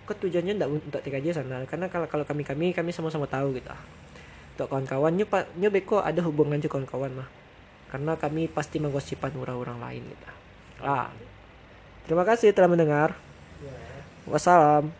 kok 0.07 0.23
tujuannya 0.23 0.55
tidak 0.55 0.71
untuk 0.71 1.01
TKJ 1.03 1.27
sana 1.35 1.67
karena 1.67 1.91
kalau 1.91 2.07
kalau 2.07 2.25
kami 2.25 2.47
kami 2.47 2.71
kami 2.71 2.95
sama-sama 2.95 3.27
tahu 3.27 3.59
gitu. 3.59 3.75
Untuk 4.57 4.73
kawan-kawan 4.73 5.13
nyu 5.13 5.27
pak 5.29 5.53
nyu 5.59 5.69
beko 5.69 6.01
ada 6.01 6.23
hubungan 6.25 6.57
juga 6.63 6.79
kawan-kawan 6.79 7.23
mah. 7.23 7.29
Karena 7.91 8.15
kami 8.15 8.49
pasti 8.49 8.79
menggosipan 8.79 9.35
orang-orang 9.37 9.79
lain 9.83 10.03
gitu. 10.07 10.29
Ah. 10.81 11.11
Terima 12.07 12.23
kasih 12.23 12.55
telah 12.55 12.71
mendengar. 12.71 13.19
Ya. 13.59 13.73
wassalam 14.29 14.93